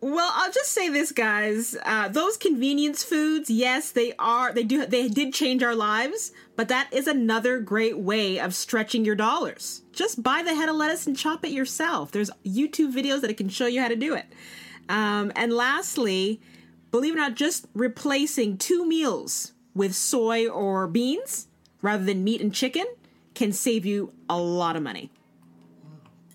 Well, 0.05 0.29
I'll 0.35 0.51
just 0.51 0.71
say 0.71 0.87
this, 0.87 1.11
guys. 1.11 1.75
Uh, 1.83 2.09
those 2.09 2.37
convenience 2.37 3.03
foods, 3.03 3.49
yes, 3.49 3.89
they 3.89 4.13
are. 4.19 4.53
They 4.53 4.61
do. 4.61 4.85
They 4.85 5.07
did 5.07 5.33
change 5.33 5.63
our 5.63 5.73
lives, 5.73 6.31
but 6.55 6.67
that 6.67 6.93
is 6.93 7.07
another 7.07 7.59
great 7.59 7.97
way 7.97 8.39
of 8.39 8.53
stretching 8.53 9.03
your 9.03 9.15
dollars. 9.15 9.81
Just 9.93 10.21
buy 10.21 10.43
the 10.43 10.53
head 10.53 10.69
of 10.69 10.75
lettuce 10.75 11.07
and 11.07 11.17
chop 11.17 11.43
it 11.43 11.49
yourself. 11.49 12.11
There's 12.11 12.29
YouTube 12.45 12.93
videos 12.93 13.21
that 13.21 13.35
can 13.35 13.49
show 13.49 13.65
you 13.65 13.81
how 13.81 13.87
to 13.87 13.95
do 13.95 14.13
it. 14.13 14.27
Um, 14.89 15.31
and 15.35 15.51
lastly, 15.51 16.39
believe 16.91 17.15
it 17.15 17.17
or 17.17 17.21
not, 17.21 17.33
just 17.33 17.65
replacing 17.73 18.59
two 18.59 18.85
meals 18.85 19.53
with 19.73 19.95
soy 19.95 20.47
or 20.47 20.85
beans 20.85 21.47
rather 21.81 22.03
than 22.03 22.23
meat 22.23 22.41
and 22.41 22.53
chicken 22.53 22.85
can 23.33 23.51
save 23.51 23.87
you 23.87 24.13
a 24.29 24.37
lot 24.37 24.75
of 24.75 24.83
money. 24.83 25.09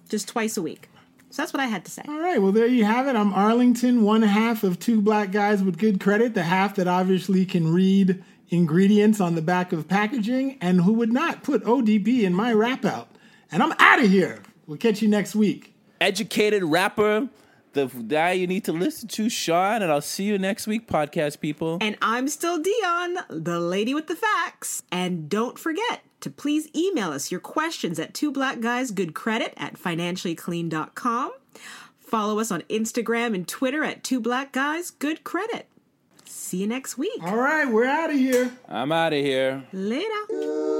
Just 0.09 0.27
twice 0.27 0.57
a 0.57 0.63
week. 0.63 0.90
So 1.31 1.43
that's 1.43 1.53
what 1.53 1.61
I 1.61 1.67
had 1.67 1.85
to 1.85 1.91
say. 1.91 2.03
All 2.09 2.19
right, 2.21 2.43
well, 2.43 2.53
there 2.53 2.67
you 2.67 2.85
have 2.85 3.07
it. 3.07 3.15
I'm 3.17 3.33
Arlington, 3.33 4.03
one 4.03 4.23
half 4.23 4.65
of 4.65 4.79
two 4.81 5.01
black 5.01 5.31
guys 5.31 5.63
with 5.63 5.79
good 5.79 6.01
credit, 6.01 6.35
the 6.35 6.43
half 6.43 6.75
that 6.77 6.89
obviously 6.89 7.47
can 7.47 7.73
read 7.73 8.23
ingredients 8.49 9.21
on 9.21 9.37
the 9.37 9.43
back 9.43 9.73
of 9.73 9.87
packaging, 9.87 10.59
and 10.61 10.81
who 10.81 10.93
would 10.95 11.13
not 11.13 11.45
put 11.45 11.63
ODB 11.65 12.23
in 12.23 12.35
my 12.35 12.53
wrap 12.53 12.85
out. 12.85 13.09
And 13.53 13.63
I'm 13.63 13.73
out 13.79 14.03
of 14.03 14.11
here. 14.11 14.43
We'll 14.67 14.79
catch 14.79 15.03
you 15.03 15.09
next 15.09 15.35
week. 15.37 15.75
educated 16.01 16.65
rapper 16.65 17.29
the 17.73 17.87
guy 17.87 18.33
you 18.33 18.49
need 18.49 18.65
to 18.65 18.73
listen 18.73 19.07
to 19.07 19.29
sean 19.29 19.81
and 19.83 19.93
i'll 19.93 20.01
see 20.01 20.25
you 20.25 20.37
next 20.39 20.67
week 20.67 20.89
podcast 20.89 21.39
people 21.41 21.79
And 21.81 21.97
I'm 22.03 22.27
still 22.27 22.61
Dion, 22.61 23.19
the 23.29 23.61
lady 23.61 23.95
with 23.95 24.09
the 24.09 24.17
facts. 24.17 24.83
And 24.91 25.29
don't 25.29 25.57
forget 25.59 26.01
to 26.21 26.31
please 26.31 26.69
email 26.75 27.11
us 27.11 27.31
your 27.31 27.41
questions 27.41 27.99
at 27.99 28.15
two 28.15 28.31
black 28.31 28.61
guys 28.61 28.91
good 28.91 29.15
credit 29.15 29.55
at 29.57 29.75
financiallyclean.com. 29.75 31.33
Follow 31.99 32.39
us 32.41 32.51
on 32.51 32.63
Instagram 32.63 33.35
and 33.35 33.47
Twitter 33.47 33.85
at 33.85 34.03
two 34.03 34.21
black 34.21 34.53
guys 34.53 34.91
good 34.91 35.25
credit. 35.25 35.67
See 36.25 36.59
you 36.59 36.67
next 36.67 36.97
week. 36.99 37.23
All 37.23 37.37
right, 37.37 37.67
we're 37.69 37.87
out 37.87 38.11
of 38.11 38.17
here. 38.17 38.53
i'm 38.69 38.93
out 38.93 39.13
of 39.13 39.19
here 39.25 39.63
Later. 39.73 40.80